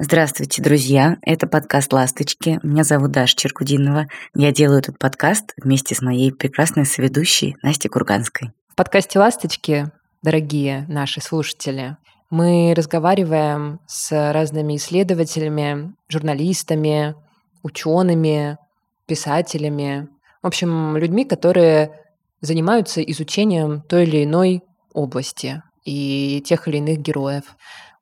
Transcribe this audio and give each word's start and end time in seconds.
Здравствуйте, 0.00 0.62
друзья! 0.62 1.16
Это 1.22 1.48
подкаст 1.48 1.92
«Ласточки». 1.92 2.60
Меня 2.62 2.84
зовут 2.84 3.10
Даша 3.10 3.34
Черкудинова. 3.34 4.06
Я 4.32 4.52
делаю 4.52 4.78
этот 4.78 4.96
подкаст 4.96 5.54
вместе 5.56 5.96
с 5.96 6.02
моей 6.02 6.32
прекрасной 6.32 6.86
соведущей 6.86 7.56
Настей 7.64 7.90
Курганской. 7.90 8.52
В 8.68 8.76
подкасте 8.76 9.18
«Ласточки», 9.18 9.90
дорогие 10.22 10.86
наши 10.88 11.20
слушатели, 11.20 11.96
мы 12.30 12.74
разговариваем 12.76 13.80
с 13.88 14.32
разными 14.32 14.76
исследователями, 14.76 15.92
журналистами, 16.08 17.16
учеными, 17.64 18.56
писателями, 19.06 20.06
в 20.44 20.46
общем, 20.46 20.96
людьми, 20.96 21.24
которые 21.24 21.90
занимаются 22.40 23.02
изучением 23.02 23.82
той 23.82 24.04
или 24.04 24.22
иной 24.22 24.62
области 24.92 25.60
и 25.84 26.40
тех 26.46 26.68
или 26.68 26.76
иных 26.76 27.00
героев. 27.00 27.56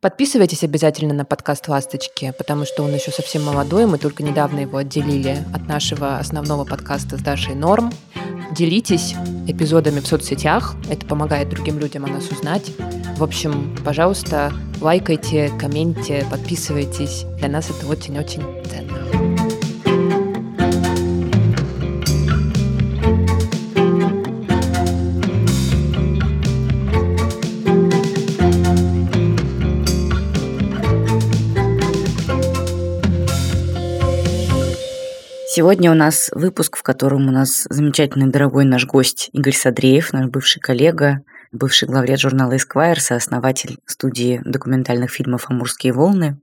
Подписывайтесь 0.07 0.63
обязательно 0.63 1.13
на 1.15 1.25
подкаст 1.25 1.67
«Ласточки», 1.67 2.33
потому 2.39 2.65
что 2.65 2.85
он 2.85 2.95
еще 2.95 3.11
совсем 3.11 3.43
молодой, 3.43 3.87
мы 3.87 3.99
только 3.99 4.23
недавно 4.23 4.61
его 4.61 4.79
отделили 4.79 5.39
от 5.53 5.67
нашего 5.67 6.19
основного 6.19 6.65
подкаста 6.65 7.17
с 7.17 7.21
Дашей 7.21 7.57
Норм. 7.57 7.93
Делитесь 8.53 9.17
эпизодами 9.49 9.99
в 9.99 10.07
соцсетях, 10.07 10.77
это 10.89 11.05
помогает 11.07 11.49
другим 11.49 11.81
людям 11.81 12.05
о 12.05 12.07
нас 12.07 12.29
узнать. 12.29 12.71
В 13.17 13.25
общем, 13.25 13.77
пожалуйста, 13.85 14.53
лайкайте, 14.81 15.51
комменте, 15.59 16.25
подписывайтесь. 16.31 17.25
Для 17.41 17.49
нас 17.49 17.69
это 17.69 17.89
очень-очень 17.89 18.45
ценно. 18.71 19.26
Сегодня 35.59 35.91
у 35.91 35.95
нас 35.95 36.29
выпуск, 36.35 36.77
в 36.77 36.83
котором 36.83 37.29
у 37.29 37.31
нас 37.31 37.67
замечательный 37.71 38.31
дорогой 38.31 38.67
наш 38.67 38.85
гость 38.85 39.31
Игорь 39.33 39.55
Садреев, 39.55 40.13
наш 40.13 40.27
бывший 40.27 40.61
коллега, 40.61 41.23
бывший 41.51 41.89
главред 41.89 42.21
журнала 42.21 42.53
Esquire, 42.53 43.01
сооснователь 43.01 43.79
студии 43.87 44.43
документальных 44.45 45.11
фильмов 45.11 45.47
«Амурские 45.49 45.95
волны». 45.95 46.39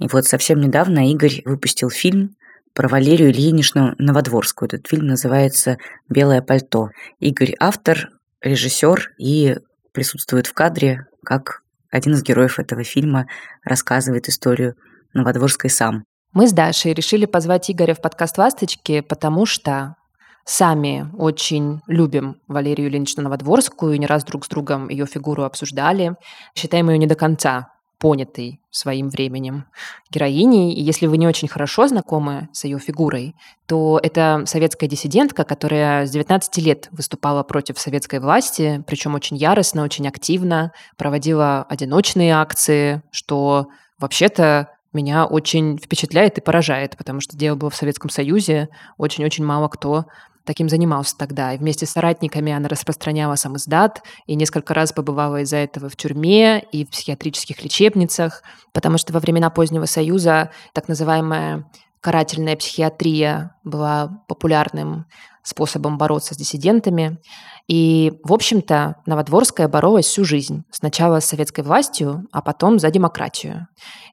И 0.00 0.08
вот 0.08 0.24
совсем 0.24 0.60
недавно 0.60 1.12
Игорь 1.12 1.42
выпустил 1.44 1.90
фильм 1.90 2.34
про 2.74 2.88
Валерию 2.88 3.30
Ильиничну 3.30 3.94
Новодворскую. 3.98 4.66
Этот 4.66 4.88
фильм 4.88 5.06
называется 5.06 5.78
«Белое 6.08 6.42
пальто». 6.42 6.90
Игорь– 7.20 7.54
автор, 7.60 8.08
режиссер 8.40 9.12
и 9.16 9.58
присутствует 9.92 10.48
в 10.48 10.54
кадре 10.54 11.06
как 11.24 11.62
один 11.92 12.14
из 12.14 12.24
героев 12.24 12.58
этого 12.58 12.82
фильма 12.82 13.28
рассказывает 13.62 14.28
историю 14.28 14.74
Новодворской 15.14 15.70
сам. 15.70 16.02
Мы 16.36 16.48
с 16.48 16.52
Дашей 16.52 16.92
решили 16.92 17.24
позвать 17.24 17.70
Игоря 17.70 17.94
в 17.94 18.02
подкаст 18.02 18.36
«Ласточки», 18.36 19.00
потому 19.00 19.46
что 19.46 19.96
сами 20.44 21.10
очень 21.16 21.80
любим 21.86 22.36
Валерию 22.46 22.88
Ильиничну 22.90 23.22
Новодворскую 23.22 23.94
и 23.94 23.98
не 23.98 24.04
раз 24.04 24.22
друг 24.22 24.44
с 24.44 24.48
другом 24.48 24.90
ее 24.90 25.06
фигуру 25.06 25.44
обсуждали. 25.44 26.14
Считаем 26.54 26.90
ее 26.90 26.98
не 26.98 27.06
до 27.06 27.14
конца 27.14 27.72
понятой 27.98 28.60
своим 28.70 29.08
временем 29.08 29.64
героиней. 30.10 30.74
И 30.74 30.82
если 30.82 31.06
вы 31.06 31.16
не 31.16 31.26
очень 31.26 31.48
хорошо 31.48 31.88
знакомы 31.88 32.50
с 32.52 32.64
ее 32.64 32.78
фигурой, 32.80 33.34
то 33.64 33.98
это 34.02 34.42
советская 34.44 34.90
диссидентка, 34.90 35.42
которая 35.42 36.04
с 36.04 36.10
19 36.10 36.58
лет 36.58 36.88
выступала 36.90 37.44
против 37.44 37.78
советской 37.78 38.20
власти, 38.20 38.84
причем 38.86 39.14
очень 39.14 39.38
яростно, 39.38 39.84
очень 39.84 40.06
активно, 40.06 40.72
проводила 40.98 41.64
одиночные 41.66 42.34
акции, 42.34 43.02
что 43.10 43.68
вообще-то 43.98 44.75
меня 44.96 45.26
очень 45.26 45.78
впечатляет 45.78 46.38
и 46.38 46.40
поражает, 46.40 46.96
потому 46.96 47.20
что 47.20 47.36
дело 47.36 47.56
было 47.56 47.70
в 47.70 47.76
Советском 47.76 48.10
Союзе, 48.10 48.68
очень-очень 48.96 49.44
мало 49.44 49.68
кто 49.68 50.06
таким 50.46 50.68
занимался 50.68 51.16
тогда. 51.18 51.52
И 51.52 51.58
вместе 51.58 51.84
с 51.84 51.90
соратниками 51.90 52.52
она 52.52 52.68
распространяла 52.68 53.34
сам 53.34 53.56
издат 53.56 54.02
и 54.26 54.34
несколько 54.34 54.72
раз 54.72 54.92
побывала 54.92 55.42
из-за 55.42 55.58
этого 55.58 55.88
в 55.88 55.96
тюрьме 55.96 56.60
и 56.72 56.86
в 56.86 56.90
психиатрических 56.90 57.62
лечебницах, 57.62 58.42
потому 58.72 58.96
что 58.96 59.12
во 59.12 59.20
времена 59.20 59.50
позднего 59.50 59.84
Союза 59.84 60.50
так 60.72 60.88
называемая 60.88 61.68
карательная 62.00 62.56
психиатрия 62.56 63.56
была 63.64 64.24
популярным 64.28 65.06
способом 65.42 65.98
бороться 65.98 66.34
с 66.34 66.36
диссидентами. 66.36 67.18
И, 67.68 68.12
в 68.22 68.32
общем-то, 68.32 68.96
Новодворская 69.06 69.66
боролась 69.66 70.06
всю 70.06 70.24
жизнь. 70.24 70.62
Сначала 70.70 71.20
с 71.20 71.26
советской 71.26 71.64
властью, 71.64 72.26
а 72.30 72.40
потом 72.40 72.78
за 72.78 72.90
демократию. 72.90 73.66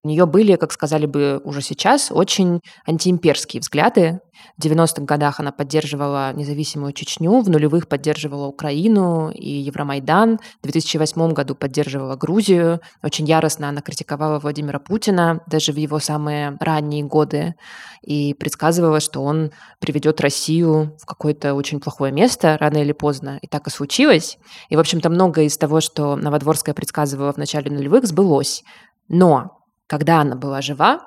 У 0.04 0.08
нее 0.08 0.26
были, 0.26 0.56
как 0.56 0.72
сказали 0.72 1.06
бы 1.06 1.40
уже 1.44 1.62
сейчас, 1.62 2.12
очень 2.12 2.62
антиимперские 2.88 3.62
взгляды. 3.62 4.20
В 4.58 4.66
90-х 4.66 5.04
годах 5.04 5.40
она 5.40 5.52
поддерживала 5.52 6.34
независимую 6.34 6.94
Чечню, 6.94 7.42
в 7.42 7.50
нулевых 7.50 7.88
поддерживала 7.88 8.48
Украину 8.48 9.30
и 9.30 9.50
Евромайдан, 9.50 10.40
в 10.62 10.64
2008 10.64 11.34
году 11.34 11.56
поддерживала 11.56 12.16
Грузию. 12.16 12.82
Очень 13.04 13.26
яростно 13.26 13.70
она 13.70 13.82
критиковала 13.82 14.40
Владимира 14.40 14.80
Путина, 14.80 15.42
даже 15.48 15.72
в 15.72 15.78
его 15.78 16.00
самые 16.00 16.58
ранние 16.60 17.04
годы, 17.04 17.56
и 18.02 18.34
предсказывала, 18.34 19.00
что 19.00 19.24
он 19.24 19.52
приведет 19.80 20.20
Россию 20.20 20.98
в 21.00 21.06
какое-то 21.06 21.54
очень 21.54 21.80
плохое 21.80 22.12
место 22.12 22.58
рано 22.60 22.78
или 22.78 22.92
поздно. 22.92 23.40
И 23.44 23.48
так 23.48 23.68
и 23.68 23.70
случилось. 23.70 24.38
И, 24.70 24.78
в 24.78 24.80
общем-то, 24.80 25.10
многое 25.10 25.46
из 25.46 25.58
того, 25.58 25.82
что 25.82 26.16
Новодворская 26.16 26.74
предсказывала 26.74 27.34
в 27.34 27.38
начале 27.38 27.70
нулевых, 27.70 28.06
сбылось. 28.06 28.64
Но 29.10 29.60
когда 29.86 30.22
она 30.22 30.38
была 30.38 30.62
жива, 30.62 31.02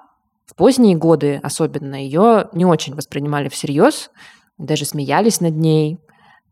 в 0.45 0.55
поздние 0.55 0.99
годы 0.99 1.41
особенно 1.43 1.95
ее 1.95 2.51
не 2.53 2.67
очень 2.67 2.95
воспринимали 2.95 3.49
всерьез, 3.49 4.11
даже 4.59 4.85
смеялись 4.85 5.41
над 5.41 5.57
ней. 5.57 5.99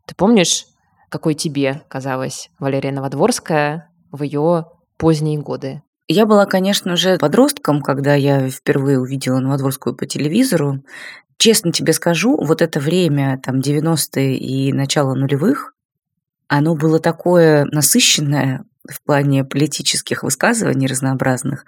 Ты 0.07 0.15
помнишь, 0.15 0.65
какой 1.11 1.35
тебе 1.35 1.83
казалась 1.89 2.49
Валерия 2.59 2.91
Новодворская 2.91 3.91
в 4.11 4.23
ее 4.23 4.65
поздние 4.97 5.39
годы? 5.39 5.83
Я 6.09 6.25
была, 6.25 6.47
конечно, 6.47 6.95
уже 6.95 7.19
подростком, 7.19 7.83
когда 7.83 8.15
я 8.15 8.49
впервые 8.49 8.99
увидела 8.99 9.39
Новодворскую 9.39 9.95
по 9.95 10.07
телевизору. 10.07 10.83
Честно 11.39 11.73
тебе 11.73 11.93
скажу, 11.93 12.37
вот 12.37 12.63
это 12.63 12.81
время, 12.81 13.41
там, 13.43 13.61
90-е 13.61 14.37
и 14.37 14.73
начало 14.73 15.15
нулевых, 15.15 15.75
оно 16.49 16.75
было 16.75 16.99
такое 17.01 17.65
насыщенное 17.67 18.65
в 18.89 19.03
плане 19.03 19.45
политических 19.45 20.23
высказываний 20.23 20.87
разнообразных, 20.87 21.65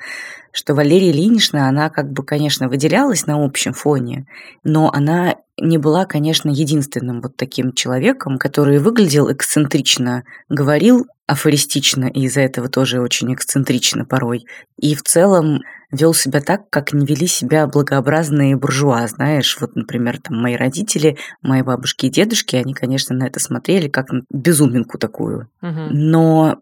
что 0.53 0.75
Валерия 0.75 1.11
Ильинична, 1.11 1.69
она 1.69 1.89
как 1.89 2.11
бы, 2.13 2.23
конечно, 2.23 2.69
выделялась 2.69 3.27
на 3.27 3.43
общем 3.43 3.73
фоне, 3.73 4.27
но 4.65 4.91
она 4.93 5.37
не 5.59 5.79
была, 5.79 6.05
конечно, 6.05 6.51
единственным 6.51 7.23
вот 7.23 7.37
таким 7.37 7.73
человеком, 7.73 8.39
который 8.39 8.79
выглядел 8.79 9.33
эксцентрично, 9.33 10.25
говорил 10.51 11.07
афористично 11.27 12.05
и 12.07 12.25
из-за 12.25 12.43
этого 12.43 12.69
тоже 12.69 13.01
очень 13.01 13.33
эксцентрично 13.33 14.05
порой. 14.05 14.45
И 14.77 14.95
в 14.95 15.03
целом 15.03 15.61
вел 15.91 16.15
себя 16.15 16.41
так, 16.41 16.69
как 16.71 16.93
не 16.93 17.07
вели 17.07 17.27
себя 17.27 17.67
благообразные 17.67 18.57
буржуа, 18.57 19.07
знаешь. 19.07 19.57
Вот, 19.61 19.77
например, 19.77 20.21
там 20.21 20.41
мои 20.41 20.57
родители, 20.57 21.17
мои 21.43 21.63
бабушки 21.63 22.07
и 22.07 22.11
дедушки, 22.11 22.57
они, 22.57 22.75
конечно, 22.75 23.15
на 23.15 23.27
это 23.27 23.41
смотрели 23.41 23.89
как 23.89 24.11
на 24.11 24.23
безуминку 24.31 24.99
такую. 24.99 25.49
Угу. 25.63 25.89
Но 25.91 26.61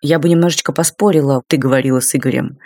я 0.00 0.20
бы 0.20 0.28
немножечко 0.28 0.72
поспорила, 0.72 1.42
ты 1.48 1.56
говорила 1.56 1.98
с 2.00 2.14
Игорем, 2.14 2.58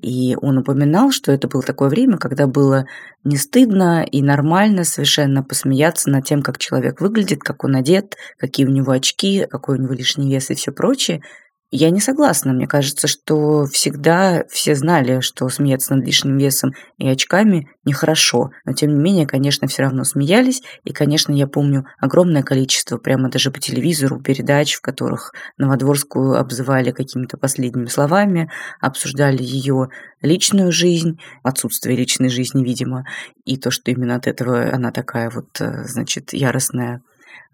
и 0.00 0.34
он 0.40 0.58
упоминал, 0.58 1.10
что 1.10 1.30
это 1.30 1.46
было 1.46 1.62
такое 1.62 1.90
время, 1.90 2.16
когда 2.16 2.46
было 2.46 2.86
не 3.22 3.36
стыдно 3.36 4.02
и 4.02 4.22
нормально 4.22 4.84
совершенно 4.84 5.42
посмеяться 5.42 6.08
над 6.08 6.24
тем, 6.24 6.42
как 6.42 6.56
человек 6.56 7.00
выглядит, 7.00 7.40
как 7.40 7.64
он 7.64 7.76
одет, 7.76 8.16
какие 8.38 8.64
у 8.64 8.70
него 8.70 8.92
очки, 8.92 9.46
какой 9.50 9.78
у 9.78 9.82
него 9.82 9.92
лишний 9.92 10.32
вес 10.32 10.50
и 10.50 10.54
все 10.54 10.72
прочее. 10.72 11.22
Я 11.72 11.90
не 11.90 12.00
согласна. 12.00 12.52
Мне 12.52 12.66
кажется, 12.66 13.06
что 13.06 13.64
всегда 13.66 14.44
все 14.50 14.74
знали, 14.74 15.20
что 15.20 15.48
смеяться 15.48 15.94
над 15.94 16.04
лишним 16.04 16.36
весом 16.36 16.72
и 16.98 17.06
очками 17.08 17.68
нехорошо. 17.84 18.50
Но, 18.64 18.72
тем 18.72 18.92
не 18.92 19.00
менее, 19.00 19.24
конечно, 19.24 19.68
все 19.68 19.82
равно 19.82 20.02
смеялись. 20.02 20.62
И, 20.82 20.92
конечно, 20.92 21.32
я 21.32 21.46
помню 21.46 21.86
огромное 22.00 22.42
количество, 22.42 22.98
прямо 22.98 23.30
даже 23.30 23.52
по 23.52 23.60
телевизору, 23.60 24.20
передач, 24.20 24.74
в 24.74 24.80
которых 24.80 25.32
Новодворскую 25.58 26.40
обзывали 26.40 26.90
какими-то 26.90 27.38
последними 27.38 27.86
словами, 27.86 28.50
обсуждали 28.80 29.42
ее 29.44 29.90
личную 30.22 30.72
жизнь, 30.72 31.20
отсутствие 31.44 31.96
личной 31.96 32.30
жизни, 32.30 32.64
видимо, 32.64 33.04
и 33.44 33.56
то, 33.56 33.70
что 33.70 33.92
именно 33.92 34.16
от 34.16 34.26
этого 34.26 34.72
она 34.72 34.90
такая 34.90 35.30
вот, 35.30 35.60
э, 35.60 35.84
значит, 35.84 36.32
яростная 36.32 37.00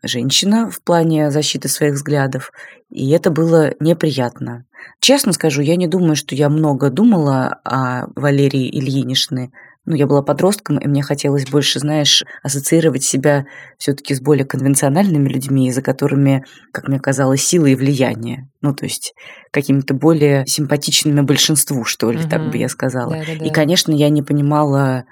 женщина 0.03 0.71
в 0.71 0.83
плане 0.83 1.31
защиты 1.31 1.69
своих 1.69 1.95
взглядов, 1.95 2.53
и 2.91 3.11
это 3.11 3.31
было 3.31 3.73
неприятно. 3.81 4.65
Честно 5.01 5.33
скажу, 5.33 5.63
я 5.63 5.77
не 5.77 5.89
думаю, 5.89 6.17
что 6.17 6.35
я 6.35 6.49
много 6.49 6.91
думала 6.91 7.61
о 7.65 8.07
Валерии 8.15 8.69
Ильиничны 8.69 9.51
ну, 9.87 9.95
я 9.95 10.07
была 10.07 10.21
подростком, 10.21 10.79
и 10.79 10.89
мне 10.89 11.03
хотелось 11.03 11.49
больше, 11.49 11.79
знаешь, 11.79 12.25
ассоциировать 12.43 13.05
себя 13.05 13.47
все-таки 13.79 14.15
с 14.15 14.21
более 14.21 14.45
конвенциональными 14.45 15.29
людьми, 15.29 15.71
за 15.71 15.81
которыми, 15.81 16.45
как 16.73 16.89
мне 16.89 16.99
казалось, 16.99 17.47
сила 17.47 17.67
и 17.67 17.77
влияние. 17.77 18.49
Ну, 18.63 18.75
то 18.75 18.85
есть 18.85 19.15
какими-то 19.53 19.95
более 19.95 20.45
симпатичными 20.47 21.21
большинству, 21.21 21.85
что 21.85 22.11
ли, 22.11 22.19
угу. 22.19 22.29
так 22.29 22.51
бы 22.51 22.59
я 22.59 22.69
сказала. 22.69 23.13
Да, 23.13 23.25
да, 23.25 23.39
да. 23.39 23.45
И, 23.45 23.51
конечно, 23.51 23.93
я 23.93 24.09
не 24.09 24.23
понимала 24.23 25.05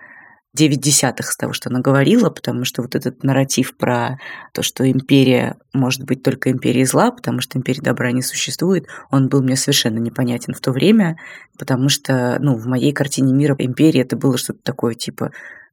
9 0.55 0.81
десятых 0.81 1.31
с 1.31 1.37
того, 1.37 1.53
что 1.53 1.69
она 1.69 1.81
говорила, 1.81 2.31
потому 2.31 2.65
что 2.65 2.83
вот 2.83 2.95
этот 2.95 3.25
нарратив 3.25 3.77
про 3.77 4.19
то, 4.53 4.63
что 4.63 4.89
империя 4.91 5.57
может 5.73 6.05
быть 6.05 6.23
только 6.23 6.51
империей 6.51 6.85
зла, 6.85 7.11
потому 7.11 7.41
что 7.41 7.59
империи 7.59 7.81
добра 7.81 8.13
не 8.13 8.23
существует, 8.23 8.87
он 9.11 9.29
был 9.29 9.43
мне 9.43 9.57
совершенно 9.57 9.99
непонятен 9.99 10.55
в 10.55 10.61
то 10.61 10.71
время, 10.71 11.17
потому 11.59 11.89
что, 11.89 12.39
ну, 12.41 12.57
в 12.57 12.67
моей 12.67 12.93
картине 12.93 13.33
мира 13.33 13.57
империя 13.59 14.03
это 14.03 14.17
было 14.17 14.39
что-то 14.39 14.61
такое, 14.63 14.95
типа 14.95 15.33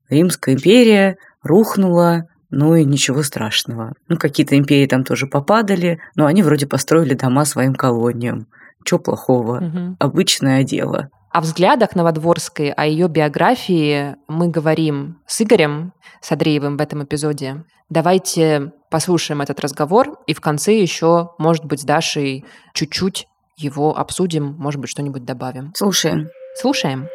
Римская 0.10 0.56
империя 0.56 1.18
рухнула, 1.44 2.27
ну 2.50 2.75
и 2.75 2.84
ничего 2.84 3.24
страшного. 3.24 3.94
Ну, 4.10 4.18
какие-то 4.18 4.57
империи 4.57 4.86
там 4.88 5.04
тоже 5.04 5.25
попадали, 5.25 6.00
но 6.16 6.25
они 6.25 6.44
вроде 6.44 6.68
построили 6.68 7.13
дома 7.13 7.45
своим 7.45 7.74
колониям. 7.74 8.48
Чего 8.84 9.00
плохого? 9.00 9.63
Угу. 9.63 9.95
Обычное 10.00 10.63
дело. 10.63 11.10
О 11.33 11.39
взглядах 11.39 11.95
Новодворской, 11.95 12.72
о 12.72 12.86
ее 12.86 13.07
биографии 13.07 14.18
мы 14.28 14.50
говорим 14.50 15.22
с 15.25 15.42
Игорем 15.42 15.94
Садреевым 16.22 16.75
в 16.75 16.81
этом 16.81 17.06
эпизоде. 17.06 17.63
Давайте 17.89 18.74
послушаем 18.89 19.42
этот 19.42 19.62
разговор 19.62 20.19
и 20.28 20.33
в 20.33 20.42
конце 20.42 20.78
еще, 20.78 21.30
может 21.38 21.63
быть, 21.63 21.80
с 21.80 21.83
Дашей 21.86 22.44
чуть-чуть 22.74 23.28
его 23.56 23.98
обсудим, 23.98 24.57
может 24.57 24.81
быть, 24.81 24.89
что-нибудь 24.89 25.24
добавим. 25.24 25.72
Слушаем. 25.74 26.28
Слушаем. 26.60 27.07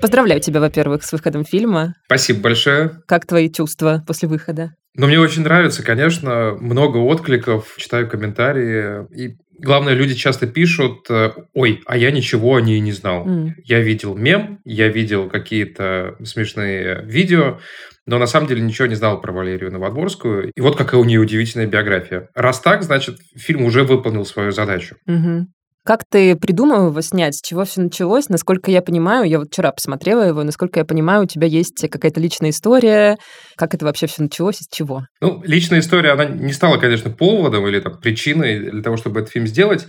Поздравляю 0.00 0.40
тебя, 0.40 0.60
во-первых, 0.60 1.02
с 1.02 1.10
выходом 1.10 1.44
фильма. 1.44 1.94
Спасибо 2.06 2.42
большое. 2.42 3.02
Как 3.08 3.26
твои 3.26 3.50
чувства 3.50 4.04
после 4.06 4.28
выхода? 4.28 4.70
Ну, 4.96 5.06
мне 5.06 5.20
очень 5.20 5.42
нравится, 5.42 5.84
конечно, 5.84 6.56
много 6.60 6.98
откликов, 6.98 7.74
читаю 7.76 8.08
комментарии. 8.08 9.06
И 9.14 9.36
главное, 9.58 9.94
люди 9.94 10.14
часто 10.14 10.46
пишут, 10.46 11.06
э, 11.08 11.30
ой, 11.54 11.80
а 11.86 11.96
я 11.96 12.10
ничего 12.10 12.56
о 12.56 12.60
ней 12.60 12.80
не 12.80 12.92
знал. 12.92 13.26
Mm. 13.26 13.50
Я 13.64 13.80
видел 13.80 14.16
мем, 14.16 14.58
я 14.64 14.88
видел 14.88 15.28
какие-то 15.28 16.16
смешные 16.24 17.02
видео, 17.04 17.60
но 18.06 18.18
на 18.18 18.26
самом 18.26 18.48
деле 18.48 18.62
ничего 18.62 18.88
не 18.88 18.96
знал 18.96 19.20
про 19.20 19.32
Валерию 19.32 19.70
Новодворскую. 19.70 20.50
И 20.54 20.60
вот 20.60 20.76
какая 20.76 21.00
у 21.00 21.04
нее 21.04 21.20
удивительная 21.20 21.66
биография. 21.66 22.28
Раз 22.34 22.60
так, 22.60 22.82
значит, 22.82 23.18
фильм 23.36 23.62
уже 23.64 23.84
выполнил 23.84 24.24
свою 24.24 24.50
задачу. 24.50 24.96
Mm-hmm. 25.08 25.44
Как 25.90 26.04
ты 26.08 26.36
придумал 26.36 26.86
его 26.86 27.00
снять? 27.00 27.34
С 27.34 27.42
чего 27.42 27.64
все 27.64 27.80
началось? 27.80 28.28
Насколько 28.28 28.70
я 28.70 28.80
понимаю, 28.80 29.28
я 29.28 29.40
вот 29.40 29.48
вчера 29.48 29.72
посмотрела 29.72 30.22
его, 30.22 30.44
насколько 30.44 30.78
я 30.78 30.84
понимаю, 30.84 31.24
у 31.24 31.26
тебя 31.26 31.48
есть 31.48 31.84
какая-то 31.90 32.20
личная 32.20 32.50
история. 32.50 33.18
Как 33.56 33.74
это 33.74 33.84
вообще 33.84 34.06
все 34.06 34.22
началось 34.22 34.60
и 34.60 34.62
с 34.62 34.68
чего? 34.68 35.06
Ну, 35.20 35.42
личная 35.44 35.80
история, 35.80 36.12
она 36.12 36.26
не 36.26 36.52
стала, 36.52 36.76
конечно, 36.76 37.10
поводом 37.10 37.66
или 37.66 37.80
там, 37.80 37.98
причиной 38.00 38.70
для 38.70 38.82
того, 38.84 38.98
чтобы 38.98 39.18
этот 39.18 39.32
фильм 39.32 39.48
сделать. 39.48 39.88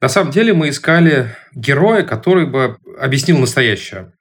На 0.00 0.08
самом 0.08 0.30
деле 0.30 0.54
мы 0.54 0.68
искали 0.68 1.34
героя, 1.52 2.04
который 2.04 2.46
бы 2.46 2.76
объяснил 3.00 3.36
настоящее. 3.38 4.12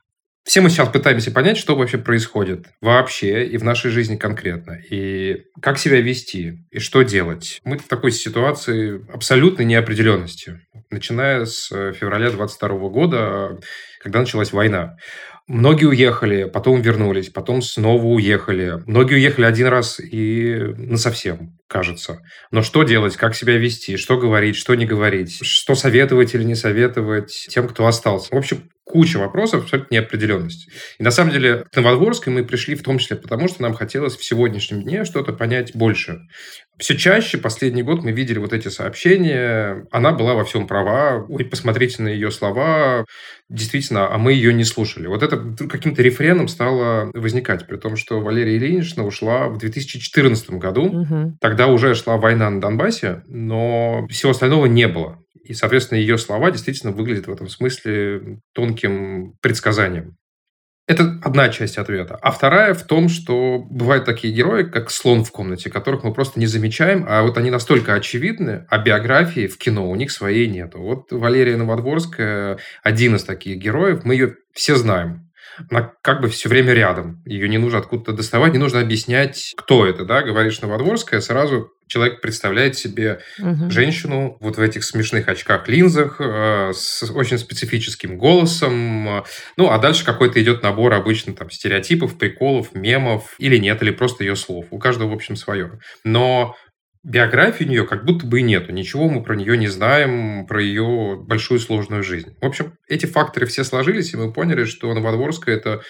Все 0.49 0.61
мы 0.61 0.71
сейчас 0.71 0.89
пытаемся 0.89 1.29
понять, 1.29 1.57
что 1.57 1.75
вообще 1.75 1.99
происходит 1.99 2.69
вообще 2.81 3.45
и 3.45 3.55
в 3.57 3.63
нашей 3.63 3.91
жизни 3.91 4.15
конкретно, 4.15 4.79
и 4.89 5.43
как 5.61 5.77
себя 5.77 6.01
вести, 6.01 6.65
и 6.71 6.79
что 6.79 7.03
делать. 7.03 7.61
Мы 7.65 7.77
в 7.77 7.87
такой 7.87 8.09
ситуации 8.11 8.99
абсолютной 9.13 9.65
неопределенности, 9.65 10.59
начиная 10.89 11.45
с 11.45 11.71
э, 11.71 11.93
февраля 11.93 12.31
22 12.31 12.89
года, 12.89 13.59
когда 14.01 14.21
началась 14.21 14.51
война. 14.51 14.97
Многие 15.45 15.85
уехали, 15.85 16.45
потом 16.45 16.81
вернулись, 16.81 17.29
потом 17.29 17.61
снова 17.61 18.03
уехали. 18.05 18.81
Многие 18.87 19.17
уехали 19.17 19.45
один 19.45 19.67
раз 19.67 19.99
и 19.99 20.55
на 20.77 20.97
совсем, 20.97 21.58
кажется. 21.69 22.19
Но 22.51 22.61
что 22.61 22.83
делать, 22.83 23.15
как 23.15 23.35
себя 23.35 23.57
вести, 23.57 23.95
что 23.95 24.17
говорить, 24.17 24.57
что 24.57 24.75
не 24.75 24.85
говорить, 24.85 25.45
что 25.45 25.75
советовать 25.75 26.33
или 26.35 26.43
не 26.43 26.55
советовать 26.55 27.47
тем, 27.49 27.67
кто 27.67 27.85
остался. 27.85 28.33
В 28.33 28.37
общем, 28.37 28.69
куча 28.89 29.17
вопросов, 29.17 29.63
абсолютно 29.63 29.93
неопределенность. 29.93 30.67
И 30.97 31.03
на 31.03 31.11
самом 31.11 31.31
деле 31.31 31.63
к 31.71 31.75
Новодворской 31.75 32.33
мы 32.33 32.43
пришли 32.43 32.73
в 32.73 32.81
том 32.81 32.97
числе 32.97 33.17
потому, 33.17 33.47
что 33.47 33.61
нам 33.61 33.75
хотелось 33.75 34.17
в 34.17 34.25
сегодняшнем 34.25 34.81
дне 34.81 35.05
что-то 35.05 35.31
понять 35.31 35.75
больше. 35.75 36.21
Все 36.79 36.95
чаще 36.95 37.37
последний 37.37 37.83
год 37.83 38.03
мы 38.03 38.13
видели 38.13 38.39
вот 38.39 38.53
эти 38.53 38.69
сообщения. 38.69 39.85
Она 39.91 40.11
была 40.13 40.33
во 40.33 40.45
всем 40.45 40.65
права. 40.65 41.25
Ой, 41.27 41.43
посмотрите 41.45 42.01
на 42.01 42.07
ее 42.07 42.31
слова. 42.31 43.05
Действительно, 43.49 44.11
а 44.11 44.17
мы 44.17 44.33
ее 44.33 44.53
не 44.53 44.63
слушали. 44.63 45.07
Вот 45.07 45.21
это 45.21 45.37
каким-то 45.67 46.01
рефреном 46.01 46.47
стало 46.47 47.11
возникать, 47.13 47.67
при 47.67 47.75
том, 47.75 47.97
что 47.97 48.21
Валерия 48.21 48.57
Ильинична 48.57 49.05
ушла 49.05 49.49
в 49.49 49.57
2014 49.57 50.51
году. 50.51 50.85
Угу. 50.85 51.37
Тогда 51.41 51.58
уже 51.67 51.95
шла 51.95 52.17
война 52.17 52.49
на 52.49 52.61
Донбассе, 52.61 53.23
но 53.27 54.05
всего 54.09 54.31
остального 54.31 54.65
не 54.65 54.87
было. 54.87 55.19
И, 55.43 55.53
соответственно, 55.53 55.99
ее 55.99 56.17
слова 56.17 56.51
действительно 56.51 56.91
выглядят 56.91 57.27
в 57.27 57.31
этом 57.31 57.47
смысле 57.47 58.39
тонким 58.53 59.33
предсказанием. 59.41 60.15
Это 60.89 61.19
одна 61.23 61.49
часть 61.49 61.77
ответа. 61.77 62.17
А 62.19 62.31
вторая 62.31 62.73
в 62.73 62.81
том, 62.81 63.09
что 63.09 63.59
бывают 63.59 64.05
такие 64.05 64.33
герои, 64.33 64.63
как 64.63 64.89
слон 64.89 65.23
в 65.23 65.31
комнате, 65.31 65.69
которых 65.69 66.03
мы 66.03 66.11
просто 66.11 66.39
не 66.39 66.47
замечаем, 66.47 67.05
а 67.07 67.21
вот 67.21 67.37
они 67.37 67.51
настолько 67.51 67.93
очевидны, 67.93 68.65
а 68.69 68.79
биографии 68.79 69.45
в 69.45 69.59
кино 69.59 69.87
у 69.87 69.95
них 69.95 70.09
своей 70.09 70.47
нету. 70.47 70.79
Вот 70.79 71.11
Валерия 71.11 71.57
Новодворская 71.57 72.57
один 72.81 73.17
из 73.17 73.23
таких 73.23 73.57
героев, 73.57 74.03
мы 74.03 74.15
ее 74.15 74.35
все 74.51 74.75
знаем. 74.75 75.28
Она 75.69 75.91
как 76.01 76.21
бы 76.21 76.29
все 76.29 76.49
время 76.49 76.73
рядом. 76.73 77.21
Ее 77.25 77.49
не 77.49 77.57
нужно 77.57 77.79
откуда-то 77.79 78.13
доставать, 78.13 78.53
не 78.53 78.59
нужно 78.59 78.79
объяснять, 78.79 79.53
кто 79.57 79.85
это, 79.85 80.05
да, 80.05 80.21
говоришь 80.21 80.61
Новодворская, 80.61 81.21
сразу 81.21 81.71
человек 81.89 82.21
представляет 82.21 82.77
себе 82.77 83.19
угу. 83.39 83.69
женщину 83.69 84.37
вот 84.39 84.57
в 84.57 84.61
этих 84.61 84.83
смешных 84.83 85.27
очках, 85.27 85.67
линзах, 85.67 86.17
э, 86.19 86.71
с 86.73 87.03
очень 87.11 87.37
специфическим 87.37 88.17
голосом. 88.17 89.23
Ну, 89.57 89.69
а 89.69 89.77
дальше 89.79 90.05
какой-то 90.05 90.41
идет 90.41 90.61
набор 90.61 90.93
обычно 90.93 91.33
там 91.33 91.49
стереотипов, 91.49 92.17
приколов, 92.17 92.73
мемов 92.73 93.33
или 93.39 93.57
нет, 93.57 93.81
или 93.81 93.91
просто 93.91 94.23
ее 94.23 94.35
слов. 94.35 94.67
У 94.69 94.77
каждого, 94.77 95.09
в 95.09 95.13
общем, 95.13 95.35
свое. 95.35 95.79
Но 96.03 96.55
биографии 97.03 97.63
у 97.63 97.67
нее 97.67 97.85
как 97.85 98.05
будто 98.05 98.25
бы 98.25 98.39
и 98.39 98.43
нету. 98.43 98.71
Ничего 98.71 99.09
мы 99.09 99.23
про 99.23 99.35
нее 99.35 99.57
не 99.57 99.67
знаем, 99.67 100.45
про 100.45 100.61
ее 100.61 101.17
большую 101.17 101.59
сложную 101.59 102.03
жизнь. 102.03 102.35
В 102.41 102.45
общем, 102.45 102.73
эти 102.87 103.05
факторы 103.05 103.45
все 103.45 103.63
сложились, 103.63 104.13
и 104.13 104.17
мы 104.17 104.33
поняли, 104.33 104.65
что 104.65 104.93
Новодворская– 104.93 105.55
это 105.57 105.81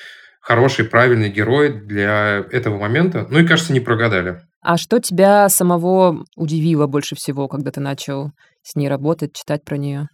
хороший, 0.42 0.86
правильный 0.86 1.30
герой 1.30 1.74
для 1.74 2.46
этого 2.52 2.78
момента. 2.78 3.28
Ну 3.30 3.40
и, 3.40 3.48
кажется, 3.48 3.74
не 3.74 3.80
прогадали. 3.80 4.42
А 4.62 4.78
что 4.78 5.00
тебя 5.00 5.48
самого 5.50 6.26
удивило 6.36 6.88
больше 6.88 7.16
всего, 7.16 7.48
когда 7.48 7.72
ты 7.72 7.80
начал 7.80 8.32
с 8.62 8.76
ней 8.76 8.88
работать, 8.90 9.34
читать 9.34 9.64
про 9.64 9.78
нее? 9.78 10.08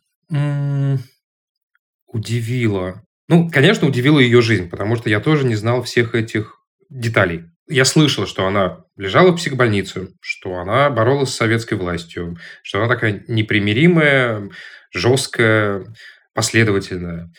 Удивило. 2.07 3.01
Ну, 3.27 3.49
конечно, 3.49 3.87
удивила 3.87 4.19
ее 4.19 4.41
жизнь, 4.41 4.69
потому 4.69 4.95
что 4.95 5.09
я 5.09 5.19
тоже 5.19 5.45
не 5.45 5.55
знал 5.55 5.81
всех 5.81 6.13
этих 6.15 6.55
деталей. 6.89 7.45
Я 7.67 7.85
слышал, 7.85 8.27
что 8.27 8.45
она 8.45 8.83
лежала 8.95 9.31
в 9.31 9.37
психбольнице, 9.37 10.09
что 10.21 10.55
она 10.57 10.89
боролась 10.89 11.29
с 11.29 11.35
советской 11.35 11.75
властью, 11.75 12.37
что 12.61 12.79
она 12.79 12.87
такая 12.87 13.23
непримиримая, 13.27 14.49
жесткая, 14.93 15.85
последовательная 16.33 17.31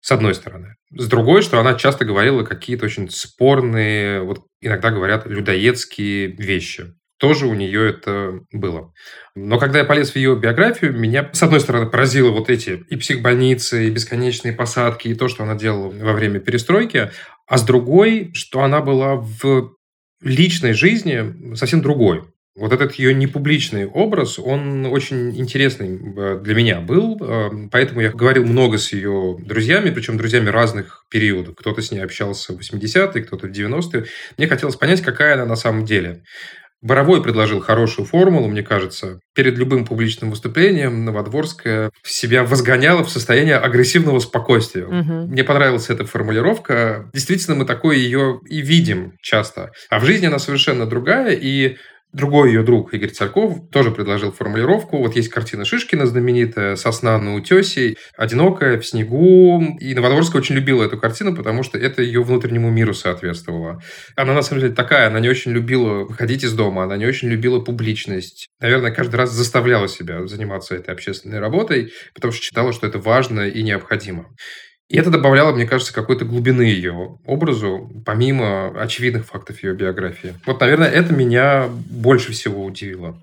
с 0.00 0.12
одной 0.12 0.34
стороны. 0.34 0.76
С 0.90 1.08
другой, 1.08 1.42
что 1.42 1.58
она 1.58 1.74
часто 1.74 2.04
говорила 2.04 2.44
какие-то 2.44 2.84
очень 2.84 3.10
спорные, 3.10 4.22
вот 4.22 4.46
иногда 4.60 4.90
говорят, 4.90 5.26
людоедские 5.26 6.28
вещи. 6.28 6.94
Тоже 7.22 7.46
у 7.46 7.54
нее 7.54 7.88
это 7.90 8.40
было. 8.50 8.92
Но 9.36 9.60
когда 9.60 9.78
я 9.78 9.84
полез 9.84 10.10
в 10.10 10.16
ее 10.16 10.34
биографию, 10.34 10.92
меня, 10.92 11.30
с 11.32 11.40
одной 11.40 11.60
стороны, 11.60 11.86
поразило 11.86 12.32
вот 12.32 12.50
эти 12.50 12.84
и 12.90 12.96
психбольницы, 12.96 13.86
и 13.86 13.90
бесконечные 13.90 14.52
посадки, 14.52 15.06
и 15.06 15.14
то, 15.14 15.28
что 15.28 15.44
она 15.44 15.54
делала 15.54 15.88
во 15.88 16.14
время 16.14 16.40
перестройки, 16.40 17.12
а 17.46 17.58
с 17.58 17.62
другой, 17.62 18.32
что 18.34 18.62
она 18.62 18.80
была 18.80 19.14
в 19.14 19.76
личной 20.20 20.72
жизни 20.72 21.54
совсем 21.54 21.80
другой. 21.80 22.24
Вот 22.56 22.72
этот 22.72 22.96
ее 22.96 23.14
непубличный 23.14 23.86
образ, 23.86 24.38
он 24.38 24.84
очень 24.86 25.38
интересный 25.38 25.98
э, 26.16 26.40
для 26.42 26.54
меня 26.54 26.80
был, 26.80 27.16
э, 27.18 27.68
поэтому 27.70 28.02
я 28.02 28.10
говорил 28.10 28.44
много 28.44 28.76
с 28.76 28.92
ее 28.92 29.38
друзьями, 29.38 29.88
причем 29.88 30.18
друзьями 30.18 30.50
разных 30.50 31.06
периодов. 31.08 31.54
Кто-то 31.54 31.80
с 31.80 31.92
ней 31.92 32.00
общался 32.00 32.52
в 32.52 32.60
80-е, 32.60 33.24
кто-то 33.24 33.46
в 33.46 33.50
90-е. 33.52 34.04
Мне 34.36 34.48
хотелось 34.48 34.76
понять, 34.76 35.00
какая 35.00 35.34
она 35.34 35.46
на 35.46 35.56
самом 35.56 35.86
деле. 35.86 36.24
Боровой 36.82 37.22
предложил 37.22 37.60
хорошую 37.60 38.06
формулу, 38.06 38.48
мне 38.48 38.62
кажется. 38.62 39.20
Перед 39.34 39.56
любым 39.56 39.84
публичным 39.86 40.30
выступлением 40.30 41.04
Новодворская 41.04 41.92
себя 42.02 42.42
возгоняла 42.42 43.04
в 43.04 43.10
состояние 43.10 43.56
агрессивного 43.56 44.18
спокойствия. 44.18 44.86
Угу. 44.86 45.28
Мне 45.28 45.44
понравилась 45.44 45.90
эта 45.90 46.04
формулировка. 46.04 47.08
Действительно, 47.14 47.56
мы 47.56 47.64
такое 47.66 47.96
ее 47.96 48.40
и 48.48 48.60
видим 48.60 49.14
часто. 49.22 49.70
А 49.90 50.00
в 50.00 50.04
жизни 50.04 50.26
она 50.26 50.40
совершенно 50.40 50.84
другая, 50.84 51.38
и 51.40 51.76
Другой 52.12 52.48
ее 52.48 52.62
друг 52.62 52.92
Игорь 52.92 53.10
Царьков 53.10 53.70
тоже 53.70 53.90
предложил 53.90 54.32
формулировку. 54.32 54.98
Вот 54.98 55.16
есть 55.16 55.30
картина 55.30 55.64
Шишкина 55.64 56.04
знаменитая 56.04 56.76
«Сосна 56.76 57.16
на 57.16 57.34
утесе», 57.34 57.96
одинокая, 58.18 58.78
в 58.78 58.86
снегу. 58.86 59.78
И 59.80 59.94
Новодворская 59.94 60.42
очень 60.42 60.54
любила 60.54 60.84
эту 60.84 60.98
картину, 60.98 61.34
потому 61.34 61.62
что 61.62 61.78
это 61.78 62.02
ее 62.02 62.22
внутреннему 62.22 62.70
миру 62.70 62.92
соответствовало. 62.92 63.80
Она 64.14 64.34
на 64.34 64.42
самом 64.42 64.60
деле 64.60 64.74
такая, 64.74 65.06
она 65.06 65.20
не 65.20 65.30
очень 65.30 65.52
любила 65.52 66.04
выходить 66.04 66.44
из 66.44 66.52
дома, 66.52 66.84
она 66.84 66.98
не 66.98 67.06
очень 67.06 67.28
любила 67.28 67.60
публичность. 67.60 68.48
Наверное, 68.60 68.90
каждый 68.90 69.16
раз 69.16 69.32
заставляла 69.32 69.88
себя 69.88 70.26
заниматься 70.26 70.74
этой 70.74 70.92
общественной 70.92 71.38
работой, 71.38 71.92
потому 72.14 72.32
что 72.32 72.42
считала, 72.42 72.74
что 72.74 72.86
это 72.86 72.98
важно 72.98 73.48
и 73.48 73.62
необходимо. 73.62 74.26
И 74.88 74.98
это 74.98 75.10
добавляло, 75.10 75.52
мне 75.52 75.66
кажется, 75.66 75.94
какой-то 75.94 76.24
глубины 76.24 76.62
ее 76.62 77.18
образу, 77.24 77.90
помимо 78.04 78.68
очевидных 78.78 79.24
фактов 79.26 79.62
ее 79.62 79.74
биографии. 79.74 80.34
Вот, 80.46 80.60
наверное, 80.60 80.88
это 80.88 81.14
меня 81.14 81.68
больше 81.90 82.32
всего 82.32 82.64
удивило. 82.64 83.16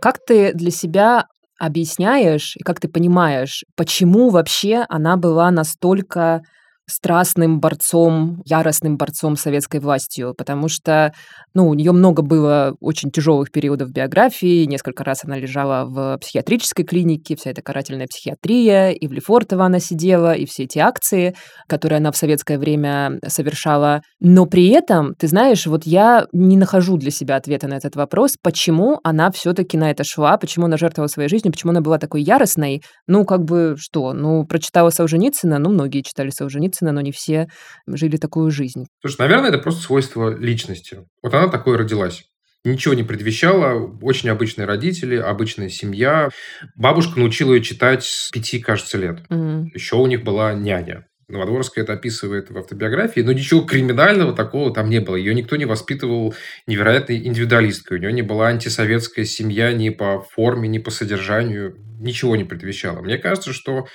Как 0.00 0.18
ты 0.24 0.52
для 0.52 0.70
себя 0.70 1.26
объясняешь 1.58 2.56
и 2.56 2.62
как 2.64 2.80
ты 2.80 2.88
понимаешь, 2.88 3.64
почему 3.76 4.30
вообще 4.30 4.84
она 4.88 5.16
была 5.16 5.50
настолько 5.52 6.42
страстным 6.88 7.60
борцом, 7.60 8.42
яростным 8.44 8.96
борцом 8.96 9.36
советской 9.36 9.80
властью, 9.80 10.34
потому 10.36 10.68
что, 10.68 11.12
ну, 11.54 11.68
у 11.68 11.74
нее 11.74 11.92
много 11.92 12.22
было 12.22 12.74
очень 12.80 13.10
тяжелых 13.10 13.52
периодов 13.52 13.90
биографии, 13.90 14.64
несколько 14.64 15.04
раз 15.04 15.24
она 15.24 15.38
лежала 15.38 15.84
в 15.86 16.18
психиатрической 16.18 16.84
клинике, 16.84 17.36
вся 17.36 17.50
эта 17.50 17.62
карательная 17.62 18.06
психиатрия, 18.06 18.90
и 18.90 19.06
в 19.06 19.12
Лефортово 19.12 19.64
она 19.64 19.78
сидела, 19.78 20.32
и 20.32 20.44
все 20.44 20.64
эти 20.64 20.78
акции, 20.78 21.34
которые 21.68 21.98
она 21.98 22.10
в 22.10 22.16
советское 22.16 22.58
время 22.58 23.18
совершала. 23.26 24.02
Но 24.20 24.46
при 24.46 24.68
этом, 24.68 25.14
ты 25.14 25.28
знаешь, 25.28 25.66
вот 25.66 25.84
я 25.84 26.26
не 26.32 26.56
нахожу 26.56 26.96
для 26.96 27.10
себя 27.10 27.36
ответа 27.36 27.68
на 27.68 27.74
этот 27.74 27.96
вопрос, 27.96 28.36
почему 28.42 28.98
она 29.04 29.30
все-таки 29.30 29.76
на 29.76 29.90
это 29.90 30.04
шла, 30.04 30.36
почему 30.36 30.66
она 30.66 30.76
жертвовала 30.76 31.08
своей 31.08 31.28
жизнью, 31.28 31.52
почему 31.52 31.70
она 31.70 31.80
была 31.80 31.98
такой 31.98 32.22
яростной. 32.22 32.82
Ну, 33.06 33.24
как 33.24 33.44
бы, 33.44 33.76
что, 33.78 34.12
ну, 34.12 34.44
прочитала 34.44 34.90
Солженицына, 34.90 35.58
ну, 35.58 35.70
многие 35.70 36.02
читали 36.02 36.30
Солженицына, 36.30 36.71
Ельцина, 36.72 36.92
но 36.92 37.00
не 37.00 37.12
все 37.12 37.48
жили 37.86 38.16
такую 38.16 38.50
жизнь. 38.50 38.86
Слушай, 39.00 39.20
наверное, 39.20 39.50
это 39.50 39.58
просто 39.58 39.82
свойство 39.82 40.34
личности. 40.34 41.04
Вот 41.22 41.34
она 41.34 41.48
такой 41.48 41.76
родилась. 41.76 42.24
Ничего 42.64 42.94
не 42.94 43.02
предвещало, 43.02 43.98
очень 44.02 44.28
обычные 44.28 44.66
родители, 44.66 45.16
обычная 45.16 45.68
семья. 45.68 46.28
Бабушка 46.76 47.18
научила 47.18 47.54
ее 47.54 47.62
читать 47.62 48.04
с 48.04 48.30
пяти, 48.30 48.60
кажется, 48.60 48.98
лет. 48.98 49.20
Угу. 49.30 49.70
Еще 49.74 49.96
у 49.96 50.06
них 50.06 50.22
была 50.22 50.54
няня. 50.54 51.06
Новодворская 51.28 51.82
это 51.82 51.94
описывает 51.94 52.50
в 52.50 52.58
автобиографии, 52.58 53.20
но 53.20 53.32
ничего 53.32 53.62
криминального 53.62 54.34
такого 54.34 54.72
там 54.72 54.90
не 54.90 55.00
было. 55.00 55.16
Ее 55.16 55.34
никто 55.34 55.56
не 55.56 55.64
воспитывал 55.64 56.34
невероятной 56.66 57.26
индивидуалисткой. 57.26 57.98
У 57.98 58.00
нее 58.00 58.12
не 58.12 58.22
была 58.22 58.48
антисоветская 58.48 59.24
семья 59.24 59.72
ни 59.72 59.88
по 59.88 60.20
форме, 60.20 60.68
ни 60.68 60.78
по 60.78 60.90
содержанию. 60.90 61.76
Ничего 62.00 62.36
не 62.36 62.44
предвещало. 62.44 63.00
Мне 63.00 63.16
кажется, 63.18 63.52
что 63.52 63.86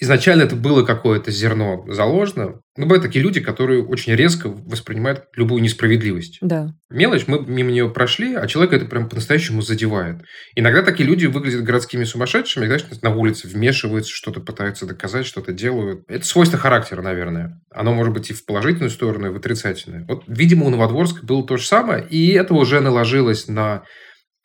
изначально 0.00 0.42
это 0.42 0.56
было 0.56 0.84
какое-то 0.84 1.30
зерно 1.30 1.84
заложено. 1.88 2.60
Но 2.76 2.86
бывают 2.86 3.04
такие 3.04 3.22
люди, 3.22 3.40
которые 3.40 3.84
очень 3.84 4.14
резко 4.14 4.48
воспринимают 4.48 5.24
любую 5.36 5.62
несправедливость. 5.62 6.38
Да. 6.40 6.70
Мелочь, 6.88 7.26
мы 7.26 7.44
мимо 7.46 7.70
нее 7.70 7.90
прошли, 7.90 8.34
а 8.34 8.46
человек 8.46 8.72
это 8.72 8.86
прям 8.86 9.08
по-настоящему 9.08 9.60
задевает. 9.60 10.22
Иногда 10.56 10.82
такие 10.82 11.06
люди 11.06 11.26
выглядят 11.26 11.62
городскими 11.62 12.04
сумасшедшими, 12.04 12.66
знаешь, 12.66 12.84
на 13.02 13.14
улице 13.14 13.48
вмешиваются, 13.48 14.10
что-то 14.12 14.40
пытаются 14.40 14.86
доказать, 14.86 15.26
что-то 15.26 15.52
делают. 15.52 16.02
Это 16.08 16.24
свойство 16.24 16.58
характера, 16.58 17.02
наверное. 17.02 17.60
Оно 17.70 17.92
может 17.92 18.14
быть 18.14 18.30
и 18.30 18.34
в 18.34 18.44
положительную 18.46 18.90
сторону, 18.90 19.26
и 19.26 19.30
в 19.30 19.36
отрицательную. 19.36 20.06
Вот, 20.08 20.24
видимо, 20.26 20.66
у 20.66 20.70
Новодворска 20.70 21.24
было 21.26 21.46
то 21.46 21.56
же 21.56 21.66
самое, 21.66 22.06
и 22.08 22.32
это 22.32 22.54
уже 22.54 22.80
наложилось 22.80 23.48
на 23.48 23.82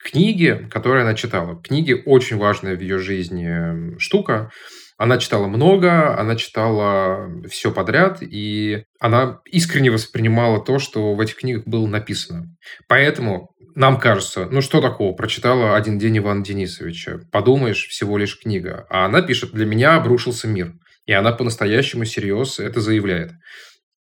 книги, 0.06 0.68
которые 0.70 1.04
она 1.04 1.16
читала. 1.16 1.62
Книги 1.62 1.94
очень 2.06 2.38
важная 2.38 2.76
в 2.76 2.82
ее 2.82 3.00
жизни 3.00 3.98
штука. 3.98 4.52
Она 4.98 5.18
читала 5.18 5.48
много, 5.48 6.18
она 6.18 6.36
читала 6.36 7.30
все 7.50 7.72
подряд, 7.72 8.20
и 8.22 8.86
она 9.00 9.42
искренне 9.46 9.92
воспринимала 9.92 10.64
то, 10.64 10.80
что 10.80 11.16
в 11.16 11.20
этих 11.20 11.36
книгах 11.36 11.66
было 11.66 11.86
написано. 11.86 12.56
Поэтому 12.88 13.50
нам 13.76 14.00
кажется, 14.00 14.48
ну 14.50 14.62
что 14.62 14.80
такого, 14.80 15.14
прочитала 15.14 15.76
один 15.76 16.00
день 16.00 16.20
Ивана 16.20 16.44
Денисовича, 16.46 17.20
подумаешь, 17.30 17.88
всего 17.88 18.18
лишь 18.18 18.40
книга. 18.40 18.86
А 18.90 19.06
она 19.06 19.22
пишет, 19.22 19.52
для 19.52 19.66
меня 19.66 19.96
обрушился 19.96 20.48
мир. 20.48 20.74
И 21.06 21.12
она 21.12 21.34
по-настоящему 21.34 22.06
серьез 22.06 22.60
это 22.60 22.80
заявляет. 22.80 23.34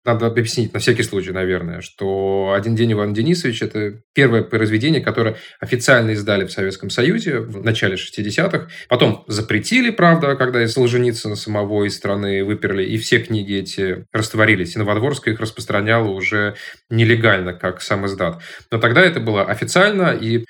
Надо 0.04 0.26
объяснить 0.26 0.75
на 0.75 0.80
всякий 0.80 1.02
случай, 1.02 1.32
наверное, 1.32 1.80
что 1.80 2.52
«Один 2.54 2.76
день 2.76 2.92
Иван 2.92 3.14
Денисович»— 3.14 3.62
это 3.62 4.02
первое 4.12 4.42
произведение, 4.42 5.00
которое 5.00 5.37
официально 5.61 6.11
издали 6.11 6.44
в 6.44 6.52
Советском 6.52 6.90
Союзе 6.90 7.38
в 7.38 7.64
начале 7.64 7.96
60-х. 7.96 8.68
Потом 8.90 9.25
запретили, 9.28 9.88
правда, 9.88 10.37
когда 10.37 10.62
из 10.62 10.75
Солженицына 10.75 11.37
самого 11.37 11.84
из 11.84 11.96
страны 11.96 12.44
выперли, 12.44 12.84
и 12.84 12.99
все 12.99 13.18
книги 13.18 13.54
эти 13.54 14.04
растворились. 14.12 14.76
И 14.76 14.78
Новодворская 14.78 15.32
их 15.32 15.40
распространяла 15.40 16.08
уже 16.08 16.54
нелегально, 16.90 17.54
как 17.54 17.80
сам 17.80 18.04
издат. 18.04 18.42
Но 18.70 18.78
тогда 18.78 19.00
это 19.00 19.20
было 19.20 19.44
официально, 19.44 20.11
и 20.11 20.44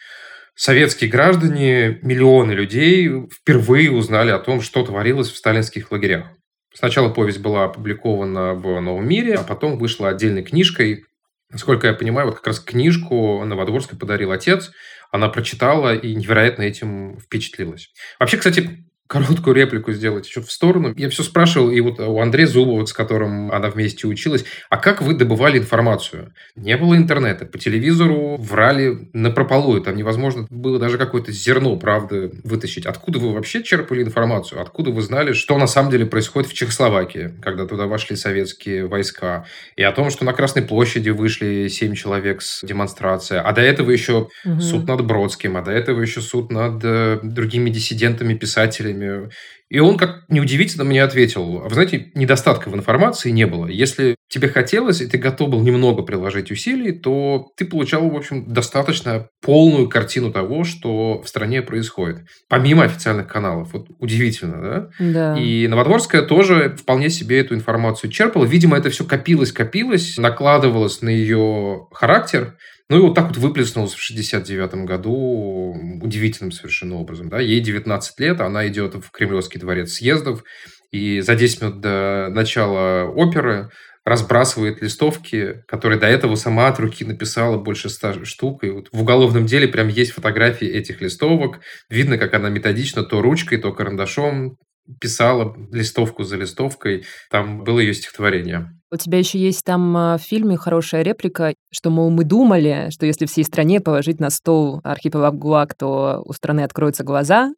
советские 0.56 1.11
граждане, 1.11 2.00
миллионы 2.02 2.52
людей 2.52 3.08
впервые 3.32 3.92
узнали 3.92 4.30
о 4.30 4.40
том, 4.40 4.61
что 4.61 4.84
творилось 4.84 5.30
в 5.30 5.37
сталинских 5.37 5.92
лагерях. 5.92 6.26
Сначала 6.75 7.09
повесть 7.09 7.38
была 7.38 7.64
опубликована 7.64 8.54
в 8.54 8.81
«Новом 8.81 9.09
мире», 9.09 9.37
а 9.37 9.45
потом 9.45 9.78
вышла 9.78 10.09
отдельной 10.09 10.43
книжкой. 10.43 11.04
Насколько 11.50 11.87
я 11.87 11.95
понимаю, 11.95 12.26
вот 12.26 12.37
как 12.37 12.49
раз 12.49 12.59
книжку 12.59 13.45
Новодворской 13.45 13.97
подарил 13.97 14.33
отец. 14.33 14.73
Она 15.12 15.28
прочитала 15.28 15.95
и 15.95 16.14
невероятно 16.14 16.62
этим 16.62 17.19
впечатлилась. 17.21 17.93
Вообще, 18.19 18.38
кстати, 18.38 18.83
короткую 19.06 19.54
реплику 19.54 19.92
сделать 19.92 20.26
еще 20.26 20.40
в 20.40 20.50
сторону. 20.50 20.94
Я 20.96 21.11
все 21.11 21.23
спрашивал, 21.23 21.70
и 21.70 21.80
вот 21.80 22.00
у 22.00 22.20
Андрея 22.20 22.46
Зубова, 22.46 22.84
с 22.87 22.92
которым 22.92 23.52
она 23.52 23.68
вместе 23.68 24.06
училась, 24.06 24.44
а 24.70 24.78
как 24.78 25.02
вы 25.02 25.14
добывали 25.14 25.58
информацию? 25.58 26.32
Не 26.56 26.76
было 26.76 26.96
интернета, 26.96 27.44
по 27.44 27.58
телевизору 27.58 28.37
врали 28.38 29.08
на 29.12 29.30
прополую, 29.30 29.82
там 29.82 29.96
невозможно 29.96 30.46
было 30.50 30.78
даже 30.78 30.96
какое-то 30.96 31.32
зерно 31.32 31.76
правды 31.76 32.32
вытащить. 32.44 32.87
Откуда 32.87 33.18
вы 33.18 33.32
вообще 33.32 33.62
черпали 33.62 34.02
информацию? 34.02 34.61
Откуда 34.61 34.90
вы 34.90 35.02
знали, 35.02 35.32
что 35.32 35.58
на 35.58 35.66
самом 35.66 35.90
деле 35.90 36.06
происходит 36.06 36.50
в 36.50 36.54
Чехословакии, 36.54 37.34
когда 37.42 37.66
туда 37.66 37.87
вошли 37.87 38.16
советские 38.16 38.87
войска? 38.87 39.44
И 39.76 39.82
о 39.82 39.92
том, 39.92 40.11
что 40.11 40.25
на 40.25 40.32
Красной 40.32 40.62
площади 40.62 41.11
вышли 41.11 41.68
семь 41.68 41.94
человек 41.94 42.40
с 42.40 42.64
демонстрацией, 42.64 43.42
а 43.42 43.52
до 43.52 43.61
этого 43.61 43.90
еще 43.90 44.28
угу. 44.44 44.61
суд 44.61 44.88
над 44.88 45.04
Бродским, 45.04 45.56
а 45.56 45.62
до 45.62 45.73
этого 45.73 46.00
еще 46.00 46.20
суд 46.20 46.50
над 46.50 46.80
э, 46.82 47.20
другими 47.23 47.68
диссидентами, 47.70 48.34
писателями, 48.34 48.93
время. 48.98 49.30
И 49.68 49.78
он, 49.78 49.96
как 49.96 50.24
неудивительно, 50.28 50.84
мне 50.84 51.02
ответил, 51.02 51.62
а 51.64 51.68
вы 51.68 51.74
знаете, 51.74 52.12
недостатка 52.14 52.68
в 52.68 52.76
информации 52.76 53.30
не 53.30 53.46
было. 53.46 53.66
Если 53.66 54.14
тебе 54.28 54.48
хотелось, 54.48 55.00
и 55.00 55.06
ты 55.06 55.18
готов 55.18 55.50
был 55.50 55.62
немного 55.62 56.02
приложить 56.02 56.50
усилий, 56.50 56.92
то 56.92 57.48
ты 57.56 57.64
получал, 57.64 58.08
в 58.08 58.16
общем, 58.16 58.52
достаточно 58.52 59.28
полную 59.42 59.88
картину 59.88 60.32
того, 60.32 60.64
что 60.64 61.20
в 61.22 61.28
стране 61.28 61.62
происходит. 61.62 62.22
Помимо 62.48 62.84
официальных 62.84 63.26
каналов. 63.26 63.72
Вот 63.72 63.86
удивительно, 63.98 64.62
да? 64.62 64.88
Да. 64.98 65.40
И 65.40 65.66
Новодворская 65.66 66.22
тоже 66.22 66.76
вполне 66.78 67.10
себе 67.10 67.40
эту 67.40 67.54
информацию 67.54 68.10
черпала. 68.10 68.44
Видимо, 68.44 68.76
это 68.76 68.90
все 68.90 69.04
копилось-копилось, 69.04 70.18
накладывалось 70.18 71.02
на 71.02 71.08
ее 71.08 71.88
характер. 71.92 72.56
Ну 72.90 72.98
и 72.98 73.00
вот 73.00 73.14
так 73.14 73.28
вот 73.28 73.38
выплеснулась 73.38 73.94
в 73.94 74.02
69 74.02 74.86
году 74.86 75.74
удивительным 76.02 76.52
совершенно 76.52 76.96
образом. 76.96 77.30
Да? 77.30 77.40
Ей 77.40 77.60
19 77.60 78.20
лет, 78.20 78.40
она 78.40 78.68
идет 78.68 78.94
в 78.94 79.10
Кремлевский 79.10 79.58
дворец 79.58 79.92
съездов, 79.92 80.44
и 80.90 81.20
за 81.20 81.34
10 81.34 81.62
минут 81.62 81.80
до 81.80 82.28
начала 82.30 83.04
оперы 83.04 83.70
разбрасывает 84.04 84.82
листовки, 84.82 85.64
которые 85.66 85.98
до 85.98 86.06
этого 86.06 86.34
сама 86.34 86.68
от 86.68 86.78
руки 86.78 87.04
написала 87.04 87.56
больше 87.56 87.88
ста 87.88 88.12
штук. 88.24 88.62
И 88.64 88.68
вот 88.68 88.88
в 88.92 89.00
уголовном 89.00 89.46
деле 89.46 89.66
прям 89.66 89.88
есть 89.88 90.12
фотографии 90.12 90.68
этих 90.68 91.00
листовок. 91.00 91.60
Видно, 91.88 92.18
как 92.18 92.34
она 92.34 92.50
методично 92.50 93.02
то 93.02 93.22
ручкой, 93.22 93.56
то 93.56 93.72
карандашом 93.72 94.58
писала 95.00 95.56
листовку 95.72 96.24
за 96.24 96.36
листовкой. 96.36 97.04
Там 97.30 97.64
было 97.64 97.80
ее 97.80 97.94
стихотворение. 97.94 98.70
У 98.90 98.96
тебя 98.96 99.18
еще 99.18 99.38
есть 99.38 99.64
там 99.64 99.96
а, 99.96 100.18
в 100.18 100.22
фильме 100.22 100.56
хорошая 100.56 101.02
реплика, 101.02 101.54
что, 101.72 101.90
мол, 101.90 102.10
мы 102.10 102.24
думали, 102.24 102.88
что 102.90 103.06
если 103.06 103.26
всей 103.26 103.44
стране 103.44 103.80
положить 103.80 104.20
на 104.20 104.30
стол 104.30 104.80
архипелаг 104.84 105.34
ГУЛАГ, 105.36 105.74
то 105.74 106.22
у 106.24 106.32
страны 106.32 106.60
откроются 106.60 107.02
глаза, 107.02 107.52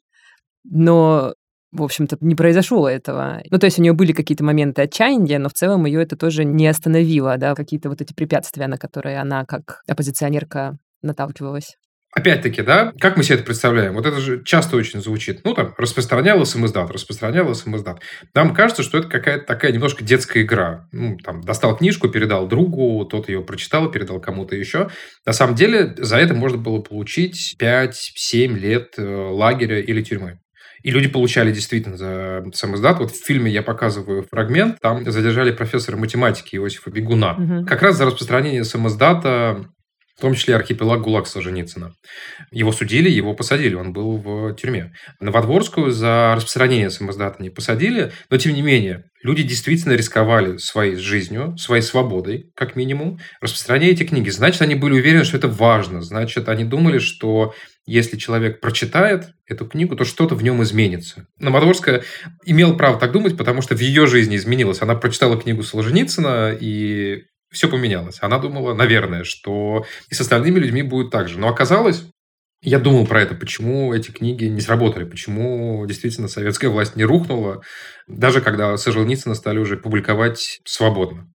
но 0.64 1.34
в 1.72 1.82
общем-то, 1.82 2.16
не 2.20 2.34
произошло 2.34 2.88
этого. 2.88 3.42
Ну, 3.50 3.58
то 3.58 3.66
есть 3.66 3.78
у 3.78 3.82
нее 3.82 3.92
были 3.92 4.12
какие-то 4.12 4.44
моменты 4.44 4.82
отчаяния, 4.82 5.38
но 5.38 5.48
в 5.48 5.52
целом 5.52 5.84
ее 5.84 6.02
это 6.02 6.16
тоже 6.16 6.44
не 6.44 6.66
остановило, 6.66 7.36
да, 7.36 7.54
какие-то 7.54 7.90
вот 7.90 8.00
эти 8.00 8.14
препятствия, 8.14 8.66
на 8.66 8.78
которые 8.78 9.18
она 9.18 9.44
как 9.44 9.82
оппозиционерка 9.86 10.78
наталкивалась. 11.02 11.76
Опять-таки, 12.14 12.62
да, 12.62 12.92
как 12.98 13.18
мы 13.18 13.22
себе 13.22 13.34
это 13.34 13.44
представляем? 13.44 13.92
Вот 13.92 14.06
это 14.06 14.18
же 14.20 14.42
часто 14.42 14.76
очень 14.76 15.02
звучит. 15.02 15.40
Ну, 15.44 15.52
там, 15.52 15.74
распространял 15.76 16.44
СМС-дат, 16.46 16.90
распространял 16.90 17.54
СМС-дат. 17.54 18.00
Нам 18.34 18.54
кажется, 18.54 18.82
что 18.82 18.96
это 18.98 19.08
какая-то 19.08 19.44
такая 19.44 19.70
немножко 19.70 20.02
детская 20.02 20.42
игра. 20.42 20.88
Ну, 20.92 21.18
там, 21.18 21.42
достал 21.42 21.76
книжку, 21.76 22.08
передал 22.08 22.48
другу, 22.48 23.04
тот 23.04 23.28
ее 23.28 23.42
прочитал, 23.42 23.90
передал 23.90 24.18
кому-то 24.18 24.56
еще. 24.56 24.88
На 25.26 25.34
самом 25.34 25.56
деле, 25.56 25.94
за 25.98 26.16
это 26.16 26.32
можно 26.32 26.56
было 26.56 26.80
получить 26.80 27.54
5-7 27.60 28.58
лет 28.58 28.94
э, 28.96 29.02
лагеря 29.04 29.80
или 29.80 30.02
тюрьмы. 30.02 30.38
И 30.82 30.90
люди 30.90 31.08
получали 31.08 31.52
действительно 31.52 31.96
за 31.96 32.44
сам 32.54 32.76
издат. 32.76 32.98
Вот 32.98 33.10
в 33.10 33.24
фильме 33.26 33.50
я 33.50 33.62
показываю 33.62 34.22
фрагмент, 34.30 34.78
там 34.80 35.04
задержали 35.10 35.50
профессора 35.50 35.96
математики 35.96 36.56
Иосифа 36.56 36.90
Бегуна. 36.90 37.32
Угу. 37.32 37.66
Как 37.66 37.82
раз 37.82 37.96
за 37.96 38.06
распространение 38.06 38.64
самоздата 38.64 39.66
в 40.16 40.20
том 40.22 40.34
числе 40.34 40.56
архипелаг 40.56 41.02
ГУЛАГ 41.02 41.26
Солженицына. 41.26 41.92
Его 42.50 42.72
судили, 42.72 43.10
его 43.10 43.34
посадили, 43.34 43.74
он 43.74 43.92
был 43.92 44.16
в 44.16 44.54
тюрьме. 44.54 44.94
Новодворскую 45.20 45.90
за 45.90 46.32
распространение 46.34 46.90
самоздата 46.90 47.42
не 47.42 47.50
посадили, 47.50 48.12
но 48.30 48.38
тем 48.38 48.54
не 48.54 48.62
менее, 48.62 49.04
люди 49.22 49.42
действительно 49.42 49.92
рисковали 49.92 50.56
своей 50.56 50.96
жизнью, 50.96 51.56
своей 51.58 51.82
свободой, 51.82 52.50
как 52.54 52.76
минимум, 52.76 53.18
распространяя 53.42 53.90
эти 53.90 54.04
книги. 54.04 54.30
Значит, 54.30 54.62
они 54.62 54.74
были 54.74 54.94
уверены, 54.94 55.24
что 55.24 55.36
это 55.36 55.48
важно. 55.48 56.00
Значит, 56.00 56.48
они 56.48 56.64
думали, 56.64 56.98
что 56.98 57.54
если 57.84 58.16
человек 58.16 58.60
прочитает 58.60 59.28
эту 59.46 59.66
книгу, 59.66 59.96
то 59.96 60.04
что-то 60.04 60.34
в 60.34 60.42
нем 60.42 60.62
изменится. 60.62 61.26
Новодворская 61.38 62.04
имела 62.44 62.74
право 62.74 62.98
так 62.98 63.12
думать, 63.12 63.36
потому 63.36 63.60
что 63.60 63.76
в 63.76 63.80
ее 63.80 64.06
жизни 64.06 64.36
изменилось. 64.36 64.80
Она 64.80 64.94
прочитала 64.94 65.38
книгу 65.38 65.62
Солженицына, 65.62 66.56
и 66.58 67.24
все 67.50 67.68
поменялось. 67.68 68.18
Она 68.20 68.38
думала, 68.38 68.74
наверное, 68.74 69.24
что 69.24 69.84
и 70.10 70.14
с 70.14 70.20
остальными 70.20 70.58
людьми 70.58 70.82
будет 70.82 71.10
так 71.10 71.28
же. 71.28 71.38
Но 71.38 71.48
оказалось, 71.48 72.04
я 72.62 72.78
думал 72.78 73.06
про 73.06 73.22
это, 73.22 73.34
почему 73.34 73.94
эти 73.94 74.10
книги 74.10 74.46
не 74.46 74.60
сработали, 74.60 75.04
почему 75.04 75.84
действительно 75.86 76.28
советская 76.28 76.70
власть 76.70 76.96
не 76.96 77.04
рухнула, 77.04 77.62
даже 78.06 78.40
когда 78.40 78.76
Солженицына 78.76 79.34
стали 79.34 79.58
уже 79.58 79.76
публиковать 79.76 80.60
свободно. 80.64 81.28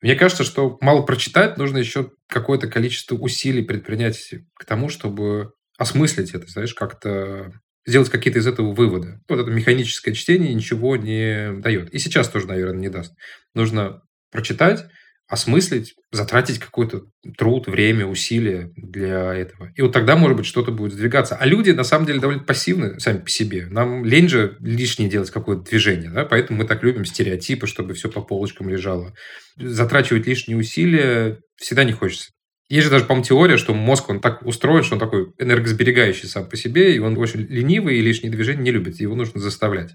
Мне 0.00 0.16
кажется, 0.16 0.44
что 0.44 0.78
мало 0.80 1.02
прочитать, 1.02 1.58
нужно 1.58 1.78
еще 1.78 2.10
какое-то 2.28 2.66
количество 2.68 3.14
усилий 3.16 3.62
предпринять 3.62 4.34
к 4.58 4.64
тому, 4.64 4.88
чтобы 4.88 5.52
осмыслить 5.78 6.32
это, 6.32 6.46
знаешь, 6.48 6.74
как-то 6.74 7.52
сделать 7.86 8.10
какие-то 8.10 8.38
из 8.38 8.46
этого 8.46 8.72
выводы. 8.72 9.20
Вот 9.28 9.40
это 9.40 9.50
механическое 9.50 10.12
чтение 10.12 10.54
ничего 10.54 10.96
не 10.96 11.52
дает. 11.60 11.90
И 11.90 11.98
сейчас 11.98 12.28
тоже, 12.28 12.46
наверное, 12.46 12.80
не 12.80 12.88
даст. 12.88 13.12
Нужно 13.54 14.02
прочитать, 14.30 14.86
осмыслить, 15.32 15.94
затратить 16.10 16.58
какой-то 16.58 17.04
труд, 17.38 17.66
время, 17.66 18.04
усилия 18.04 18.70
для 18.76 19.32
этого. 19.32 19.72
И 19.74 19.80
вот 19.80 19.90
тогда, 19.90 20.14
может 20.14 20.36
быть, 20.36 20.44
что-то 20.44 20.72
будет 20.72 20.92
сдвигаться. 20.92 21.36
А 21.36 21.46
люди, 21.46 21.70
на 21.70 21.84
самом 21.84 22.04
деле, 22.04 22.20
довольно 22.20 22.44
пассивны 22.44 23.00
сами 23.00 23.16
по 23.16 23.30
себе. 23.30 23.66
Нам 23.70 24.04
лень 24.04 24.28
же 24.28 24.58
лишнее 24.60 25.08
делать 25.08 25.30
какое-то 25.30 25.62
движение, 25.62 26.10
да? 26.10 26.26
поэтому 26.26 26.58
мы 26.58 26.66
так 26.66 26.82
любим 26.82 27.06
стереотипы, 27.06 27.66
чтобы 27.66 27.94
все 27.94 28.10
по 28.10 28.20
полочкам 28.20 28.68
лежало. 28.68 29.14
Затрачивать 29.56 30.26
лишние 30.26 30.58
усилия 30.58 31.40
всегда 31.56 31.84
не 31.84 31.92
хочется. 31.92 32.32
Есть 32.68 32.84
же 32.84 32.90
даже, 32.90 33.06
по-моему, 33.06 33.24
теория, 33.24 33.56
что 33.56 33.72
мозг, 33.72 34.10
он 34.10 34.20
так 34.20 34.44
устроен, 34.44 34.84
что 34.84 34.96
он 34.96 35.00
такой 35.00 35.32
энергосберегающий 35.38 36.28
сам 36.28 36.46
по 36.46 36.58
себе, 36.58 36.94
и 36.94 36.98
он 36.98 37.16
очень 37.16 37.40
ленивый, 37.40 37.96
и 37.96 38.02
лишние 38.02 38.30
движения 38.30 38.64
не 38.64 38.70
любит, 38.70 39.00
его 39.00 39.14
нужно 39.14 39.40
заставлять. 39.40 39.92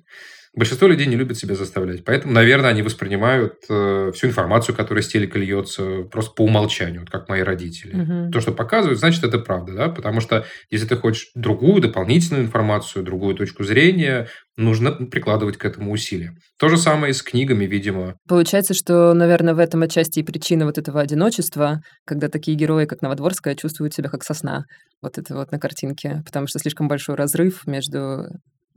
Большинство 0.58 0.88
людей 0.88 1.06
не 1.06 1.16
любят 1.16 1.38
себя 1.38 1.54
заставлять. 1.54 2.04
Поэтому, 2.04 2.34
наверное, 2.34 2.72
они 2.72 2.82
воспринимают 2.82 3.64
э, 3.70 4.12
всю 4.16 4.28
информацию, 4.28 4.76
которая 4.76 5.04
с 5.04 5.08
телека 5.08 5.38
льется, 5.38 6.02
просто 6.12 6.32
по 6.32 6.42
умолчанию, 6.42 7.02
вот 7.02 7.12
как 7.12 7.30
мои 7.30 7.42
родители. 7.42 8.02
Угу. 8.02 8.32
То, 8.32 8.42
что 8.42 8.52
показывают, 8.54 8.98
значит, 8.98 9.24
это 9.24 9.38
правда. 9.38 9.74
Да? 9.74 9.90
Потому 9.90 10.20
что 10.20 10.46
если 10.72 10.88
ты 10.88 10.96
хочешь 10.96 11.30
другую, 11.36 11.80
дополнительную 11.80 12.44
информацию, 12.44 13.06
другую 13.06 13.36
точку 13.36 13.64
зрения, 13.64 14.30
нужно 14.56 14.94
прикладывать 14.94 15.58
к 15.58 15.66
этому 15.66 15.92
усилия. 15.92 16.36
То 16.58 16.70
же 16.70 16.78
самое 16.78 17.12
и 17.12 17.14
с 17.14 17.22
книгами, 17.22 17.66
видимо. 17.66 18.16
Получается, 18.28 18.74
что, 18.74 19.14
наверное, 19.14 19.54
в 19.54 19.60
этом 19.60 19.84
отчасти 19.84 20.22
и 20.22 20.24
причина 20.24 20.66
вот 20.66 20.80
этого 20.80 21.00
одиночества, 21.00 21.82
когда 22.04 22.30
такие 22.30 22.58
герои, 22.58 22.86
как 22.86 23.04
Новодворская, 23.04 23.54
чувствуют 23.54 23.94
себя 23.94 24.10
как 24.10 24.24
сосна. 24.24 24.64
Вот 25.04 25.20
это 25.20 25.36
вот 25.36 25.52
на 25.52 25.60
картинке. 25.60 26.24
Потому 26.26 26.48
что 26.48 26.58
слишком 26.58 26.88
большой 26.88 27.14
разрыв 27.14 27.68
между 27.68 28.26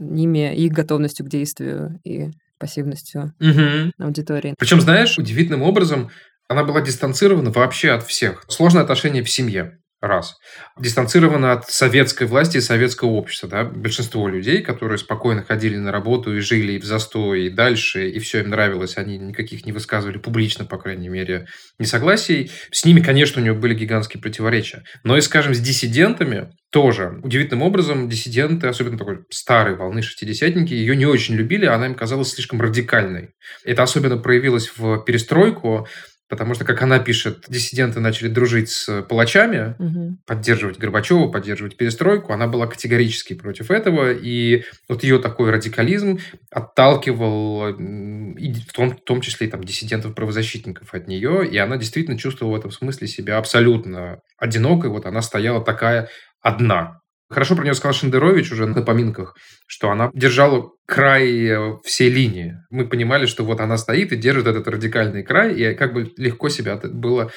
ними, 0.00 0.54
их 0.54 0.72
готовностью 0.72 1.26
к 1.26 1.28
действию 1.28 2.00
и 2.04 2.30
пассивностью 2.58 3.34
угу. 3.40 3.92
аудитории. 3.98 4.54
Причем, 4.58 4.80
знаешь, 4.80 5.18
удивительным 5.18 5.62
образом 5.62 6.10
она 6.48 6.64
была 6.64 6.80
дистанцирована 6.80 7.50
вообще 7.50 7.90
от 7.90 8.04
всех. 8.04 8.44
Сложное 8.48 8.82
отношение 8.82 9.22
в 9.22 9.30
семье. 9.30 9.78
Раз. 10.00 10.38
Дистанцировано 10.78 11.52
от 11.52 11.68
советской 11.68 12.26
власти 12.26 12.56
и 12.56 12.62
советского 12.62 13.10
общества. 13.10 13.50
Да? 13.50 13.64
Большинство 13.64 14.28
людей, 14.28 14.62
которые 14.62 14.96
спокойно 14.96 15.44
ходили 15.44 15.76
на 15.76 15.92
работу 15.92 16.34
и 16.34 16.40
жили 16.40 16.78
в 16.78 16.84
застой, 16.84 17.44
и 17.46 17.50
дальше, 17.50 18.08
и 18.08 18.18
все 18.18 18.40
им 18.40 18.48
нравилось, 18.48 18.96
они 18.96 19.18
никаких 19.18 19.66
не 19.66 19.72
высказывали 19.72 20.16
публично, 20.16 20.64
по 20.64 20.78
крайней 20.78 21.10
мере, 21.10 21.48
несогласий. 21.78 22.50
С 22.72 22.86
ними, 22.86 23.00
конечно, 23.00 23.42
у 23.42 23.44
него 23.44 23.56
были 23.56 23.74
гигантские 23.74 24.22
противоречия. 24.22 24.84
Но 25.04 25.18
и, 25.18 25.20
скажем, 25.20 25.54
с 25.54 25.60
диссидентами 25.60 26.50
тоже. 26.70 27.20
Удивительным 27.22 27.62
образом 27.62 28.08
диссиденты, 28.08 28.68
особенно 28.68 28.96
такой 28.96 29.18
старой 29.30 29.76
волны 29.76 30.00
шестидесятники, 30.00 30.72
ее 30.72 30.96
не 30.96 31.04
очень 31.04 31.34
любили, 31.34 31.66
она 31.66 31.86
им 31.86 31.94
казалась 31.94 32.30
слишком 32.30 32.60
радикальной. 32.60 33.30
Это 33.64 33.82
особенно 33.82 34.16
проявилось 34.16 34.72
в 34.76 35.04
перестройку, 35.04 35.86
Потому 36.30 36.54
что, 36.54 36.64
как 36.64 36.80
она 36.80 37.00
пишет, 37.00 37.46
диссиденты 37.48 37.98
начали 37.98 38.28
дружить 38.28 38.70
с 38.70 39.02
палачами, 39.02 39.74
угу. 39.80 40.16
поддерживать 40.24 40.78
Горбачева, 40.78 41.26
поддерживать 41.26 41.76
перестройку. 41.76 42.32
Она 42.32 42.46
была 42.46 42.68
категорически 42.68 43.34
против 43.34 43.72
этого. 43.72 44.12
И 44.12 44.62
вот 44.88 45.02
ее 45.02 45.18
такой 45.18 45.50
радикализм 45.50 46.20
отталкивал, 46.52 47.72
в 47.72 48.72
том, 48.72 48.92
в 48.92 49.00
том 49.02 49.20
числе 49.20 49.48
и 49.48 49.50
там, 49.50 49.64
диссидентов-правозащитников 49.64 50.94
от 50.94 51.08
нее. 51.08 51.44
И 51.50 51.58
она 51.58 51.76
действительно 51.76 52.16
чувствовала 52.16 52.54
в 52.54 52.58
этом 52.60 52.70
смысле 52.70 53.08
себя 53.08 53.36
абсолютно 53.36 54.20
одинокой. 54.38 54.90
Вот 54.90 55.06
она 55.06 55.22
стояла 55.22 55.64
такая 55.64 56.10
одна. 56.40 56.99
Хорошо 57.30 57.54
про 57.54 57.62
нее 57.62 57.74
сказал 57.74 57.94
Шендерович 57.94 58.50
уже 58.50 58.66
на 58.66 58.82
поминках, 58.82 59.36
что 59.66 59.90
она 59.90 60.10
держала 60.14 60.70
край 60.84 61.46
э, 61.46 61.76
всей 61.84 62.10
линии. 62.10 62.56
Мы 62.70 62.88
понимали, 62.88 63.26
что 63.26 63.44
вот 63.44 63.60
она 63.60 63.76
стоит 63.76 64.12
и 64.12 64.16
держит 64.16 64.48
этот 64.48 64.66
радикальный 64.66 65.22
край, 65.22 65.54
и 65.54 65.74
как 65.74 65.94
бы 65.94 66.12
легко 66.16 66.48
себя 66.48 66.76
было, 66.76 67.30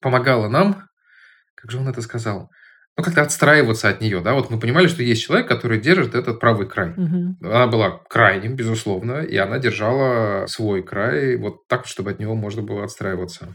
помогала 0.00 0.48
нам, 0.48 0.84
как 1.56 1.72
же 1.72 1.78
он 1.78 1.88
это 1.88 2.00
сказал, 2.00 2.48
ну, 2.96 3.04
как-то 3.04 3.22
отстраиваться 3.22 3.88
от 3.88 4.00
нее, 4.00 4.20
да, 4.20 4.34
вот 4.34 4.50
мы 4.50 4.60
понимали, 4.60 4.86
что 4.86 5.02
есть 5.02 5.22
человек, 5.22 5.48
который 5.48 5.80
держит 5.80 6.14
этот 6.14 6.38
правый 6.38 6.68
край. 6.68 6.90
Угу. 6.90 7.36
Она 7.48 7.66
была 7.66 8.00
крайним, 8.08 8.54
безусловно, 8.54 9.22
и 9.22 9.36
она 9.36 9.58
держала 9.58 10.46
свой 10.46 10.82
край 10.82 11.36
вот 11.36 11.66
так, 11.66 11.86
чтобы 11.86 12.10
от 12.10 12.20
него 12.20 12.34
можно 12.34 12.62
было 12.62 12.84
отстраиваться. 12.84 13.48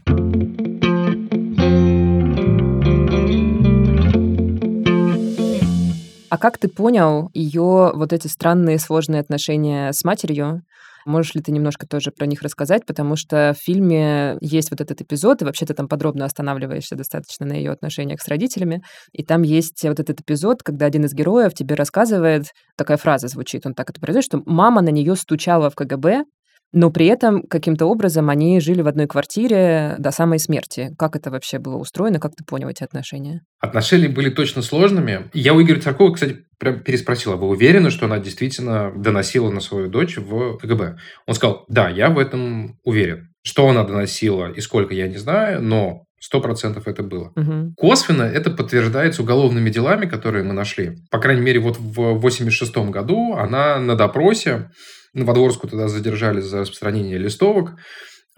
А 6.36 6.38
как 6.38 6.58
ты 6.58 6.68
понял 6.68 7.30
ее 7.32 7.92
вот 7.94 8.12
эти 8.12 8.26
странные 8.26 8.78
сложные 8.78 9.22
отношения 9.22 9.90
с 9.94 10.04
матерью? 10.04 10.60
Можешь 11.06 11.34
ли 11.34 11.40
ты 11.40 11.50
немножко 11.50 11.86
тоже 11.86 12.10
про 12.10 12.26
них 12.26 12.42
рассказать? 12.42 12.84
Потому 12.84 13.16
что 13.16 13.54
в 13.58 13.64
фильме 13.64 14.36
есть 14.42 14.70
вот 14.70 14.82
этот 14.82 15.00
эпизод, 15.00 15.40
и 15.40 15.46
вообще 15.46 15.64
ты 15.64 15.72
там 15.72 15.88
подробно 15.88 16.26
останавливаешься 16.26 16.94
достаточно 16.94 17.46
на 17.46 17.54
ее 17.54 17.70
отношениях 17.70 18.20
с 18.20 18.28
родителями. 18.28 18.82
И 19.12 19.24
там 19.24 19.40
есть 19.40 19.82
вот 19.84 19.98
этот 19.98 20.20
эпизод, 20.20 20.62
когда 20.62 20.84
один 20.84 21.06
из 21.06 21.14
героев 21.14 21.54
тебе 21.54 21.74
рассказывает, 21.74 22.48
такая 22.76 22.98
фраза 22.98 23.28
звучит, 23.28 23.64
он 23.64 23.72
так 23.72 23.88
это 23.88 23.98
произносит, 23.98 24.26
что 24.26 24.42
мама 24.44 24.82
на 24.82 24.90
нее 24.90 25.16
стучала 25.16 25.70
в 25.70 25.74
КГБ, 25.74 26.24
но 26.72 26.90
при 26.90 27.06
этом 27.06 27.42
каким-то 27.42 27.86
образом 27.86 28.28
они 28.28 28.60
жили 28.60 28.82
в 28.82 28.88
одной 28.88 29.06
квартире 29.06 29.96
до 29.98 30.10
самой 30.10 30.38
смерти. 30.38 30.94
Как 30.98 31.16
это 31.16 31.30
вообще 31.30 31.58
было 31.58 31.76
устроено? 31.76 32.20
Как 32.20 32.34
ты 32.36 32.44
понял 32.44 32.68
эти 32.68 32.84
отношения? 32.84 33.42
Отношения 33.60 34.08
были 34.08 34.30
точно 34.30 34.62
сложными. 34.62 35.30
Я 35.32 35.54
у 35.54 35.62
Игоря 35.62 35.80
Царкова, 35.80 36.12
кстати, 36.12 36.44
прям 36.58 36.80
переспросил, 36.80 37.32
а 37.32 37.36
вы 37.36 37.48
уверены, 37.48 37.90
что 37.90 38.06
она 38.06 38.18
действительно 38.18 38.92
доносила 38.96 39.50
на 39.50 39.60
свою 39.60 39.88
дочь 39.88 40.16
в 40.16 40.58
КГБ? 40.58 40.96
Он 41.26 41.34
сказал, 41.34 41.64
да, 41.68 41.88
я 41.88 42.10
в 42.10 42.18
этом 42.18 42.78
уверен. 42.84 43.30
Что 43.42 43.68
она 43.68 43.84
доносила 43.84 44.50
и 44.52 44.60
сколько, 44.60 44.92
я 44.92 45.06
не 45.08 45.18
знаю, 45.18 45.62
но 45.62 46.06
Сто 46.18 46.40
процентов 46.40 46.88
это 46.88 47.02
было. 47.02 47.30
Угу. 47.36 47.74
Косвенно 47.76 48.22
это 48.22 48.50
подтверждается 48.50 49.22
уголовными 49.22 49.68
делами, 49.70 50.06
которые 50.06 50.44
мы 50.44 50.54
нашли. 50.54 50.96
По 51.10 51.18
крайней 51.18 51.42
мере, 51.42 51.60
вот 51.60 51.76
в 51.78 52.14
86 52.14 52.74
году 52.90 53.34
она 53.34 53.78
на 53.78 53.94
допросе 53.96 54.70
Новодворскую 55.16 55.70
тогда 55.70 55.88
задержали 55.88 56.40
за 56.40 56.60
распространение 56.60 57.18
листовок. 57.18 57.72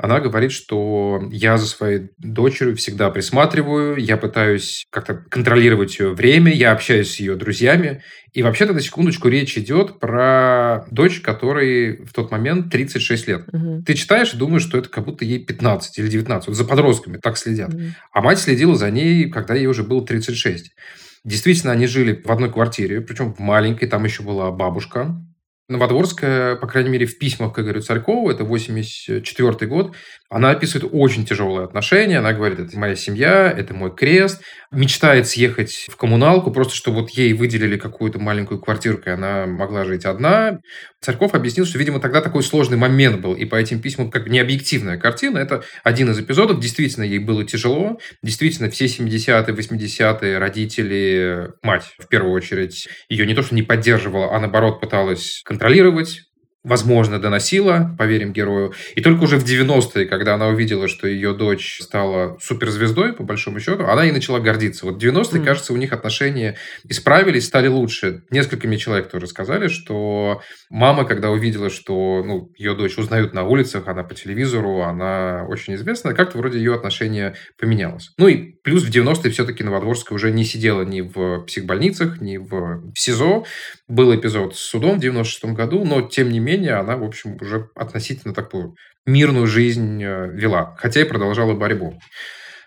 Она 0.00 0.20
говорит, 0.20 0.52
что 0.52 1.20
я 1.32 1.58
за 1.58 1.66
своей 1.66 2.10
дочерью 2.18 2.76
всегда 2.76 3.10
присматриваю, 3.10 3.96
я 3.96 4.16
пытаюсь 4.16 4.86
как-то 4.90 5.14
контролировать 5.28 5.98
ее 5.98 6.14
время, 6.14 6.54
я 6.54 6.70
общаюсь 6.70 7.14
с 7.14 7.16
ее 7.16 7.34
друзьями. 7.34 8.04
И 8.32 8.44
вообще-то, 8.44 8.74
на 8.74 8.80
секундочку, 8.80 9.26
речь 9.26 9.58
идет 9.58 9.98
про 9.98 10.86
дочь, 10.92 11.20
которой 11.20 12.04
в 12.04 12.12
тот 12.12 12.30
момент 12.30 12.70
36 12.70 13.26
лет. 13.26 13.48
Угу. 13.52 13.82
Ты 13.84 13.94
читаешь 13.94 14.34
и 14.34 14.36
думаешь, 14.36 14.62
что 14.62 14.78
это 14.78 14.88
как 14.88 15.04
будто 15.04 15.24
ей 15.24 15.44
15 15.44 15.98
или 15.98 16.06
19. 16.06 16.46
Вот 16.46 16.56
за 16.56 16.64
подростками 16.64 17.16
так 17.16 17.36
следят. 17.36 17.74
Угу. 17.74 17.82
А 18.12 18.20
мать 18.20 18.38
следила 18.38 18.76
за 18.76 18.92
ней, 18.92 19.28
когда 19.28 19.54
ей 19.54 19.66
уже 19.66 19.82
было 19.82 20.06
36. 20.06 20.76
Действительно, 21.24 21.72
они 21.72 21.88
жили 21.88 22.22
в 22.24 22.30
одной 22.30 22.52
квартире, 22.52 23.00
причем 23.00 23.34
в 23.34 23.40
маленькой, 23.40 23.88
там 23.88 24.04
еще 24.04 24.22
была 24.22 24.52
бабушка, 24.52 25.20
Новодворская, 25.68 26.56
по 26.56 26.66
крайней 26.66 26.90
мере, 26.90 27.06
в 27.06 27.18
письмах 27.18 27.52
к 27.52 27.58
Игорю 27.58 27.82
Царькову, 27.82 28.30
это 28.30 28.44
84 28.44 29.66
год, 29.66 29.94
она 30.30 30.50
описывает 30.50 30.90
очень 30.92 31.24
тяжелые 31.24 31.64
отношения. 31.64 32.18
Она 32.18 32.34
говорит, 32.34 32.58
это 32.58 32.78
моя 32.78 32.94
семья, 32.94 33.50
это 33.50 33.72
мой 33.72 33.94
крест. 33.94 34.42
Мечтает 34.70 35.26
съехать 35.26 35.86
в 35.90 35.96
коммуналку, 35.96 36.50
просто 36.50 36.74
чтобы 36.74 37.00
вот 37.00 37.10
ей 37.10 37.32
выделили 37.32 37.78
какую-то 37.78 38.18
маленькую 38.18 38.60
квартирку, 38.60 39.08
и 39.08 39.12
она 39.12 39.46
могла 39.46 39.84
жить 39.84 40.04
одна. 40.04 40.58
Царьков 41.00 41.34
объяснил, 41.34 41.64
что, 41.64 41.78
видимо, 41.78 41.98
тогда 42.00 42.20
такой 42.20 42.42
сложный 42.42 42.76
момент 42.76 43.22
был, 43.22 43.34
и 43.34 43.46
по 43.46 43.54
этим 43.54 43.80
письмам 43.80 44.10
как 44.10 44.24
бы 44.24 44.30
не 44.30 44.38
объективная 44.38 44.98
картина. 44.98 45.38
Это 45.38 45.62
один 45.82 46.10
из 46.10 46.18
эпизодов. 46.18 46.60
Действительно, 46.60 47.04
ей 47.04 47.20
было 47.20 47.44
тяжело. 47.44 47.98
Действительно, 48.22 48.68
все 48.68 48.84
70-е, 48.84 49.54
80-е 49.54 50.38
родители, 50.38 51.48
мать, 51.62 51.94
в 51.98 52.06
первую 52.08 52.34
очередь, 52.34 52.88
ее 53.08 53.26
не 53.26 53.34
то 53.34 53.42
что 53.42 53.54
не 53.54 53.62
поддерживала, 53.62 54.36
а 54.36 54.40
наоборот 54.40 54.80
пыталась 54.80 55.40
контролировать, 55.44 56.27
возможно, 56.68 57.18
доносила, 57.18 57.94
поверим 57.98 58.32
герою. 58.32 58.72
И 58.94 59.00
только 59.00 59.24
уже 59.24 59.38
в 59.38 59.44
90-е, 59.44 60.06
когда 60.06 60.34
она 60.34 60.48
увидела, 60.48 60.86
что 60.86 61.08
ее 61.08 61.32
дочь 61.32 61.80
стала 61.80 62.36
суперзвездой, 62.40 63.12
по 63.14 63.22
большому 63.22 63.58
счету, 63.60 63.86
она 63.86 64.06
и 64.06 64.12
начала 64.12 64.38
гордиться. 64.38 64.86
Вот 64.86 65.02
в 65.02 65.04
90-е, 65.04 65.40
mm. 65.40 65.44
кажется, 65.44 65.72
у 65.72 65.76
них 65.76 65.92
отношения 65.92 66.56
исправились, 66.88 67.46
стали 67.46 67.68
лучше. 67.68 68.22
Несколькими 68.30 68.76
человек 68.76 69.10
тоже 69.10 69.26
сказали, 69.26 69.68
что 69.68 70.42
мама, 70.70 71.04
когда 71.04 71.30
увидела, 71.30 71.70
что 71.70 72.22
ну, 72.24 72.52
ее 72.56 72.74
дочь 72.74 72.98
узнают 72.98 73.32
на 73.32 73.44
улицах, 73.44 73.88
она 73.88 74.04
по 74.04 74.14
телевизору, 74.14 74.82
она 74.82 75.46
очень 75.48 75.74
известна, 75.74 76.14
как-то 76.14 76.38
вроде 76.38 76.58
ее 76.58 76.74
отношение 76.74 77.34
поменялось. 77.58 78.10
Ну 78.18 78.28
и 78.28 78.52
плюс 78.62 78.84
в 78.84 78.90
90-е 78.90 79.30
все-таки 79.30 79.64
Новодворская 79.64 80.14
уже 80.14 80.30
не 80.30 80.44
сидела 80.44 80.82
ни 80.82 81.00
в 81.00 81.44
психбольницах, 81.46 82.20
ни 82.20 82.36
в 82.36 82.92
СИЗО. 82.94 83.44
Был 83.88 84.14
эпизод 84.14 84.54
с 84.54 84.58
судом 84.58 84.98
в 84.98 85.00
96 85.00 85.46
году, 85.54 85.84
но 85.84 86.02
тем 86.02 86.30
не 86.30 86.40
менее 86.40 86.74
она, 86.74 86.96
в 86.96 87.04
общем, 87.04 87.36
уже 87.40 87.70
относительно 87.74 88.34
такую 88.34 88.76
мирную 89.06 89.46
жизнь 89.46 90.02
э, 90.02 90.28
вела, 90.30 90.76
хотя 90.78 91.00
и 91.00 91.04
продолжала 91.04 91.54
борьбу. 91.54 91.98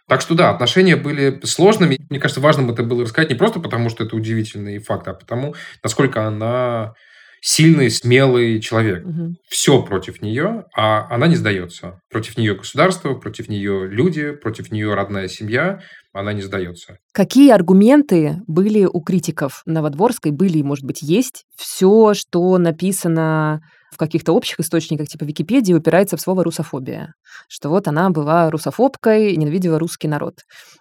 Так 0.07 0.21
что 0.21 0.33
да, 0.35 0.49
отношения 0.49 0.95
были 0.95 1.39
сложными. 1.43 1.99
Мне 2.09 2.19
кажется, 2.19 2.41
важным 2.41 2.69
это 2.71 2.83
было 2.83 3.03
рассказать 3.03 3.29
не 3.29 3.35
просто 3.35 3.59
потому, 3.59 3.89
что 3.89 4.03
это 4.03 4.15
удивительный 4.15 4.79
факт, 4.79 5.07
а 5.07 5.13
потому, 5.13 5.55
насколько 5.83 6.25
она 6.25 6.93
сильный, 7.41 7.89
смелый 7.89 8.59
человек. 8.59 9.05
Угу. 9.05 9.35
Все 9.49 9.81
против 9.81 10.21
нее, 10.21 10.65
а 10.75 11.07
она 11.09 11.27
не 11.27 11.35
сдается. 11.35 11.99
Против 12.09 12.37
нее 12.37 12.55
государство, 12.55 13.15
против 13.15 13.49
нее 13.49 13.87
люди, 13.87 14.31
против 14.31 14.71
нее 14.71 14.93
родная 14.93 15.27
семья. 15.27 15.81
Она 16.13 16.33
не 16.33 16.41
сдается. 16.41 16.97
Какие 17.13 17.51
аргументы 17.51 18.41
были 18.47 18.85
у 18.85 18.99
критиков 19.01 19.61
Новодворской? 19.65 20.31
Были, 20.31 20.61
может 20.61 20.85
быть, 20.85 21.01
есть? 21.01 21.45
Все, 21.55 22.13
что 22.13 22.57
написано 22.57 23.61
в 23.91 23.97
каких-то 23.97 24.33
общих 24.33 24.59
источниках, 24.59 25.07
типа 25.07 25.23
Википедии, 25.23 25.73
упирается 25.73 26.17
в 26.17 26.21
слово 26.21 26.43
«русофобия». 26.43 27.13
Что 27.49 27.69
вот 27.69 27.87
она 27.87 28.09
была 28.09 28.49
русофобкой 28.49 29.35
ненавидела 29.35 29.79
русский 29.79 30.07
народ. 30.07 30.35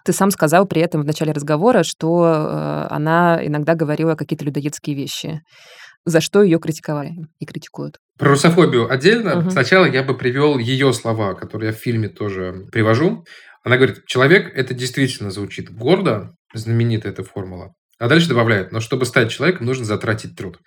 Ты 0.05 0.13
сам 0.13 0.31
сказал 0.31 0.65
при 0.65 0.81
этом 0.81 1.01
в 1.01 1.05
начале 1.05 1.31
разговора, 1.31 1.83
что 1.83 2.25
э, 2.25 2.87
она 2.89 3.39
иногда 3.43 3.75
говорила 3.75 4.15
какие-то 4.15 4.45
людоедские 4.45 4.95
вещи 4.95 5.41
за 6.05 6.21
что 6.21 6.41
ее 6.41 6.59
критиковали 6.59 7.13
и 7.39 7.45
критикуют. 7.45 7.97
Про 8.17 8.29
русофобию 8.29 8.91
отдельно. 8.91 9.39
Угу. 9.39 9.51
Сначала 9.51 9.85
я 9.85 10.03
бы 10.03 10.17
привел 10.17 10.57
ее 10.57 10.93
слова, 10.93 11.33
которые 11.33 11.69
я 11.69 11.75
в 11.75 11.79
фильме 11.79 12.09
тоже 12.09 12.65
привожу. 12.71 13.23
Она 13.63 13.77
говорит, 13.77 14.05
человек, 14.05 14.51
это 14.55 14.73
действительно 14.73 15.31
звучит 15.31 15.71
гордо, 15.71 16.35
знаменитая 16.53 17.11
эта 17.11 17.23
формула. 17.23 17.73
А 18.01 18.07
дальше 18.07 18.29
добавляет, 18.29 18.71
но 18.71 18.79
чтобы 18.79 19.05
стать 19.05 19.29
человеком, 19.29 19.67
нужно 19.67 19.85
затратить 19.85 20.35
труд. 20.35 20.57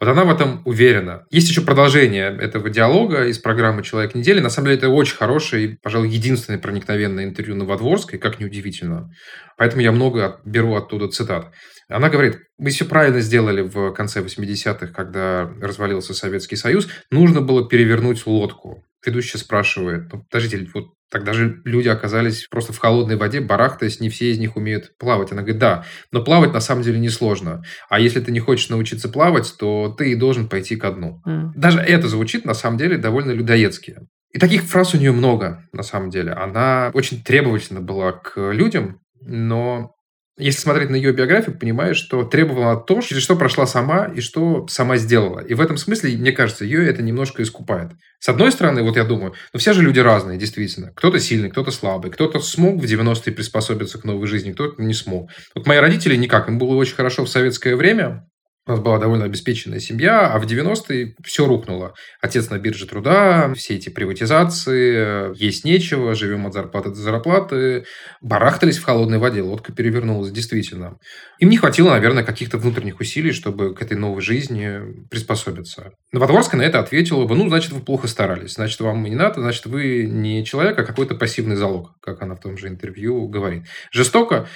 Вот 0.00 0.08
она 0.08 0.24
в 0.24 0.30
этом 0.30 0.62
уверена. 0.64 1.22
Есть 1.30 1.48
еще 1.48 1.60
продолжение 1.60 2.36
этого 2.36 2.70
диалога 2.70 3.28
из 3.28 3.38
программы 3.38 3.84
«Человек 3.84 4.16
недели». 4.16 4.40
На 4.40 4.50
самом 4.50 4.66
деле, 4.66 4.78
это 4.78 4.88
очень 4.88 5.14
хорошее 5.14 5.64
и, 5.64 5.76
пожалуй, 5.80 6.08
единственное 6.08 6.58
проникновенное 6.58 7.22
интервью 7.22 7.54
Новодворской, 7.54 8.18
как 8.18 8.40
неудивительно. 8.40 9.10
Поэтому 9.56 9.80
я 9.80 9.92
много 9.92 10.40
беру 10.44 10.74
оттуда 10.74 11.06
цитат. 11.06 11.52
Она 11.88 12.08
говорит, 12.08 12.40
мы 12.58 12.70
все 12.70 12.84
правильно 12.84 13.20
сделали 13.20 13.60
в 13.60 13.92
конце 13.92 14.20
80-х, 14.20 14.88
когда 14.88 15.48
развалился 15.60 16.14
Советский 16.14 16.56
Союз. 16.56 16.88
Нужно 17.12 17.42
было 17.42 17.68
перевернуть 17.68 18.26
лодку. 18.26 18.84
Ведущий 19.06 19.38
спрашивает, 19.38 20.12
ну, 20.12 20.24
подождите, 20.28 20.68
вот 20.74 20.86
тогда 21.12 21.34
же 21.34 21.60
люди 21.64 21.88
оказались 21.88 22.46
просто 22.50 22.72
в 22.72 22.78
холодной 22.78 23.16
воде, 23.16 23.40
барахтаясь, 23.40 24.00
не 24.00 24.08
все 24.08 24.32
из 24.32 24.38
них 24.38 24.56
умеют 24.56 24.96
плавать. 24.96 25.30
Она 25.30 25.42
говорит, 25.42 25.60
да, 25.60 25.84
но 26.10 26.24
плавать 26.24 26.54
на 26.54 26.60
самом 26.60 26.82
деле 26.82 26.98
несложно. 26.98 27.62
А 27.90 28.00
если 28.00 28.20
ты 28.20 28.32
не 28.32 28.40
хочешь 28.40 28.70
научиться 28.70 29.10
плавать, 29.10 29.54
то 29.58 29.94
ты 29.96 30.12
и 30.12 30.14
должен 30.16 30.48
пойти 30.48 30.76
ко 30.76 30.90
дну. 30.90 31.20
Mm. 31.26 31.50
Даже 31.54 31.80
это 31.80 32.08
звучит 32.08 32.46
на 32.46 32.54
самом 32.54 32.78
деле 32.78 32.96
довольно 32.96 33.32
людоедски. 33.32 33.98
И 34.32 34.38
таких 34.38 34.62
фраз 34.62 34.94
у 34.94 34.98
нее 34.98 35.12
много, 35.12 35.68
на 35.72 35.82
самом 35.82 36.08
деле. 36.08 36.32
Она 36.32 36.90
очень 36.94 37.22
требовательна 37.22 37.82
была 37.82 38.12
к 38.12 38.50
людям, 38.50 39.00
но 39.20 39.94
если 40.38 40.60
смотреть 40.60 40.88
на 40.88 40.96
ее 40.96 41.12
биографию, 41.12 41.58
понимаешь, 41.58 41.98
что 41.98 42.24
требовала 42.24 42.76
то, 42.76 43.00
через 43.02 43.22
что 43.22 43.36
прошла 43.36 43.66
сама 43.66 44.06
и 44.06 44.20
что 44.20 44.66
сама 44.66 44.96
сделала. 44.96 45.40
И 45.40 45.52
в 45.52 45.60
этом 45.60 45.76
смысле, 45.76 46.16
мне 46.16 46.32
кажется, 46.32 46.64
ее 46.64 46.88
это 46.88 47.02
немножко 47.02 47.42
искупает. 47.42 47.92
С 48.18 48.28
одной 48.28 48.50
стороны, 48.50 48.82
вот 48.82 48.96
я 48.96 49.04
думаю, 49.04 49.34
ну 49.52 49.58
все 49.58 49.72
же 49.72 49.82
люди 49.82 50.00
разные, 50.00 50.38
действительно. 50.38 50.92
Кто-то 50.94 51.20
сильный, 51.20 51.50
кто-то 51.50 51.70
слабый, 51.70 52.10
кто-то 52.10 52.40
смог 52.40 52.80
в 52.80 52.84
90-е 52.84 53.32
приспособиться 53.32 53.98
к 53.98 54.04
новой 54.04 54.26
жизни, 54.26 54.52
кто-то 54.52 54.80
не 54.82 54.94
смог. 54.94 55.30
Вот 55.54 55.66
мои 55.66 55.78
родители 55.78 56.16
никак, 56.16 56.48
им 56.48 56.58
было 56.58 56.74
очень 56.76 56.94
хорошо 56.94 57.24
в 57.24 57.28
советское 57.28 57.76
время, 57.76 58.26
у 58.64 58.70
нас 58.70 58.80
была 58.80 58.98
довольно 58.98 59.24
обеспеченная 59.24 59.80
семья, 59.80 60.32
а 60.32 60.38
в 60.38 60.46
90-е 60.46 61.16
все 61.24 61.46
рухнуло. 61.46 61.94
Отец 62.20 62.48
на 62.48 62.58
бирже 62.58 62.86
труда, 62.86 63.52
все 63.56 63.74
эти 63.74 63.88
приватизации, 63.88 65.36
есть 65.36 65.64
нечего, 65.64 66.14
живем 66.14 66.46
от 66.46 66.52
зарплаты 66.52 66.90
до 66.90 66.94
зарплаты, 66.94 67.84
барахтались 68.20 68.78
в 68.78 68.84
холодной 68.84 69.18
воде, 69.18 69.42
лодка 69.42 69.72
перевернулась, 69.72 70.30
действительно. 70.30 70.98
Им 71.40 71.50
не 71.50 71.56
хватило, 71.56 71.90
наверное, 71.90 72.22
каких-то 72.22 72.56
внутренних 72.56 73.00
усилий, 73.00 73.32
чтобы 73.32 73.74
к 73.74 73.82
этой 73.82 73.96
новой 73.96 74.22
жизни 74.22 74.80
приспособиться. 75.10 75.90
Новодворская 76.12 76.60
на 76.60 76.64
это 76.64 76.78
ответила 76.78 77.24
бы, 77.24 77.34
ну, 77.34 77.48
значит, 77.48 77.72
вы 77.72 77.80
плохо 77.80 78.06
старались, 78.06 78.54
значит, 78.54 78.78
вам 78.78 79.02
не 79.02 79.16
надо, 79.16 79.40
значит, 79.40 79.66
вы 79.66 80.06
не 80.06 80.44
человек, 80.44 80.78
а 80.78 80.84
какой-то 80.84 81.16
пассивный 81.16 81.56
залог, 81.56 81.94
как 82.00 82.22
она 82.22 82.36
в 82.36 82.40
том 82.40 82.56
же 82.56 82.68
интервью 82.68 83.26
говорит. 83.26 83.64
Жестоко, 83.90 84.46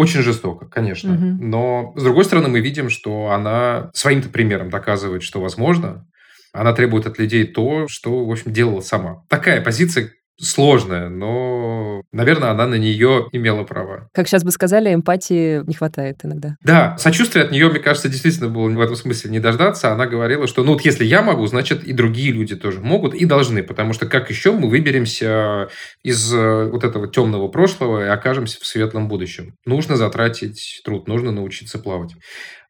очень 0.00 0.22
жестоко, 0.22 0.66
конечно. 0.66 1.14
Угу. 1.14 1.44
Но, 1.44 1.92
с 1.96 2.02
другой 2.02 2.24
стороны, 2.24 2.48
мы 2.48 2.60
видим, 2.60 2.88
что 2.88 3.30
она 3.30 3.90
своим-то 3.92 4.30
примером 4.30 4.70
доказывает, 4.70 5.22
что 5.22 5.40
возможно. 5.40 6.06
Она 6.52 6.72
требует 6.72 7.06
от 7.06 7.18
людей 7.18 7.44
то, 7.46 7.86
что, 7.86 8.24
в 8.24 8.30
общем, 8.30 8.52
делала 8.52 8.80
сама. 8.80 9.22
Такая 9.28 9.60
позиция, 9.60 10.10
сложная, 10.40 11.08
но, 11.08 12.02
наверное, 12.12 12.50
она 12.50 12.66
на 12.66 12.76
нее 12.76 13.28
имела 13.32 13.64
право. 13.64 14.08
Как 14.12 14.28
сейчас 14.28 14.44
бы 14.44 14.50
сказали, 14.50 14.92
эмпатии 14.92 15.66
не 15.66 15.74
хватает 15.74 16.20
иногда. 16.24 16.56
Да, 16.62 16.96
сочувствие 16.98 17.44
от 17.44 17.50
нее, 17.50 17.68
мне 17.68 17.78
кажется, 17.78 18.08
действительно 18.08 18.48
было 18.48 18.68
в 18.68 18.80
этом 18.80 18.96
смысле 18.96 19.30
не 19.30 19.40
дождаться. 19.40 19.92
Она 19.92 20.06
говорила, 20.06 20.46
что 20.46 20.64
ну 20.64 20.72
вот 20.72 20.82
если 20.82 21.04
я 21.04 21.22
могу, 21.22 21.46
значит 21.46 21.84
и 21.84 21.92
другие 21.92 22.32
люди 22.32 22.56
тоже 22.56 22.80
могут 22.80 23.14
и 23.14 23.24
должны, 23.24 23.62
потому 23.62 23.92
что 23.92 24.06
как 24.06 24.30
еще 24.30 24.52
мы 24.52 24.68
выберемся 24.68 25.68
из 26.02 26.32
э, 26.32 26.64
вот 26.70 26.84
этого 26.84 27.08
темного 27.08 27.48
прошлого 27.48 28.04
и 28.04 28.08
окажемся 28.08 28.58
в 28.60 28.66
светлом 28.66 29.08
будущем? 29.08 29.54
Нужно 29.66 29.96
затратить 29.96 30.80
труд, 30.84 31.08
нужно 31.08 31.32
научиться 31.32 31.78
плавать. 31.78 32.12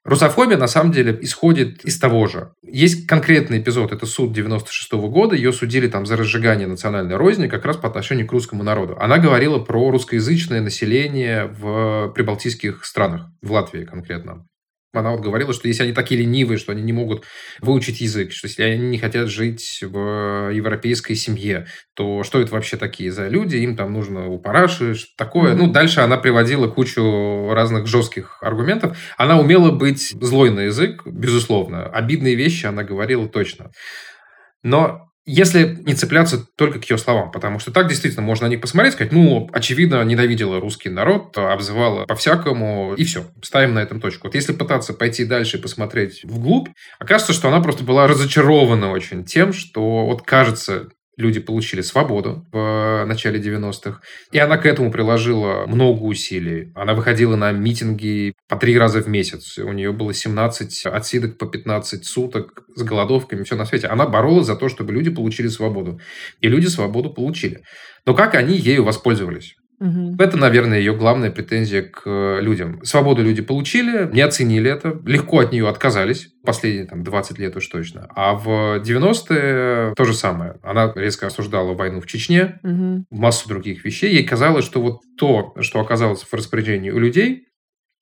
Русофобия, 0.05 0.57
на 0.57 0.67
самом 0.67 0.93
деле, 0.93 1.19
исходит 1.21 1.85
из 1.85 1.99
того 1.99 2.27
же. 2.27 2.53
Есть 2.63 3.07
конкретный 3.07 3.59
эпизод, 3.59 3.93
это 3.93 4.07
суд 4.07 4.33
96 4.33 4.93
-го 4.95 5.09
года, 5.09 5.37
ее 5.37 5.53
судили 5.53 5.89
там 5.89 6.07
за 6.07 6.17
разжигание 6.17 6.67
национальной 6.67 7.17
розни 7.17 7.49
как 7.49 7.67
раз 7.67 7.77
по 7.77 7.89
отношению 7.89 8.27
к 8.27 8.33
русскому 8.33 8.63
народу. 8.63 8.97
Она 8.99 9.19
говорила 9.19 9.59
про 9.59 9.91
русскоязычное 9.91 10.63
население 10.63 11.47
в 11.47 12.13
прибалтийских 12.15 12.85
странах, 12.85 13.27
в 13.43 13.53
Латвии 13.53 13.85
конкретно. 13.85 14.47
Она 14.93 15.13
вот 15.13 15.21
говорила, 15.21 15.53
что 15.53 15.69
если 15.69 15.85
они 15.85 15.93
такие 15.93 16.21
ленивые, 16.21 16.59
что 16.59 16.73
они 16.73 16.83
не 16.83 16.93
могут 16.93 17.25
выучить 17.61 18.01
язык, 18.01 18.33
что 18.33 18.49
если 18.49 18.63
они 18.63 18.89
не 18.89 18.99
хотят 18.99 19.29
жить 19.29 19.81
в 19.83 20.51
европейской 20.53 21.15
семье, 21.15 21.67
то 21.95 22.25
что 22.25 22.41
это 22.41 22.53
вообще 22.53 22.77
такие 22.77 23.13
за 23.13 23.29
люди? 23.29 23.57
Им 23.57 23.77
там 23.77 23.93
нужно 23.93 24.27
у 24.27 24.39
параши, 24.39 24.95
что 24.95 25.09
такое. 25.17 25.53
Mm-hmm. 25.53 25.59
Ну, 25.59 25.71
дальше 25.71 26.01
она 26.01 26.17
приводила 26.17 26.67
кучу 26.67 27.51
разных 27.53 27.87
жестких 27.87 28.43
аргументов. 28.43 28.99
Она 29.17 29.39
умела 29.39 29.71
быть 29.71 30.11
злой 30.21 30.51
на 30.51 30.61
язык, 30.61 31.03
безусловно. 31.07 31.85
Обидные 31.85 32.35
вещи 32.35 32.67
она 32.67 32.83
говорила 32.83 33.29
точно. 33.29 33.71
Но 34.63 35.10
если 35.31 35.79
не 35.87 35.95
цепляться 35.95 36.45
только 36.57 36.81
к 36.81 36.91
ее 36.91 36.99
словам, 36.99 37.31
потому 37.31 37.59
что 37.59 37.71
так 37.73 37.89
действительно 37.89 38.23
можно 38.23 38.47
на 38.47 38.51
них 38.51 38.61
посмотреть, 38.61 38.95
сказать, 38.95 39.13
ну, 39.13 39.49
очевидно, 39.53 40.03
ненавидела 40.03 40.61
русский 40.61 40.89
народ, 40.89 41.37
обзывала 41.39 42.05
по-всякому, 42.07 42.95
и 42.97 43.05
все, 43.05 43.27
ставим 43.43 43.75
на 43.75 43.81
этом 43.81 44.01
точку. 44.01 44.27
Вот 44.27 44.35
если 44.35 44.53
пытаться 44.53 44.93
пойти 44.93 45.25
дальше 45.25 45.59
и 45.59 45.61
посмотреть 45.61 46.25
вглубь, 46.25 46.69
окажется, 46.99 47.33
что 47.33 47.49
она 47.49 47.61
просто 47.61 47.85
была 47.85 48.07
разочарована 48.07 48.91
очень 48.91 49.25
тем, 49.25 49.53
что 49.53 50.07
вот 50.07 50.23
кажется, 50.23 50.89
люди 51.21 51.41
получили 51.41 51.81
свободу 51.83 52.47
в 52.53 53.05
начале 53.07 53.41
90-х. 53.41 54.01
И 54.33 54.39
она 54.39 54.57
к 54.57 54.67
этому 54.67 54.91
приложила 54.91 55.67
много 55.67 56.03
усилий. 56.03 56.73
Она 56.75 56.95
выходила 56.95 57.37
на 57.37 57.53
митинги 57.53 58.35
по 58.49 58.57
три 58.57 58.77
раза 58.79 59.03
в 59.03 59.09
месяц. 59.09 59.59
У 59.59 59.73
нее 59.73 59.93
было 59.93 60.13
17 60.13 60.87
отсидок 60.87 61.39
по 61.39 61.47
15 61.47 62.05
суток 62.05 62.65
с 62.75 62.83
голодовками, 62.83 63.45
все 63.45 63.57
на 63.57 63.67
свете. 63.67 63.87
Она 63.87 64.07
боролась 64.07 64.47
за 64.47 64.57
то, 64.57 64.69
чтобы 64.69 64.93
люди 64.93 65.11
получили 65.11 65.49
свободу. 65.49 66.01
И 66.41 66.49
люди 66.49 66.67
свободу 66.67 67.11
получили. 67.11 67.63
Но 68.07 68.15
как 68.15 68.35
они 68.35 68.57
ею 68.57 68.85
воспользовались? 68.85 69.57
Угу. 69.81 70.17
Это, 70.19 70.37
наверное, 70.37 70.79
ее 70.79 70.95
главная 70.95 71.31
претензия 71.31 71.83
к 71.83 72.03
э, 72.05 72.41
людям. 72.43 72.81
Свободу 72.85 73.23
люди 73.23 73.41
получили, 73.41 74.09
не 74.13 74.21
оценили 74.21 74.71
это, 74.71 75.01
легко 75.07 75.39
от 75.41 75.53
нее 75.53 75.69
отказались. 75.69 76.29
Последние 76.45 76.85
там, 76.85 77.03
20 77.03 77.39
лет 77.39 77.57
уж 77.57 77.67
точно. 77.67 78.07
А 78.15 78.35
в 78.35 78.81
90-е 78.81 79.95
то 79.95 80.05
же 80.05 80.13
самое. 80.13 80.57
Она 80.63 80.93
резко 80.95 81.27
осуждала 81.27 81.73
войну 81.73 82.01
в 82.01 82.07
Чечне, 82.07 82.61
угу. 82.63 83.05
массу 83.11 83.49
других 83.49 83.85
вещей. 83.85 84.13
Ей 84.13 84.25
казалось, 84.25 84.67
что 84.67 84.83
вот 84.83 85.01
то, 85.17 85.55
что 85.61 85.81
оказалось 85.81 86.23
в 86.23 86.33
распоряжении 86.35 86.91
у 86.91 86.99
людей, 86.99 87.47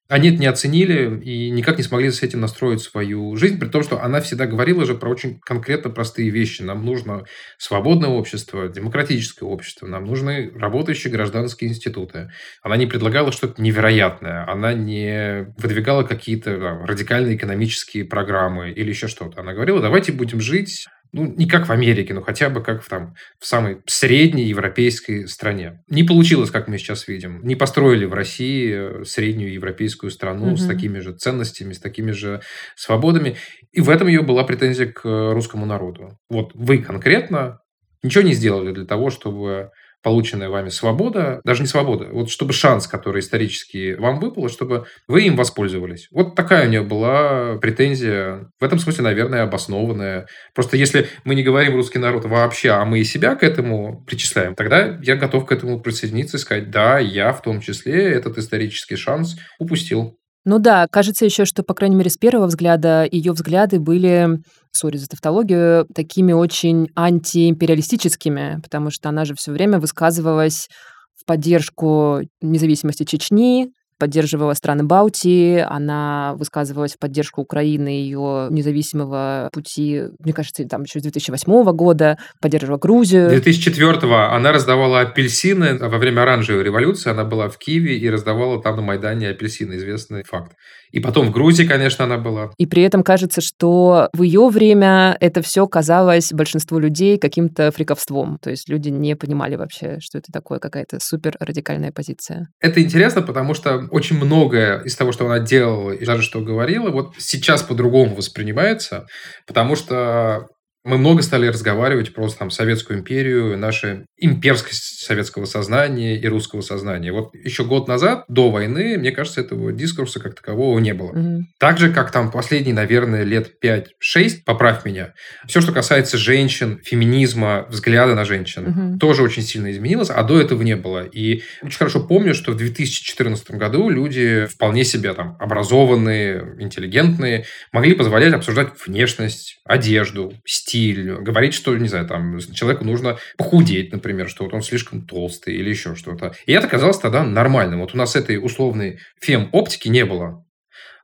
они 0.08 0.30
это 0.30 0.38
не 0.38 0.46
оценили 0.46 1.20
и 1.22 1.50
никак 1.50 1.76
не 1.76 1.84
смогли 1.84 2.10
с 2.10 2.22
этим 2.22 2.40
настроить 2.40 2.80
свою 2.80 3.36
жизнь, 3.36 3.58
при 3.60 3.68
том, 3.68 3.82
что 3.82 4.02
она 4.02 4.20
всегда 4.22 4.46
говорила 4.46 4.86
же 4.86 4.94
про 4.94 5.10
очень 5.10 5.38
конкретно 5.40 5.90
простые 5.90 6.30
вещи. 6.30 6.62
Нам 6.62 6.84
нужно 6.84 7.24
свободное 7.58 8.08
общество, 8.08 8.68
демократическое 8.68 9.44
общество, 9.44 9.86
нам 9.86 10.06
нужны 10.06 10.50
работающие 10.54 11.12
гражданские 11.12 11.70
институты. 11.70 12.30
Она 12.62 12.76
не 12.76 12.86
предлагала 12.86 13.32
что-то 13.32 13.60
невероятное, 13.60 14.50
она 14.50 14.72
не 14.72 15.52
выдвигала 15.58 16.04
какие-то 16.04 16.56
радикальные 16.86 17.36
экономические 17.36 18.06
программы 18.06 18.70
или 18.70 18.88
еще 18.88 19.08
что-то. 19.08 19.42
Она 19.42 19.52
говорила, 19.52 19.82
давайте 19.82 20.12
будем 20.12 20.40
жить 20.40 20.86
ну, 21.12 21.26
не 21.26 21.46
как 21.46 21.68
в 21.68 21.72
Америке, 21.72 22.14
но 22.14 22.22
хотя 22.22 22.50
бы 22.50 22.62
как 22.62 22.82
в, 22.82 22.88
там, 22.88 23.14
в 23.38 23.46
самой 23.46 23.78
средней 23.86 24.44
европейской 24.44 25.26
стране. 25.26 25.82
Не 25.88 26.04
получилось, 26.04 26.50
как 26.50 26.68
мы 26.68 26.78
сейчас 26.78 27.08
видим. 27.08 27.40
Не 27.42 27.56
построили 27.56 28.04
в 28.04 28.12
России 28.12 29.00
э, 29.00 29.04
среднюю 29.04 29.52
европейскую 29.52 30.10
страну 30.10 30.48
угу. 30.48 30.56
с 30.56 30.66
такими 30.66 30.98
же 30.98 31.12
ценностями, 31.12 31.72
с 31.72 31.80
такими 31.80 32.10
же 32.10 32.42
свободами. 32.76 33.36
И 33.72 33.80
в 33.80 33.90
этом 33.90 34.08
ее 34.08 34.22
была 34.22 34.44
претензия 34.44 34.86
к 34.86 35.04
русскому 35.04 35.66
народу. 35.66 36.18
Вот 36.28 36.52
вы 36.54 36.78
конкретно 36.78 37.60
ничего 38.02 38.22
не 38.22 38.32
сделали 38.32 38.72
для 38.72 38.84
того, 38.84 39.10
чтобы 39.10 39.70
полученная 40.08 40.48
вами 40.48 40.70
свобода, 40.70 41.42
даже 41.44 41.60
не 41.60 41.66
свобода, 41.66 42.08
вот 42.10 42.30
чтобы 42.30 42.54
шанс, 42.54 42.86
который 42.86 43.20
исторически 43.20 43.94
вам 43.98 44.20
выпал, 44.20 44.48
чтобы 44.48 44.86
вы 45.06 45.24
им 45.24 45.36
воспользовались. 45.36 46.08
Вот 46.10 46.34
такая 46.34 46.66
у 46.66 46.70
нее 46.70 46.80
была 46.80 47.58
претензия, 47.58 48.50
в 48.58 48.64
этом 48.64 48.78
смысле, 48.78 49.04
наверное, 49.04 49.42
обоснованная. 49.42 50.26
Просто 50.54 50.78
если 50.78 51.08
мы 51.24 51.34
не 51.34 51.42
говорим 51.42 51.74
русский 51.74 51.98
народ 51.98 52.24
вообще, 52.24 52.70
а 52.70 52.86
мы 52.86 53.00
и 53.00 53.04
себя 53.04 53.34
к 53.34 53.42
этому 53.42 54.02
причисляем, 54.06 54.54
тогда 54.54 54.98
я 55.02 55.16
готов 55.16 55.44
к 55.44 55.52
этому 55.52 55.78
присоединиться 55.78 56.38
и 56.38 56.40
сказать, 56.40 56.70
да, 56.70 56.98
я 56.98 57.34
в 57.34 57.42
том 57.42 57.60
числе 57.60 58.10
этот 58.10 58.38
исторический 58.38 58.96
шанс 58.96 59.36
упустил. 59.58 60.17
Ну 60.50 60.58
да, 60.58 60.88
кажется 60.88 61.26
еще, 61.26 61.44
что, 61.44 61.62
по 61.62 61.74
крайней 61.74 61.96
мере, 61.96 62.08
с 62.08 62.16
первого 62.16 62.46
взгляда 62.46 63.06
ее 63.10 63.32
взгляды 63.32 63.78
были, 63.78 64.40
сори 64.72 64.96
за 64.96 65.06
тавтологию, 65.06 65.86
такими 65.94 66.32
очень 66.32 66.88
антиимпериалистическими, 66.96 68.58
потому 68.62 68.88
что 68.88 69.10
она 69.10 69.26
же 69.26 69.34
все 69.34 69.52
время 69.52 69.78
высказывалась 69.78 70.70
в 71.14 71.26
поддержку 71.26 72.20
независимости 72.40 73.04
Чечни, 73.04 73.72
поддерживала 73.98 74.54
страны 74.54 74.84
Балтии, 74.84 75.58
она 75.58 76.34
высказывалась 76.36 76.94
в 76.94 76.98
поддержку 76.98 77.42
Украины, 77.42 77.88
ее 77.88 78.48
независимого 78.50 79.50
пути, 79.52 80.04
мне 80.20 80.32
кажется, 80.32 80.64
там 80.64 80.82
еще 80.82 81.00
с 81.00 81.02
2008 81.02 81.64
года, 81.72 82.18
поддерживала 82.40 82.78
Грузию. 82.78 83.28
2004 83.28 83.98
она 84.14 84.52
раздавала 84.52 85.00
апельсины 85.00 85.78
во 85.78 85.98
время 85.98 86.22
оранжевой 86.22 86.62
революции, 86.62 87.10
она 87.10 87.24
была 87.24 87.48
в 87.48 87.58
Киеве 87.58 87.98
и 87.98 88.08
раздавала 88.08 88.62
там 88.62 88.76
на 88.76 88.82
Майдане 88.82 89.28
апельсины, 89.30 89.74
известный 89.74 90.22
факт. 90.24 90.52
И 90.90 91.00
потом 91.00 91.26
в 91.26 91.30
Грузии, 91.30 91.64
конечно, 91.64 92.04
она 92.04 92.18
была. 92.18 92.50
И 92.56 92.66
при 92.66 92.82
этом 92.82 93.02
кажется, 93.02 93.40
что 93.40 94.08
в 94.12 94.22
ее 94.22 94.48
время 94.48 95.16
это 95.20 95.42
все 95.42 95.66
казалось 95.66 96.32
большинству 96.32 96.78
людей 96.78 97.18
каким-то 97.18 97.70
фриковством. 97.70 98.38
То 98.40 98.50
есть 98.50 98.68
люди 98.68 98.88
не 98.88 99.16
понимали 99.16 99.56
вообще, 99.56 99.98
что 100.00 100.18
это 100.18 100.32
такое, 100.32 100.58
какая-то 100.58 100.98
супер 101.00 101.36
радикальная 101.40 101.92
позиция. 101.92 102.48
Это 102.60 102.82
интересно, 102.82 103.22
потому 103.22 103.54
что 103.54 103.86
очень 103.90 104.16
многое 104.16 104.80
из 104.82 104.96
того, 104.96 105.12
что 105.12 105.26
она 105.26 105.40
делала 105.40 105.90
и 105.90 106.04
даже 106.04 106.22
что 106.22 106.40
говорила, 106.40 106.90
вот 106.90 107.14
сейчас 107.18 107.62
по-другому 107.62 108.14
воспринимается, 108.14 109.06
потому 109.46 109.76
что 109.76 110.46
мы 110.84 110.96
много 110.96 111.22
стали 111.22 111.46
разговаривать 111.46 112.14
просто 112.14 112.38
там 112.38 112.50
Советскую 112.50 113.00
империю, 113.00 113.58
наша 113.58 114.04
имперскость 114.16 115.04
советского 115.04 115.44
сознания 115.44 116.16
и 116.16 116.26
русского 116.26 116.60
сознания. 116.60 117.12
Вот 117.12 117.34
еще 117.34 117.64
год 117.64 117.88
назад, 117.88 118.24
до 118.28 118.50
войны, 118.50 118.96
мне 118.98 119.12
кажется, 119.12 119.40
этого 119.40 119.72
дискурса 119.72 120.20
как 120.20 120.34
такового 120.34 120.78
не 120.78 120.94
было. 120.94 121.10
Угу. 121.10 121.44
Так 121.58 121.78
же, 121.78 121.92
как 121.92 122.10
там 122.10 122.30
последние, 122.30 122.74
наверное, 122.74 123.22
лет 123.22 123.52
5-6, 123.62 124.44
поправь 124.44 124.84
меня, 124.84 125.14
все, 125.46 125.60
что 125.60 125.72
касается 125.72 126.16
женщин, 126.16 126.80
феминизма, 126.82 127.66
взгляда 127.68 128.14
на 128.14 128.24
женщин, 128.24 128.68
угу. 128.68 128.98
тоже 128.98 129.22
очень 129.22 129.42
сильно 129.42 129.70
изменилось, 129.70 130.10
а 130.10 130.22
до 130.22 130.40
этого 130.40 130.62
не 130.62 130.76
было. 130.76 131.04
И 131.04 131.42
очень 131.62 131.78
хорошо 131.78 132.00
помню, 132.00 132.34
что 132.34 132.52
в 132.52 132.56
2014 132.56 133.50
году 133.52 133.88
люди 133.88 134.46
вполне 134.46 134.84
себе 134.84 135.12
там 135.14 135.36
образованные, 135.38 136.56
интеллигентные, 136.58 137.44
могли 137.72 137.94
позволять 137.94 138.32
обсуждать 138.32 138.70
внешность, 138.86 139.60
одежду, 139.64 140.32
стиль, 140.44 140.67
стиль, 140.68 141.14
говорить, 141.14 141.54
что, 141.54 141.76
не 141.76 141.88
знаю, 141.88 142.06
там, 142.06 142.38
человеку 142.38 142.84
нужно 142.84 143.18
похудеть, 143.36 143.92
например, 143.92 144.28
что 144.28 144.44
вот 144.44 144.52
он 144.52 144.62
слишком 144.62 145.06
толстый 145.06 145.56
или 145.56 145.70
еще 145.70 145.94
что-то. 145.94 146.34
И 146.46 146.52
это 146.52 146.68
казалось 146.68 146.98
тогда 146.98 147.24
нормальным. 147.24 147.80
Вот 147.80 147.94
у 147.94 147.96
нас 147.96 148.16
этой 148.16 148.36
условной 148.36 148.98
фем-оптики 149.20 149.88
не 149.88 150.04
было. 150.04 150.44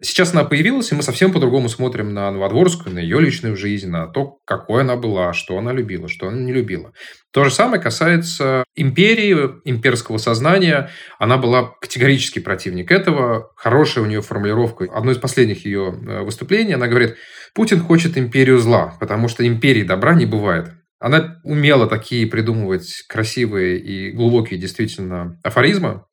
Сейчас 0.03 0.33
она 0.33 0.44
появилась, 0.44 0.92
и 0.92 0.94
мы 0.94 1.03
совсем 1.03 1.33
по-другому 1.33 1.68
смотрим 1.68 2.12
на 2.12 2.31
Новодворскую, 2.31 2.94
на 2.94 2.98
ее 2.98 3.20
личную 3.20 3.57
жизнь, 3.57 3.88
на 3.88 4.07
то, 4.07 4.38
какой 4.44 4.83
она 4.83 4.96
была, 4.96 5.33
что 5.33 5.57
она 5.57 5.72
любила, 5.72 6.09
что 6.09 6.29
она 6.29 6.40
не 6.40 6.53
любила. 6.53 6.92
То 7.35 7.42
же 7.42 7.51
самое 7.51 7.83
касается 7.83 8.62
империи, 8.77 9.61
имперского 9.64 10.18
сознания. 10.18 10.90
Она 11.18 11.37
была 11.37 11.75
категорический 11.81 12.40
противник 12.40 12.92
этого. 12.92 13.51
Хорошая 13.57 14.05
у 14.05 14.07
нее 14.07 14.23
формулировка. 14.23 14.85
Одно 14.85 15.11
из 15.11 15.18
последних 15.18 15.66
ее 15.66 16.01
э, 16.07 16.20
выступлений, 16.20 16.75
она 16.75 16.87
говорит, 16.87 17.16
Путин 17.53 17.81
хочет 17.81 18.16
империю 18.16 18.59
зла, 18.59 18.97
потому 19.01 19.27
что 19.27 19.44
империи 19.44 19.83
добра 19.83 20.14
не 20.14 20.27
бывает. 20.27 20.75
Она 21.01 21.40
умела 21.42 21.88
такие 21.88 22.25
придумывать 22.29 23.03
красивые 23.09 23.81
и 23.81 24.12
глубокие 24.12 24.61
действительно 24.61 25.37
афоризмы, 25.42 26.05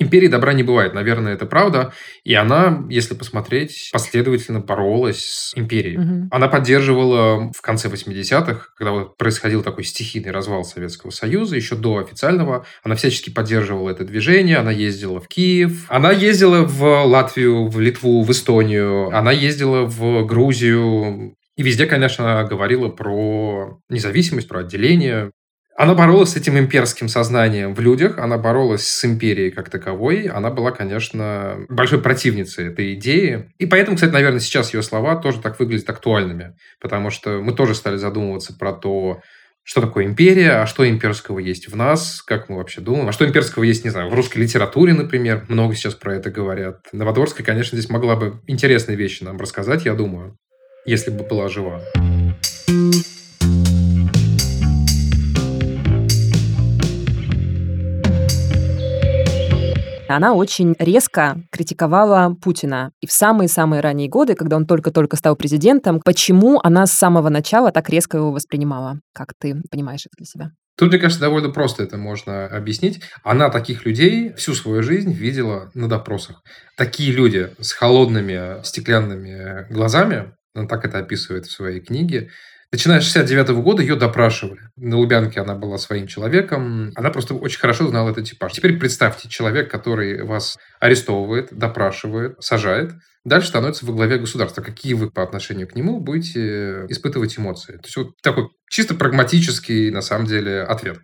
Империи 0.00 0.28
добра 0.28 0.52
не 0.52 0.62
бывает, 0.62 0.94
наверное, 0.94 1.34
это 1.34 1.44
правда. 1.44 1.92
И 2.22 2.32
она, 2.34 2.84
если 2.88 3.14
посмотреть, 3.14 3.90
последовательно 3.92 4.60
боролась 4.60 5.24
с 5.24 5.56
империей. 5.56 5.98
Угу. 5.98 6.28
Она 6.30 6.46
поддерживала 6.46 7.50
в 7.52 7.60
конце 7.60 7.88
80-х, 7.88 8.68
когда 8.76 8.92
вот 8.92 9.16
происходил 9.16 9.62
такой 9.62 9.82
стихийный 9.82 10.30
развал 10.30 10.62
Советского 10.62 11.10
Союза, 11.10 11.56
еще 11.56 11.74
до 11.74 11.98
официального, 11.98 12.64
она 12.84 12.94
всячески 12.94 13.30
поддерживала 13.30 13.90
это 13.90 14.04
движение, 14.04 14.58
она 14.58 14.70
ездила 14.70 15.20
в 15.20 15.26
Киев, 15.26 15.86
она 15.88 16.12
ездила 16.12 16.62
в 16.62 17.04
Латвию, 17.04 17.66
в 17.68 17.80
Литву, 17.80 18.22
в 18.22 18.30
Эстонию, 18.30 19.08
она 19.16 19.32
ездила 19.32 19.84
в 19.84 20.24
Грузию, 20.26 21.34
и 21.58 21.62
везде, 21.64 21.86
конечно, 21.86 22.46
говорила 22.48 22.88
про 22.88 23.80
независимость, 23.88 24.46
про 24.46 24.60
отделение. 24.60 25.32
Она 25.78 25.94
боролась 25.94 26.30
с 26.30 26.36
этим 26.36 26.58
имперским 26.58 27.08
сознанием 27.08 27.72
в 27.72 27.78
людях, 27.78 28.18
она 28.18 28.36
боролась 28.36 28.84
с 28.84 29.04
империей 29.04 29.52
как 29.52 29.70
таковой, 29.70 30.22
она 30.22 30.50
была, 30.50 30.72
конечно, 30.72 31.58
большой 31.68 32.00
противницей 32.00 32.66
этой 32.66 32.94
идеи. 32.94 33.52
И 33.58 33.66
поэтому, 33.66 33.94
кстати, 33.94 34.10
наверное, 34.10 34.40
сейчас 34.40 34.74
ее 34.74 34.82
слова 34.82 35.14
тоже 35.14 35.40
так 35.40 35.60
выглядят 35.60 35.88
актуальными, 35.88 36.56
потому 36.80 37.10
что 37.10 37.40
мы 37.40 37.52
тоже 37.52 37.76
стали 37.76 37.96
задумываться 37.96 38.58
про 38.58 38.72
то, 38.72 39.20
что 39.62 39.80
такое 39.80 40.06
империя, 40.06 40.62
а 40.62 40.66
что 40.66 40.88
имперского 40.88 41.38
есть 41.38 41.68
в 41.68 41.76
нас, 41.76 42.22
как 42.22 42.48
мы 42.48 42.56
вообще 42.56 42.80
думаем, 42.80 43.08
а 43.08 43.12
что 43.12 43.24
имперского 43.24 43.62
есть, 43.62 43.84
не 43.84 43.90
знаю, 43.90 44.10
в 44.10 44.14
русской 44.14 44.38
литературе, 44.38 44.94
например, 44.94 45.44
много 45.46 45.76
сейчас 45.76 45.94
про 45.94 46.16
это 46.16 46.28
говорят. 46.32 46.80
Новодворская, 46.90 47.46
конечно, 47.46 47.78
здесь 47.78 47.88
могла 47.88 48.16
бы 48.16 48.40
интересные 48.48 48.96
вещи 48.96 49.22
нам 49.22 49.36
рассказать, 49.36 49.84
я 49.84 49.94
думаю, 49.94 50.36
если 50.86 51.12
бы 51.12 51.22
была 51.22 51.48
жива. 51.48 51.80
Она 60.08 60.34
очень 60.34 60.74
резко 60.78 61.42
критиковала 61.50 62.34
Путина. 62.40 62.92
И 63.00 63.06
в 63.06 63.12
самые-самые 63.12 63.80
ранние 63.80 64.08
годы, 64.08 64.34
когда 64.34 64.56
он 64.56 64.66
только-только 64.66 65.16
стал 65.16 65.36
президентом, 65.36 66.00
почему 66.04 66.60
она 66.62 66.86
с 66.86 66.92
самого 66.92 67.28
начала 67.28 67.72
так 67.72 67.88
резко 67.90 68.16
его 68.16 68.32
воспринимала? 68.32 69.00
Как 69.12 69.32
ты 69.38 69.60
понимаешь 69.70 70.06
это 70.06 70.14
для 70.16 70.26
себя? 70.26 70.50
Тут, 70.78 70.90
мне 70.90 70.98
кажется, 70.98 71.20
довольно 71.20 71.50
просто 71.50 71.82
это 71.82 71.96
можно 71.96 72.46
объяснить. 72.46 73.00
Она 73.24 73.50
таких 73.50 73.84
людей 73.84 74.32
всю 74.34 74.54
свою 74.54 74.82
жизнь 74.82 75.12
видела 75.12 75.70
на 75.74 75.88
допросах. 75.88 76.40
Такие 76.76 77.12
люди 77.12 77.50
с 77.60 77.72
холодными 77.72 78.62
стеклянными 78.62 79.66
глазами, 79.72 80.32
она 80.54 80.68
так 80.68 80.84
это 80.84 80.98
описывает 80.98 81.46
в 81.46 81.50
своей 81.50 81.80
книге, 81.80 82.30
Начиная 82.70 83.00
с 83.00 83.04
69 83.04 83.48
года 83.62 83.80
ее 83.80 83.96
допрашивали. 83.96 84.60
На 84.76 84.98
Лубянке 84.98 85.40
она 85.40 85.54
была 85.54 85.78
своим 85.78 86.06
человеком. 86.06 86.92
Она 86.96 87.08
просто 87.10 87.34
очень 87.34 87.58
хорошо 87.58 87.86
знала 87.86 88.10
этот 88.10 88.26
типаж. 88.26 88.52
Теперь 88.52 88.78
представьте, 88.78 89.28
человек, 89.30 89.70
который 89.70 90.22
вас 90.22 90.58
арестовывает, 90.78 91.48
допрашивает, 91.50 92.36
сажает, 92.40 92.92
дальше 93.24 93.48
становится 93.48 93.86
во 93.86 93.94
главе 93.94 94.18
государства. 94.18 94.60
Какие 94.60 94.92
вы 94.92 95.10
по 95.10 95.22
отношению 95.22 95.66
к 95.66 95.74
нему 95.74 96.00
будете 96.00 96.84
испытывать 96.88 97.38
эмоции? 97.38 97.72
То 97.72 97.84
есть 97.84 97.96
вот 97.96 98.08
такой 98.22 98.48
чисто 98.70 98.94
прагматический, 98.94 99.90
на 99.90 100.02
самом 100.02 100.26
деле, 100.26 100.60
ответ. 100.62 100.98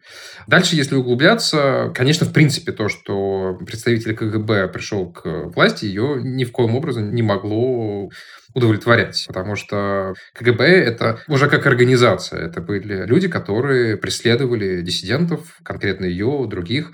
Дальше, 0.46 0.76
если 0.76 0.96
углубляться, 0.96 1.90
конечно, 1.94 2.26
в 2.26 2.32
принципе, 2.32 2.72
то, 2.72 2.90
что 2.90 3.56
представитель 3.66 4.14
КГБ 4.14 4.68
пришел 4.68 5.10
к 5.12 5.24
власти, 5.54 5.86
ее 5.86 6.18
ни 6.22 6.44
в 6.44 6.52
коем 6.52 6.76
образом 6.76 7.14
не 7.14 7.22
могло 7.22 8.10
удовлетворять, 8.54 9.24
потому 9.26 9.56
что 9.56 10.14
КГБ 10.34 10.64
это 10.64 11.18
уже 11.28 11.48
как 11.48 11.66
организация, 11.66 12.46
это 12.46 12.60
были 12.60 13.04
люди, 13.04 13.28
которые 13.28 13.96
преследовали 13.96 14.80
диссидентов, 14.80 15.58
конкретно 15.62 16.04
ее, 16.04 16.46
других, 16.48 16.92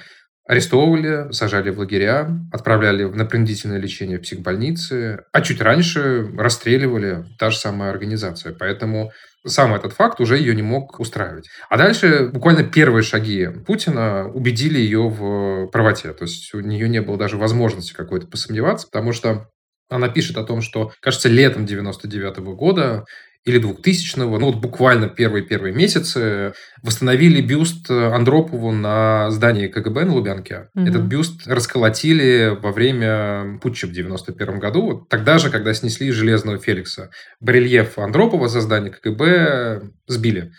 арестовывали, 0.50 1.30
сажали 1.32 1.70
в 1.70 1.78
лагеря, 1.78 2.28
отправляли 2.52 3.04
на 3.04 3.24
принудительное 3.24 3.78
лечение 3.78 4.18
в 4.18 4.22
психбольницы, 4.22 5.20
а 5.32 5.42
чуть 5.42 5.60
раньше 5.60 6.28
расстреливали 6.36 7.24
та 7.38 7.50
же 7.50 7.56
самая 7.56 7.90
организация. 7.90 8.52
Поэтому 8.58 9.12
сам 9.46 9.74
этот 9.74 9.92
факт 9.92 10.20
уже 10.20 10.38
ее 10.38 10.54
не 10.56 10.62
мог 10.62 10.98
устраивать. 10.98 11.48
А 11.68 11.76
дальше 11.76 12.30
буквально 12.32 12.64
первые 12.64 13.04
шаги 13.04 13.48
Путина 13.64 14.28
убедили 14.28 14.78
ее 14.78 15.08
в 15.08 15.68
правоте. 15.68 16.12
То 16.12 16.24
есть 16.24 16.52
у 16.52 16.58
нее 16.58 16.88
не 16.88 17.00
было 17.00 17.16
даже 17.16 17.36
возможности 17.36 17.92
какой-то 17.92 18.26
посомневаться, 18.26 18.88
потому 18.90 19.12
что 19.12 19.46
она 19.90 20.08
пишет 20.08 20.36
о 20.36 20.44
том, 20.44 20.62
что, 20.62 20.92
кажется, 21.00 21.28
летом 21.28 21.66
99 21.66 22.38
-го 22.38 22.54
года 22.54 23.04
или 23.44 23.58
2000-го, 23.58 24.38
ну 24.38 24.46
вот 24.46 24.56
буквально 24.56 25.08
первые-первые 25.08 25.74
месяцы, 25.74 26.52
восстановили 26.82 27.40
бюст 27.40 27.90
Андропову 27.90 28.70
на 28.70 29.30
здании 29.30 29.66
КГБ 29.66 30.04
на 30.04 30.14
Лубянке. 30.14 30.68
Угу. 30.74 30.86
Этот 30.86 31.02
бюст 31.02 31.46
расколотили 31.46 32.56
во 32.60 32.70
время 32.70 33.58
путча 33.62 33.86
в 33.86 33.92
91 33.92 34.58
году, 34.58 34.82
вот 34.82 35.08
тогда 35.08 35.38
же, 35.38 35.50
когда 35.50 35.72
снесли 35.72 36.10
Железного 36.10 36.58
Феликса. 36.58 37.10
Барельеф 37.40 37.98
Андропова 37.98 38.48
за 38.48 38.60
здание 38.60 38.92
КГБ 38.92 39.82
сбили. 40.06 40.52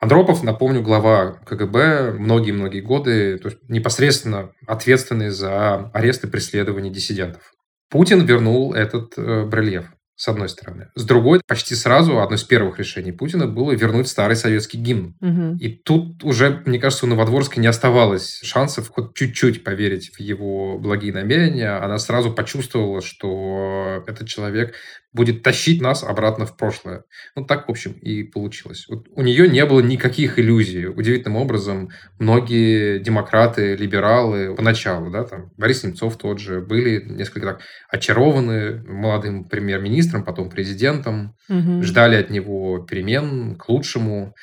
Андропов, 0.00 0.44
напомню, 0.44 0.80
глава 0.80 1.40
КГБ 1.44 2.12
многие-многие 2.12 2.80
годы, 2.80 3.38
то 3.38 3.48
есть 3.48 3.58
непосредственно 3.68 4.52
ответственный 4.66 5.30
за 5.30 5.90
арест 5.92 6.24
и 6.24 6.28
преследование 6.28 6.92
диссидентов. 6.92 7.52
Путин 7.90 8.24
вернул 8.26 8.74
этот 8.74 9.14
э, 9.16 9.44
барельеф 9.44 9.86
с 10.18 10.26
одной 10.26 10.48
стороны. 10.48 10.88
С 10.96 11.04
другой, 11.04 11.40
почти 11.46 11.76
сразу 11.76 12.20
одно 12.20 12.34
из 12.34 12.42
первых 12.42 12.80
решений 12.80 13.12
Путина 13.12 13.46
было 13.46 13.70
вернуть 13.70 14.08
старый 14.08 14.34
советский 14.34 14.76
гимн. 14.76 15.14
Угу. 15.20 15.58
И 15.60 15.68
тут 15.68 16.24
уже, 16.24 16.60
мне 16.66 16.80
кажется, 16.80 17.06
у 17.06 17.08
Новодворской 17.08 17.60
не 17.62 17.68
оставалось 17.68 18.40
шансов 18.42 18.88
хоть 18.88 19.14
чуть-чуть 19.14 19.62
поверить 19.62 20.10
в 20.12 20.18
его 20.18 20.76
благие 20.78 21.12
намерения. 21.12 21.70
Она 21.78 21.98
сразу 21.98 22.32
почувствовала, 22.32 23.00
что 23.00 24.02
этот 24.08 24.26
человек 24.26 24.74
будет 25.12 25.42
тащить 25.42 25.80
нас 25.80 26.04
обратно 26.04 26.44
в 26.46 26.56
прошлое. 26.56 27.04
Ну, 27.34 27.44
так, 27.44 27.66
в 27.66 27.70
общем, 27.70 27.92
и 27.92 28.22
получилось. 28.24 28.86
Вот 28.88 29.06
у 29.10 29.22
нее 29.22 29.48
не 29.48 29.64
было 29.64 29.80
никаких 29.80 30.38
иллюзий. 30.38 30.86
Удивительным 30.86 31.36
образом 31.36 31.90
многие 32.18 32.98
демократы, 32.98 33.74
либералы 33.74 34.54
поначалу, 34.54 35.10
да, 35.10 35.24
там, 35.24 35.50
Борис 35.56 35.82
Немцов 35.82 36.18
тот 36.18 36.38
же, 36.38 36.60
были 36.60 37.02
несколько 37.04 37.46
так 37.46 37.60
очарованы 37.88 38.82
молодым 38.86 39.44
премьер-министром, 39.44 40.24
потом 40.24 40.50
президентом, 40.50 41.34
угу. 41.48 41.82
ждали 41.82 42.16
от 42.16 42.30
него 42.30 42.78
перемен 42.80 43.56
к 43.56 43.68
лучшему. 43.68 44.34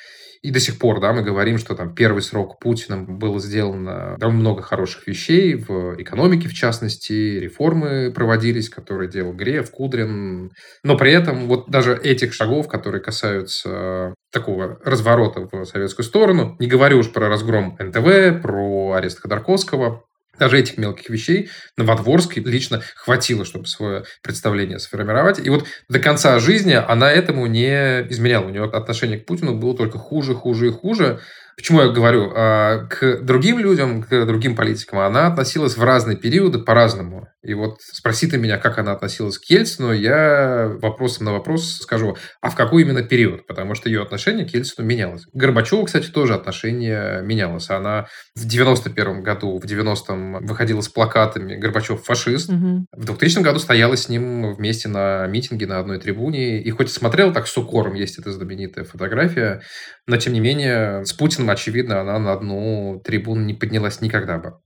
И 0.45 0.51
до 0.51 0.59
сих 0.59 0.77
пор, 0.77 0.99
да, 0.99 1.11
мы 1.11 1.23
говорим, 1.23 1.57
что 1.57 1.73
там 1.73 1.95
первый 1.95 2.21
срок 2.21 2.59
Путина 2.59 2.97
было 3.01 3.39
сделано 3.39 4.15
довольно 4.19 4.41
много 4.41 4.61
хороших 4.61 5.07
вещей 5.07 5.55
в 5.55 5.99
экономике, 5.99 6.47
в 6.47 6.53
частности, 6.53 7.39
реформы 7.39 8.11
проводились, 8.13 8.69
которые 8.69 9.09
делал 9.09 9.33
Греф, 9.33 9.71
Кудрин. 9.71 10.51
Но 10.83 10.97
при 10.97 11.13
этом 11.13 11.47
вот 11.47 11.71
даже 11.71 11.95
этих 11.95 12.35
шагов, 12.35 12.67
которые 12.67 13.01
касаются 13.01 14.13
такого 14.31 14.79
разворота 14.85 15.49
в 15.51 15.65
советскую 15.65 16.05
сторону, 16.05 16.55
не 16.59 16.67
говорю 16.67 16.99
уж 16.99 17.11
про 17.11 17.27
разгром 17.27 17.75
НТВ, 17.79 18.43
про 18.43 18.91
арест 18.91 19.21
Ходорковского, 19.21 20.03
даже 20.39 20.59
этих 20.59 20.77
мелких 20.77 21.09
вещей 21.09 21.49
Новодворской 21.77 22.43
лично 22.43 22.81
хватило, 22.95 23.45
чтобы 23.45 23.67
свое 23.67 24.03
представление 24.21 24.79
сформировать. 24.79 25.39
И 25.39 25.49
вот 25.49 25.65
до 25.89 25.99
конца 25.99 26.39
жизни 26.39 26.73
она 26.73 27.11
этому 27.11 27.45
не 27.47 28.07
изменяла. 28.09 28.45
У 28.45 28.49
нее 28.49 28.63
отношение 28.63 29.19
к 29.19 29.25
Путину 29.25 29.55
было 29.55 29.75
только 29.75 29.97
хуже, 29.97 30.33
хуже 30.33 30.67
и 30.67 30.71
хуже. 30.71 31.19
Почему 31.57 31.81
я 31.81 31.87
говорю? 31.89 32.31
А, 32.35 32.85
к 32.87 33.21
другим 33.21 33.59
людям, 33.59 34.03
к 34.03 34.25
другим 34.25 34.55
политикам 34.55 34.99
она 34.99 35.27
относилась 35.27 35.77
в 35.77 35.83
разные 35.83 36.17
периоды 36.17 36.59
по-разному. 36.59 37.27
И 37.45 37.53
вот 37.53 37.77
спроси 37.81 38.27
ты 38.27 38.37
меня, 38.37 38.57
как 38.57 38.79
она 38.79 38.91
относилась 38.91 39.37
к 39.37 39.45
Ельцину, 39.45 39.93
я 39.93 40.71
вопросом 40.81 41.25
на 41.25 41.33
вопрос 41.33 41.77
скажу, 41.77 42.17
а 42.41 42.49
в 42.49 42.55
какой 42.55 42.81
именно 42.81 43.03
период? 43.03 43.45
Потому 43.45 43.75
что 43.75 43.87
ее 43.87 44.01
отношение 44.01 44.45
к 44.45 44.53
Ельцину 44.53 44.85
менялось. 44.85 45.25
К 45.25 45.35
Горбачеву, 45.35 45.85
кстати, 45.85 46.07
тоже 46.07 46.33
отношение 46.33 47.21
менялось. 47.21 47.69
Она 47.69 48.07
в 48.35 48.45
91 48.45 49.21
году, 49.21 49.59
в 49.59 49.65
90-м 49.65 50.45
выходила 50.45 50.81
с 50.81 50.89
плакатами 50.89 51.55
«Горбачев 51.55 52.03
фашист». 52.03 52.49
Угу. 52.49 52.87
В 52.91 53.05
2000 53.05 53.39
году 53.41 53.59
стояла 53.59 53.95
с 53.95 54.09
ним 54.09 54.53
вместе 54.53 54.89
на 54.89 55.27
митинге 55.27 55.67
на 55.67 55.79
одной 55.79 55.99
трибуне. 55.99 56.61
И 56.61 56.69
хоть 56.71 56.91
смотрела 56.91 57.31
так 57.31 57.47
с 57.47 57.55
укором, 57.57 57.93
есть 57.93 58.17
эта 58.17 58.31
знаменитая 58.31 58.85
фотография, 58.85 59.61
но, 60.07 60.17
тем 60.17 60.33
не 60.33 60.39
менее, 60.39 61.05
с 61.05 61.13
Путиным, 61.13 61.44
очевидно, 61.49 62.01
она 62.01 62.19
на 62.19 62.33
одну 62.33 63.01
трибуну 63.03 63.43
не 63.43 63.53
поднялась 63.53 64.01
никогда 64.01 64.37
бы. 64.37 64.59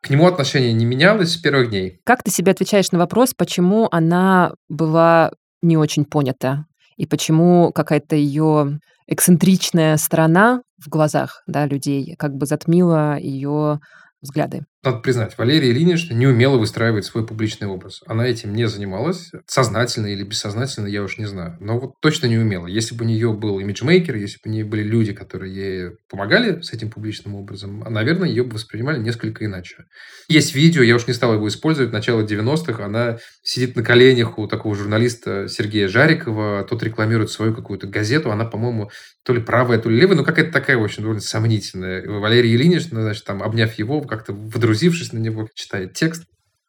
К 0.00 0.10
нему 0.10 0.26
отношение 0.26 0.72
не 0.72 0.84
менялось 0.84 1.32
с 1.32 1.36
первых 1.36 1.70
дней. 1.70 2.00
Как 2.04 2.22
ты 2.22 2.30
себе 2.30 2.52
отвечаешь 2.52 2.92
на 2.92 2.98
вопрос, 2.98 3.32
почему 3.34 3.88
она 3.90 4.52
была 4.68 5.32
не 5.62 5.76
очень 5.76 6.04
понята? 6.04 6.66
И 6.96 7.06
почему 7.06 7.72
какая-то 7.72 8.14
ее 8.14 8.80
эксцентричная 9.06 9.96
сторона 9.96 10.62
в 10.78 10.88
глазах 10.88 11.42
да, 11.46 11.66
людей 11.66 12.14
как 12.18 12.34
бы 12.34 12.46
затмила 12.46 13.18
ее 13.18 13.80
взгляды. 14.20 14.64
Надо 14.84 14.98
признать, 14.98 15.38
Валерия 15.38 15.70
Ильинична 15.70 16.12
не 16.12 16.26
умела 16.26 16.58
выстраивать 16.58 17.06
свой 17.06 17.26
публичный 17.26 17.66
образ. 17.66 18.02
Она 18.06 18.26
этим 18.26 18.54
не 18.54 18.68
занималась, 18.68 19.30
сознательно 19.46 20.08
или 20.08 20.24
бессознательно, 20.24 20.86
я 20.88 21.02
уж 21.02 21.16
не 21.16 21.24
знаю. 21.24 21.56
Но 21.58 21.78
вот 21.78 21.94
точно 22.00 22.26
не 22.26 22.36
умела. 22.36 22.66
Если 22.66 22.94
бы 22.94 23.06
у 23.06 23.08
нее 23.08 23.32
был 23.32 23.60
имиджмейкер, 23.60 24.14
если 24.16 24.36
бы 24.36 24.42
у 24.44 24.48
нее 24.50 24.64
были 24.66 24.82
люди, 24.82 25.14
которые 25.14 25.54
ей 25.54 25.90
помогали 26.10 26.60
с 26.60 26.74
этим 26.74 26.90
публичным 26.90 27.34
образом, 27.34 27.80
наверное, 27.80 28.28
ее 28.28 28.44
бы 28.44 28.54
воспринимали 28.54 28.98
несколько 28.98 29.46
иначе. 29.46 29.84
Есть 30.28 30.54
видео, 30.54 30.82
я 30.82 30.96
уж 30.96 31.06
не 31.06 31.14
стал 31.14 31.32
его 31.32 31.48
использовать, 31.48 31.90
начало 31.90 32.20
90-х, 32.20 32.84
она 32.84 33.16
сидит 33.42 33.76
на 33.76 33.82
коленях 33.82 34.38
у 34.38 34.46
такого 34.46 34.74
журналиста 34.74 35.48
Сергея 35.48 35.88
Жарикова, 35.88 36.66
тот 36.68 36.82
рекламирует 36.82 37.30
свою 37.30 37.54
какую-то 37.54 37.86
газету, 37.86 38.30
она, 38.30 38.44
по-моему, 38.44 38.90
то 39.24 39.32
ли 39.32 39.40
правая, 39.40 39.78
то 39.78 39.88
ли 39.88 39.98
левая, 39.98 40.16
ну 40.16 40.24
какая-то 40.24 40.52
такая, 40.52 40.82
общем, 40.82 41.02
довольно 41.02 41.22
сомнительная. 41.22 42.06
Валерия 42.06 42.54
Ильинична, 42.54 43.00
значит, 43.02 43.24
там, 43.24 43.42
обняв 43.42 43.72
его, 43.78 44.02
как-то 44.02 44.34
водрузившись 44.74 45.12
на 45.12 45.18
него, 45.18 45.48
читает 45.54 45.94
текст. 45.94 46.24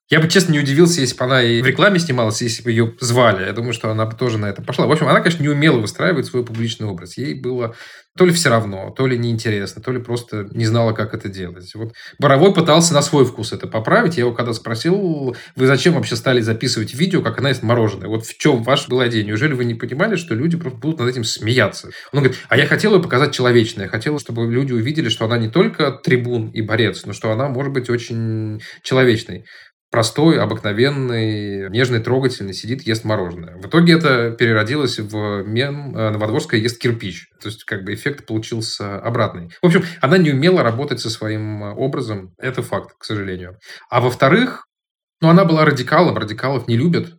Я 0.08 0.20
бы, 0.20 0.28
честно, 0.30 0.52
не 0.52 0.60
удивился, 0.60 1.02
если 1.02 1.18
бы 1.18 1.26
она 1.26 1.42
и 1.42 1.64
в 1.64 1.66
рекламе 1.66 1.98
снималась, 1.98 2.42
если 2.44 2.62
бы 2.62 2.70
ее 2.70 2.94
звали. 3.00 3.46
Я 3.46 3.54
думаю, 3.54 3.74
что 3.74 3.90
она 3.90 4.06
бы 4.06 4.16
тоже 4.16 4.38
на 4.38 4.46
это 4.46 4.62
пошла. 4.62 4.86
В 4.86 4.92
общем, 4.92 5.08
она, 5.08 5.20
конечно, 5.20 5.42
не 5.42 5.50
умела 5.50 5.80
выстраивать 5.80 6.28
свой 6.28 6.46
публичный 6.46 6.86
образ. 6.88 7.18
Ей 7.18 7.34
было 7.34 7.76
то 8.18 8.26
ли 8.26 8.32
все 8.32 8.50
равно, 8.50 8.92
то 8.92 9.08
ли 9.08 9.18
неинтересно, 9.18 9.82
то 9.82 9.92
ли 9.92 10.00
просто 10.00 10.48
не 10.52 10.66
знала, 10.66 10.94
как 10.94 11.14
это 11.14 11.28
делать. 11.28 11.74
Вот 11.76 11.94
Боровой 12.18 12.54
пытался 12.54 12.94
на 12.94 13.02
свой 13.02 13.26
вкус 13.26 13.52
это 13.52 13.68
поправить. 13.68 14.16
Я 14.16 14.26
его 14.26 14.34
когда 14.34 14.54
спросил, 14.54 15.36
вы 15.56 15.68
зачем 15.68 15.96
вообще 15.96 16.16
стали 16.16 16.40
записывать 16.40 16.94
видео, 16.94 17.22
как 17.22 17.40
она 17.40 17.50
ест 17.50 17.64
мороженое? 17.64 18.08
Вот 18.08 18.26
в 18.26 18.38
чем 18.38 18.64
ваша 18.64 18.90
была 18.90 19.08
идея? 19.10 19.26
Неужели 19.26 19.54
вы 19.54 19.66
не 19.66 19.74
понимали, 19.74 20.16
что 20.16 20.34
люди 20.34 20.56
просто 20.56 20.80
будут 20.80 21.00
над 21.00 21.10
этим 21.10 21.24
смеяться? 21.26 21.90
Он 22.14 22.20
говорит, 22.20 22.38
а 22.48 22.58
я 22.58 22.68
хотел 22.68 22.94
ее 22.96 23.02
показать 23.02 23.34
человечной. 23.34 23.86
Я 23.86 23.90
хотел, 23.90 24.18
чтобы 24.20 24.50
люди 24.50 24.72
увидели, 24.72 25.10
что 25.10 25.26
она 25.26 25.38
не 25.38 25.50
только 25.50 25.92
трибун 25.92 26.52
и 26.52 26.62
борец, 26.62 27.06
но 27.06 27.12
что 27.12 27.32
она 27.32 27.50
может 27.50 27.74
быть 27.74 27.90
очень 27.90 28.62
человечной 28.84 29.46
простой, 29.96 30.42
обыкновенный, 30.42 31.70
нежный, 31.70 32.02
трогательный, 32.02 32.54
сидит, 32.54 32.82
ест 32.82 33.06
мороженое. 33.06 33.56
В 33.56 33.68
итоге 33.68 33.94
это 33.94 34.32
переродилось 34.32 35.00
в 35.00 35.44
мем 35.44 35.96
э, 35.96 36.10
«Новодворская 36.10 36.60
ест 36.60 36.82
кирпич». 36.82 37.30
То 37.42 37.48
есть, 37.48 37.64
как 37.64 37.86
бы 37.86 37.94
эффект 37.94 38.26
получился 38.26 39.00
обратный. 39.00 39.52
В 39.62 39.66
общем, 39.66 39.86
она 40.02 40.18
не 40.18 40.32
умела 40.32 40.64
работать 40.64 41.00
со 41.00 41.10
своим 41.10 41.62
образом. 41.62 42.34
Это 42.38 42.62
факт, 42.62 42.94
к 43.00 43.06
сожалению. 43.06 43.58
А 43.90 44.02
во-вторых, 44.02 44.66
ну, 45.22 45.30
она 45.30 45.46
была 45.46 45.64
радикалом, 45.64 46.18
радикалов 46.18 46.68
не 46.68 46.76
любят. 46.76 47.14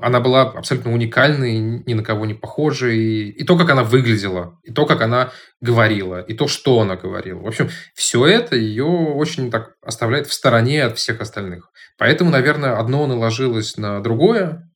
Она 0.00 0.20
была 0.20 0.42
абсолютно 0.42 0.92
уникальной, 0.92 1.58
ни 1.58 1.94
на 1.94 2.02
кого 2.02 2.26
не 2.26 2.34
похожей. 2.34 3.28
И 3.28 3.44
то, 3.44 3.56
как 3.56 3.70
она 3.70 3.84
выглядела, 3.84 4.58
и 4.62 4.72
то, 4.72 4.86
как 4.86 5.02
она 5.02 5.32
говорила, 5.60 6.20
и 6.20 6.34
то, 6.34 6.48
что 6.48 6.80
она 6.80 6.96
говорила. 6.96 7.40
В 7.40 7.46
общем, 7.46 7.68
все 7.94 8.26
это 8.26 8.56
ее 8.56 8.84
очень 8.84 9.50
так 9.50 9.74
оставляет 9.82 10.26
в 10.26 10.32
стороне 10.32 10.84
от 10.84 10.98
всех 10.98 11.20
остальных. 11.20 11.70
Поэтому, 11.98 12.30
наверное, 12.30 12.78
одно 12.78 13.06
наложилось 13.06 13.76
на 13.76 14.00
другое. 14.00 14.66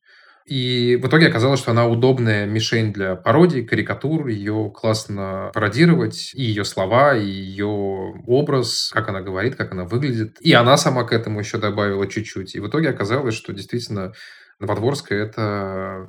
И 0.45 0.99
в 1.01 1.07
итоге 1.07 1.27
оказалось, 1.27 1.59
что 1.59 1.71
она 1.71 1.87
удобная 1.87 2.45
мишень 2.45 2.93
для 2.93 3.15
пародий, 3.15 3.65
карикатур, 3.65 4.27
ее 4.27 4.71
классно 4.73 5.49
пародировать, 5.55 6.33
и 6.35 6.43
ее 6.43 6.63
слова, 6.63 7.17
и 7.17 7.25
ее 7.25 7.65
образ, 7.65 8.91
как 8.93 9.09
она 9.09 9.21
говорит, 9.21 9.55
как 9.55 9.71
она 9.71 9.85
выглядит. 9.85 10.37
И 10.41 10.53
она 10.53 10.77
сама 10.77 11.03
к 11.03 11.13
этому 11.13 11.39
еще 11.39 11.57
добавила 11.57 12.05
чуть-чуть. 12.07 12.53
И 12.55 12.59
в 12.59 12.67
итоге 12.67 12.89
оказалось, 12.89 13.33
что 13.33 13.53
действительно 13.53 14.13
Новодворская— 14.59 15.23
это 15.25 16.07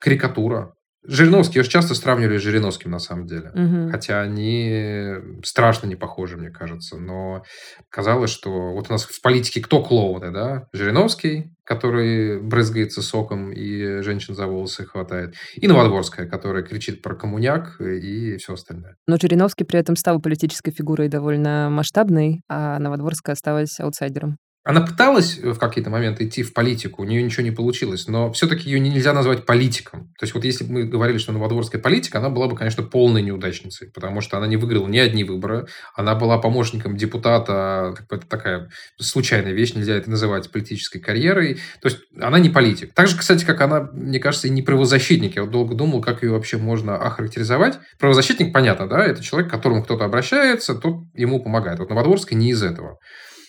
карикатура. 0.00 0.74
Жириновский, 1.06 1.58
ее 1.58 1.62
же 1.62 1.70
часто 1.70 1.94
сравнивали 1.94 2.38
с 2.38 2.42
Жириновским, 2.42 2.90
на 2.90 2.98
самом 2.98 3.26
деле. 3.26 3.50
Мгм. 3.54 3.90
Хотя 3.90 4.20
они 4.20 5.14
страшно 5.44 5.86
не 5.86 5.94
похожи, 5.94 6.36
мне 6.36 6.50
кажется. 6.50 6.96
Но 6.98 7.44
казалось, 7.88 8.30
что 8.30 8.72
вот 8.72 8.90
у 8.90 8.92
нас 8.92 9.04
в 9.04 9.22
политике 9.22 9.60
кто 9.60 9.82
клоуны, 9.82 10.32
да? 10.32 10.66
Жириновский, 10.72 11.52
который 11.64 12.42
брызгается 12.42 13.00
соком 13.00 13.52
и 13.52 14.02
женщин 14.02 14.34
за 14.34 14.46
волосы 14.48 14.84
хватает. 14.86 15.34
И 15.54 15.68
Новодворская, 15.68 16.28
которая 16.28 16.62
кричит 16.62 17.00
про 17.00 17.14
коммуняк 17.14 17.80
и 17.80 18.36
все 18.36 18.54
остальное. 18.54 18.96
Но 19.06 19.16
Жириновский 19.16 19.64
при 19.64 19.78
этом 19.78 19.94
стал 19.94 20.20
политической 20.20 20.72
фигурой 20.72 21.08
довольно 21.08 21.70
масштабной, 21.70 22.42
а 22.48 22.78
Новодворская 22.80 23.34
осталась 23.34 23.78
аутсайдером. 23.78 24.36
Она 24.68 24.82
пыталась 24.82 25.38
в 25.38 25.54
какие-то 25.54 25.88
моменты 25.88 26.26
идти 26.26 26.42
в 26.42 26.52
политику, 26.52 27.00
у 27.00 27.06
нее 27.06 27.22
ничего 27.22 27.42
не 27.42 27.50
получилось, 27.50 28.06
но 28.06 28.30
все-таки 28.32 28.68
ее 28.68 28.78
нельзя 28.78 29.14
назвать 29.14 29.46
политиком. 29.46 30.12
То 30.18 30.24
есть 30.24 30.34
вот 30.34 30.44
если 30.44 30.64
бы 30.64 30.72
мы 30.72 30.84
говорили, 30.84 31.16
что 31.16 31.32
Новодворская 31.32 31.80
политика, 31.80 32.18
она 32.18 32.28
была 32.28 32.48
бы, 32.48 32.54
конечно, 32.54 32.82
полной 32.82 33.22
неудачницей, 33.22 33.90
потому 33.90 34.20
что 34.20 34.36
она 34.36 34.46
не 34.46 34.58
выиграла 34.58 34.86
ни 34.86 34.98
одни 34.98 35.24
выборы, 35.24 35.68
она 35.94 36.14
была 36.14 36.36
помощником 36.36 36.98
депутата, 36.98 37.94
как 37.96 38.08
бы 38.08 38.16
это 38.16 38.26
такая 38.26 38.68
случайная 39.00 39.52
вещь, 39.52 39.72
нельзя 39.72 39.94
это 39.94 40.10
называть 40.10 40.52
политической 40.52 40.98
карьерой. 40.98 41.54
То 41.80 41.88
есть 41.88 42.00
она 42.20 42.38
не 42.38 42.50
политик. 42.50 42.92
Так 42.92 43.08
же, 43.08 43.16
кстати, 43.16 43.46
как 43.46 43.62
она, 43.62 43.88
мне 43.94 44.18
кажется, 44.18 44.48
и 44.48 44.50
не 44.50 44.60
правозащитник. 44.60 45.36
Я 45.36 45.44
вот 45.44 45.50
долго 45.50 45.74
думал, 45.74 46.02
как 46.02 46.22
ее 46.22 46.32
вообще 46.32 46.58
можно 46.58 46.94
охарактеризовать. 46.98 47.78
Правозащитник, 47.98 48.52
понятно, 48.52 48.86
да, 48.86 49.02
это 49.02 49.24
человек, 49.24 49.48
к 49.48 49.54
которому 49.54 49.82
кто-то 49.82 50.04
обращается, 50.04 50.74
тот 50.74 50.96
ему 51.14 51.42
помогает. 51.42 51.78
Вот 51.78 51.88
Новодворская 51.88 52.38
не 52.38 52.50
из 52.50 52.62
этого. 52.62 52.98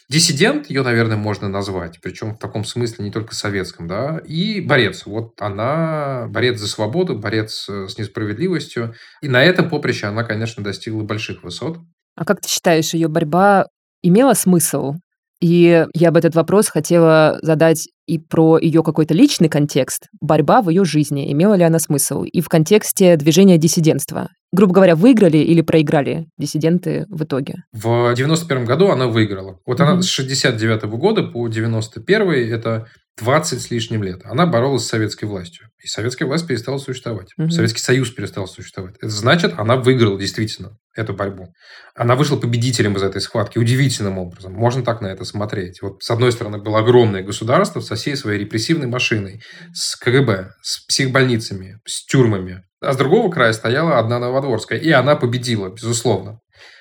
Диссидент, 0.10 0.72
ее, 0.72 0.82
наверное, 0.82 1.18
можно 1.18 1.50
назвать, 1.50 2.00
причем 2.02 2.36
в 2.36 2.40
таком 2.40 2.66
смысле 2.66 3.06
не 3.06 3.12
только 3.12 3.36
советском, 3.36 3.88
да, 3.88 4.20
и 4.26 4.60
борец. 4.60 5.06
Вот 5.06 5.40
она 5.40 6.26
борец 6.30 6.60
за 6.60 6.68
свободу, 6.68 7.16
борец 7.16 7.70
э, 7.70 7.88
с 7.88 7.96
несправедливостью. 8.00 8.96
И 9.22 9.30
на 9.30 9.44
этом 9.44 9.70
поприще 9.70 10.08
она, 10.08 10.24
конечно, 10.24 10.64
достигла 10.64 11.04
больших 11.04 11.44
высот. 11.44 11.78
А 12.16 12.26
как 12.26 12.42
ты 12.42 12.50
считаешь, 12.50 12.96
ее 12.96 13.08
борьба 13.08 13.68
имела 14.02 14.34
смысл? 14.34 14.96
И 15.42 15.86
я 15.94 16.12
бы 16.12 16.20
этот 16.20 16.36
вопрос 16.36 16.68
хотела 16.68 17.40
задать 17.42 17.88
и 18.08 18.18
про 18.20 18.58
ее 18.58 18.84
какой-то 18.84 19.14
личный 19.14 19.48
контекст. 19.50 20.08
Борьба 20.20 20.62
в 20.62 20.70
ее 20.70 20.84
жизни, 20.84 21.32
имела 21.32 21.54
ли 21.54 21.64
она 21.64 21.80
смысл? 21.80 22.24
И 22.24 22.42
в 22.42 22.50
контексте 22.50 23.16
движения 23.16 23.58
диссидентства. 23.58 24.30
Грубо 24.52 24.74
говоря, 24.74 24.96
выиграли 24.96 25.38
или 25.38 25.62
проиграли 25.62 26.26
диссиденты 26.38 27.06
в 27.08 27.24
итоге? 27.24 27.56
В 27.72 28.14
91 28.16 28.66
году 28.66 28.90
она 28.90 29.08
выиграла. 29.08 29.60
Вот 29.66 29.80
она 29.80 29.94
Мгм. 29.94 30.02
с 30.02 30.08
69 30.08 30.98
года 30.98 31.24
по 31.24 31.48
91 31.48 32.52
это 32.52 32.88
20 33.20 33.62
с 33.62 33.72
лишним 33.72 34.04
лет. 34.04 34.22
Она 34.24 34.46
боролась 34.46 34.84
с 34.84 34.88
советской 34.88 35.26
властью. 35.26 35.68
И 35.84 35.88
советская 35.88 36.28
власть 36.28 36.48
перестала 36.48 36.78
существовать. 36.78 37.30
Мгм. 37.38 37.52
Советский 37.52 37.82
Союз 37.82 38.10
перестал 38.12 38.48
существовать. 38.48 38.96
Это 38.98 39.10
значит, 39.10 39.54
она 39.58 39.76
выиграла 39.76 40.20
действительно 40.20 40.78
эту 40.96 41.14
борьбу. 41.14 41.54
Она 41.96 42.16
вышла 42.16 42.36
победителем 42.36 42.98
из 42.98 43.04
этой 43.04 43.22
схватки 43.22 43.58
удивительным 43.58 44.18
образом. 44.18 44.54
Можно 44.54 44.84
так 44.84 45.02
на 45.02 45.08
это 45.08 45.24
смотреть. 45.24 45.82
Вот 45.82 46.04
с 46.04 46.12
одной 46.12 46.32
стороны 46.32 46.58
было 46.58 46.80
огромное 46.80 47.24
государство 47.24 47.80
со 47.80 47.96
всей 47.96 48.16
своей 48.16 48.40
репрессивной 48.40 48.88
машиной, 48.88 49.42
с 49.74 49.96
КГБ, 49.96 50.52
с 50.62 50.86
психбольницами, 50.86 51.80
с 51.86 52.06
тюрьмами. 52.06 52.64
А 52.82 52.94
с 52.94 52.98
другого 52.98 53.32
края 53.32 53.54
стояла 53.54 54.00
одна 54.00 54.20
Новодворская. 54.20 54.80
И 54.80 54.92
она 54.92 55.16
победила, 55.16 55.70
безусловно. 55.70 56.40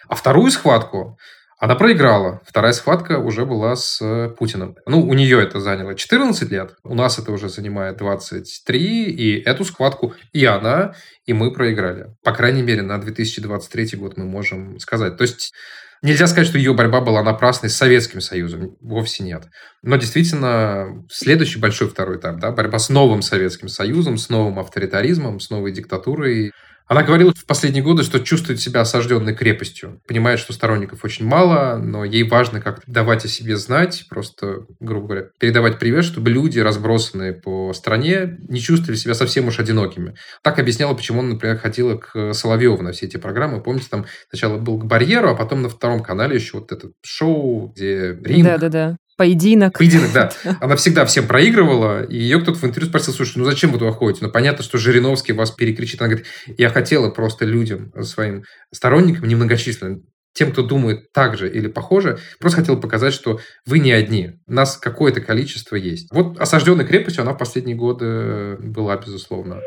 А 0.08 0.14
вторую 0.14 0.50
схватку 0.50 1.18
она 1.58 1.74
проиграла. 1.74 2.40
Вторая 2.46 2.72
схватка 2.72 3.18
уже 3.18 3.44
была 3.44 3.74
с 3.74 4.00
э, 4.00 4.28
Путиным. 4.30 4.76
Ну, 4.86 5.02
у 5.02 5.12
нее 5.14 5.42
это 5.42 5.58
заняло 5.58 5.94
14 5.94 6.50
лет, 6.50 6.76
у 6.84 6.94
нас 6.94 7.18
это 7.18 7.32
уже 7.32 7.48
занимает 7.48 7.96
23, 7.96 9.04
и 9.04 9.40
эту 9.40 9.64
схватку 9.64 10.14
и 10.32 10.44
она, 10.44 10.94
и 11.26 11.32
мы 11.32 11.52
проиграли. 11.52 12.14
По 12.22 12.32
крайней 12.32 12.62
мере, 12.62 12.82
на 12.82 12.98
2023 12.98 13.98
год 13.98 14.16
мы 14.16 14.24
можем 14.24 14.78
сказать. 14.78 15.16
То 15.16 15.22
есть 15.22 15.52
Нельзя 16.00 16.28
сказать, 16.28 16.46
что 16.46 16.58
ее 16.58 16.74
борьба 16.74 17.00
была 17.00 17.24
напрасной 17.24 17.70
с 17.70 17.76
Советским 17.76 18.20
Союзом. 18.20 18.76
Вовсе 18.80 19.24
нет. 19.24 19.48
Но 19.82 19.96
действительно, 19.96 21.04
следующий 21.10 21.58
большой 21.58 21.88
второй 21.88 22.18
этап, 22.18 22.38
да, 22.38 22.52
борьба 22.52 22.78
с 22.78 22.88
новым 22.88 23.20
Советским 23.20 23.68
Союзом, 23.68 24.16
с 24.16 24.28
новым 24.28 24.60
авторитаризмом, 24.60 25.40
с 25.40 25.50
новой 25.50 25.72
диктатурой. 25.72 26.52
Она 26.88 27.02
говорила 27.02 27.34
в 27.34 27.44
последние 27.44 27.84
годы, 27.84 28.02
что 28.02 28.18
чувствует 28.18 28.60
себя 28.60 28.80
осажденной 28.80 29.34
крепостью. 29.34 30.00
Понимает, 30.08 30.40
что 30.40 30.54
сторонников 30.54 31.04
очень 31.04 31.26
мало, 31.26 31.76
но 31.76 32.02
ей 32.02 32.22
важно 32.22 32.62
как 32.62 32.82
давать 32.86 33.26
о 33.26 33.28
себе 33.28 33.58
знать, 33.58 34.06
просто, 34.08 34.66
грубо 34.80 35.06
говоря, 35.06 35.26
передавать 35.38 35.78
привет, 35.78 36.04
чтобы 36.04 36.30
люди, 36.30 36.58
разбросанные 36.58 37.34
по 37.34 37.74
стране, 37.74 38.38
не 38.48 38.58
чувствовали 38.58 38.96
себя 38.96 39.12
совсем 39.12 39.48
уж 39.48 39.58
одинокими. 39.60 40.14
Так 40.42 40.58
объясняла, 40.58 40.94
почему 40.94 41.20
она, 41.20 41.34
например, 41.34 41.58
ходила 41.58 41.96
к 41.96 42.32
Соловьеву 42.32 42.82
на 42.82 42.92
все 42.92 43.04
эти 43.04 43.18
программы. 43.18 43.62
Помните, 43.62 43.88
там 43.90 44.06
сначала 44.30 44.56
был 44.56 44.78
к 44.78 44.86
барьеру, 44.86 45.28
а 45.28 45.34
потом 45.34 45.60
на 45.60 45.68
втором 45.68 46.02
канале 46.02 46.36
еще 46.36 46.58
вот 46.58 46.72
это 46.72 46.88
шоу, 47.02 47.68
где 47.68 48.18
ринг, 48.24 48.44
Да-да-да. 48.44 48.96
Поединок. 49.18 49.76
Поединок, 49.76 50.12
да. 50.14 50.30
Она 50.60 50.76
всегда 50.76 51.04
всем 51.04 51.26
проигрывала, 51.26 52.04
и 52.04 52.16
ее 52.16 52.40
кто-то 52.40 52.60
в 52.60 52.64
интервью 52.64 52.88
спросил, 52.88 53.12
слушай, 53.12 53.36
ну 53.36 53.44
зачем 53.44 53.72
вы 53.72 53.78
туда 53.80 53.90
ходите? 53.90 54.24
Ну 54.24 54.30
понятно, 54.30 54.62
что 54.62 54.78
Жириновский 54.78 55.32
вас 55.32 55.50
перекричит. 55.50 56.00
Она 56.00 56.10
говорит, 56.10 56.28
я 56.56 56.70
хотела 56.70 57.10
просто 57.10 57.44
людям, 57.44 57.92
своим 58.04 58.44
сторонникам, 58.72 59.26
немногочисленным, 59.26 60.04
тем, 60.34 60.52
кто 60.52 60.62
думает 60.62 61.10
так 61.12 61.36
же 61.36 61.50
или 61.50 61.66
похоже, 61.66 62.20
просто 62.38 62.60
хотела 62.60 62.76
показать, 62.76 63.12
что 63.12 63.40
вы 63.66 63.80
не 63.80 63.90
одни. 63.90 64.38
Нас 64.46 64.76
какое-то 64.76 65.20
количество 65.20 65.74
есть. 65.74 66.12
Вот 66.12 66.38
осажденной 66.38 66.86
крепостью 66.86 67.22
она 67.22 67.32
в 67.32 67.38
последние 67.38 67.76
годы 67.76 68.56
была, 68.60 68.96
безусловно. 68.98 69.60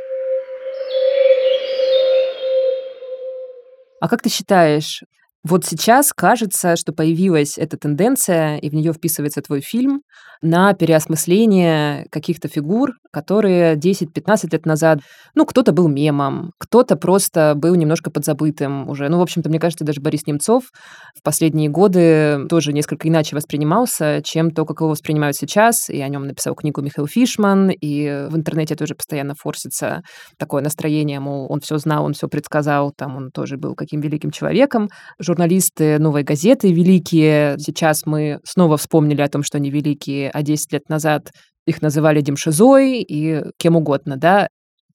А 3.99 4.08
как 4.08 4.22
ты 4.22 4.30
считаешь, 4.30 5.04
вот 5.44 5.66
сейчас 5.66 6.14
кажется, 6.14 6.76
что 6.76 6.94
появилась 6.94 7.58
эта 7.58 7.78
тенденция, 7.78 8.58
и 8.58 8.70
в 8.70 8.76
нее 8.76 8.94
вписывается 8.94 9.42
твой 9.42 9.62
фильм, 9.62 10.04
на 10.42 10.74
переосмысление 10.74 12.08
каких-то 12.10 12.48
фигур, 12.48 12.94
которые 13.12 13.76
10-15 13.76 14.50
лет 14.52 14.66
назад, 14.66 15.00
ну, 15.36 15.46
кто-то 15.46 15.72
был 15.72 15.88
мемом, 15.88 16.52
кто-то 16.58 16.96
просто 16.96 17.54
был 17.56 17.76
немножко 17.76 18.10
подзабытым 18.10 18.89
уже. 18.89 19.10
Ну, 19.10 19.20
в 19.20 19.22
общем-то, 19.22 19.50
мне 19.50 19.60
кажется, 19.60 19.86
даже 19.86 20.02
Борис 20.02 20.26
Немцов 20.26 20.72
в 21.16 21.22
последние 21.24 21.70
годы 21.70 22.48
тоже 22.50 22.74
несколько 22.74 23.08
иначе 23.08 23.36
воспринимался, 23.36 24.22
чем 24.24 24.52
то, 24.52 24.66
как 24.66 24.80
его 24.80 24.89
воспринимают 24.89 25.36
сейчас. 25.36 25.89
И 25.89 26.02
о 26.02 26.08
нем 26.08 26.26
написал 26.26 26.56
книгу 26.56 26.82
Михаил 26.82 27.08
Фишман, 27.08 27.70
и 27.70 28.28
в 28.30 28.36
интернете 28.36 28.76
тоже 28.76 28.96
постоянно 28.96 29.36
форсится 29.36 30.02
такое 30.38 30.64
настроение, 30.64 31.20
мол, 31.20 31.48
он 31.50 31.60
все 31.60 31.78
знал, 31.78 32.06
он 32.06 32.14
все 32.14 32.28
предсказал, 32.28 32.92
там 32.92 33.18
он 33.18 33.32
тоже 33.32 33.58
был 33.58 33.76
каким 33.76 34.02
великим 34.02 34.32
человеком. 34.32 34.89
Журналисты 35.20 36.00
«Новой 36.00 36.24
газеты» 36.24 36.72
великие. 36.72 37.58
Сейчас 37.60 38.06
мы 38.06 38.39
снова 38.44 38.78
вспомнили 38.78 39.22
о 39.22 39.30
том, 39.30 39.44
что 39.44 39.58
они 39.58 39.70
великие, 39.70 40.30
а 40.32 40.41
10 40.41 40.73
лет 40.73 40.89
назад 40.89 41.32
их 41.65 41.82
называли 41.82 42.21
демшизой 42.21 43.01
и 43.01 43.43
кем 43.57 43.75
угодно, 43.75 44.17
да. 44.17 44.47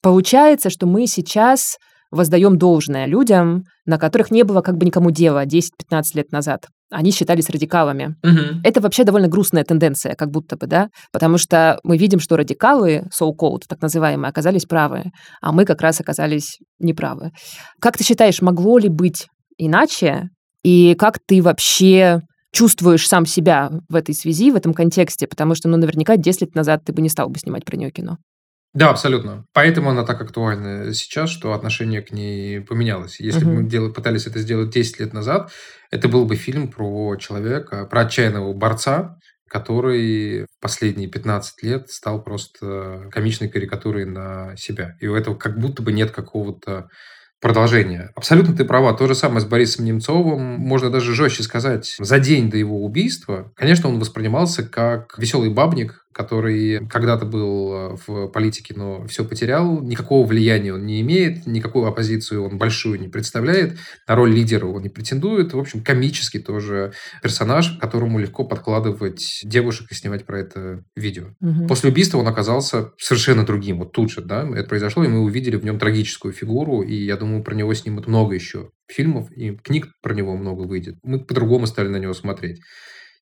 Получается, 0.02 0.70
что 0.70 0.86
мы 0.86 1.06
сейчас 1.06 1.76
воздаем 2.10 2.58
должное 2.58 3.06
людям, 3.06 3.64
на 3.84 3.98
которых 3.98 4.30
не 4.30 4.42
было 4.42 4.60
как 4.62 4.76
бы 4.76 4.86
никому 4.86 5.10
дела 5.10 5.44
10-15 5.44 6.02
лет 6.14 6.32
назад. 6.32 6.66
Они 6.90 7.10
считались 7.10 7.50
радикалами. 7.50 8.14
Угу. 8.22 8.60
Это 8.62 8.80
вообще 8.80 9.02
довольно 9.02 9.26
грустная 9.26 9.64
тенденция, 9.64 10.14
как 10.14 10.30
будто 10.30 10.56
бы, 10.56 10.66
да, 10.66 10.88
потому 11.12 11.36
что 11.36 11.80
мы 11.82 11.98
видим, 11.98 12.20
что 12.20 12.36
радикалы, 12.36 13.04
so-called, 13.12 13.62
так 13.68 13.82
называемые, 13.82 14.28
оказались 14.28 14.66
правы, 14.66 15.06
а 15.42 15.52
мы 15.52 15.64
как 15.64 15.80
раз 15.80 16.00
оказались 16.00 16.58
неправы. 16.78 17.32
Как 17.80 17.96
ты 17.96 18.04
считаешь, 18.04 18.40
могло 18.40 18.78
ли 18.78 18.88
быть 18.88 19.26
иначе? 19.58 20.28
И 20.62 20.94
как 20.96 21.18
ты 21.26 21.42
вообще 21.42 22.20
чувствуешь 22.56 23.06
сам 23.06 23.26
себя 23.26 23.70
в 23.90 23.94
этой 23.94 24.14
связи, 24.14 24.50
в 24.50 24.56
этом 24.56 24.72
контексте? 24.72 25.26
Потому 25.26 25.54
что, 25.54 25.68
ну, 25.68 25.76
наверняка 25.76 26.16
10 26.16 26.40
лет 26.40 26.54
назад 26.54 26.82
ты 26.86 26.94
бы 26.94 27.02
не 27.02 27.10
стал 27.10 27.28
бы 27.28 27.38
снимать 27.38 27.66
про 27.66 27.76
нее 27.76 27.90
кино. 27.90 28.16
Да, 28.72 28.88
абсолютно. 28.90 29.44
Поэтому 29.52 29.90
она 29.90 30.04
так 30.04 30.20
актуальна 30.22 30.92
сейчас, 30.94 31.28
что 31.30 31.52
отношение 31.52 32.00
к 32.00 32.12
ней 32.12 32.60
поменялось. 32.62 33.20
Если 33.20 33.44
бы 33.44 33.52
Мгм. 33.52 33.62
мы 33.64 33.68
дел- 33.68 33.92
пытались 33.92 34.26
это 34.26 34.38
сделать 34.38 34.70
10 34.70 35.00
лет 35.00 35.12
назад, 35.12 35.50
это 35.90 36.08
был 36.08 36.24
бы 36.24 36.34
фильм 36.36 36.68
про 36.68 37.16
человека, 37.16 37.84
про 37.86 38.02
отчаянного 38.02 38.52
борца, 38.54 39.16
который 39.48 40.46
последние 40.60 41.08
15 41.08 41.62
лет 41.62 41.90
стал 41.90 42.22
просто 42.22 43.08
комичной 43.12 43.48
карикатурой 43.50 44.06
на 44.06 44.56
себя. 44.56 44.96
И 45.00 45.06
у 45.06 45.14
этого 45.14 45.34
как 45.36 45.58
будто 45.58 45.82
бы 45.82 45.92
нет 45.92 46.10
какого-то 46.10 46.88
продолжения. 47.40 48.10
Абсолютно 48.14 48.54
ты 48.54 48.64
права. 48.64 48.92
То 48.94 49.06
же 49.06 49.14
самое 49.14 49.40
с 49.40 49.44
Борисом 49.44 49.84
Немцовым. 49.84 50.40
Можно 50.58 50.90
даже 50.90 51.14
жестче 51.14 51.42
сказать. 51.42 51.96
За 51.98 52.18
день 52.18 52.50
до 52.50 52.56
его 52.56 52.84
убийства, 52.84 53.52
конечно, 53.56 53.88
он 53.88 53.98
воспринимался 53.98 54.62
как 54.62 55.18
веселый 55.18 55.50
бабник, 55.50 56.05
который 56.16 56.86
когда-то 56.86 57.26
был 57.26 57.72
э, 57.74 57.96
в 58.06 58.28
политике, 58.28 58.72
но 58.74 59.06
все 59.06 59.22
потерял. 59.22 59.82
Никакого 59.82 60.26
влияния 60.26 60.72
он 60.72 60.86
не 60.86 61.02
имеет, 61.02 61.46
никакую 61.46 61.84
оппозицию 61.84 62.42
он 62.42 62.56
большую 62.56 62.98
не 62.98 63.08
представляет, 63.08 63.76
на 64.08 64.14
роль 64.14 64.32
лидера 64.32 64.64
он 64.64 64.82
не 64.82 64.88
претендует. 64.88 65.52
В 65.52 65.58
общем, 65.58 65.82
комический 65.82 66.38
тоже 66.38 66.94
персонаж, 67.22 67.76
которому 67.78 68.18
легко 68.18 68.44
подкладывать 68.44 69.42
девушек 69.44 69.88
и 69.90 69.94
снимать 69.94 70.24
про 70.24 70.40
это 70.40 70.82
видео. 70.96 71.34
Угу. 71.42 71.66
После 71.66 71.90
убийства 71.90 72.16
он 72.16 72.28
оказался 72.28 72.92
совершенно 72.96 73.44
другим. 73.44 73.80
Вот 73.80 73.92
тут 73.92 74.10
же, 74.10 74.22
да, 74.22 74.48
это 74.56 74.66
произошло, 74.66 75.04
и 75.04 75.08
мы 75.08 75.20
увидели 75.20 75.56
в 75.56 75.66
нем 75.66 75.78
трагическую 75.78 76.32
фигуру, 76.32 76.80
и 76.80 76.94
я 76.94 77.18
думаю, 77.18 77.44
про 77.44 77.54
него 77.54 77.74
снимут 77.74 78.06
много 78.06 78.34
еще 78.34 78.70
фильмов, 78.88 79.30
и 79.32 79.54
книг 79.56 79.88
про 80.00 80.14
него 80.14 80.34
много 80.34 80.62
выйдет. 80.62 80.96
Мы 81.02 81.20
по-другому 81.20 81.66
стали 81.66 81.88
на 81.88 81.98
него 81.98 82.14
смотреть. 82.14 82.62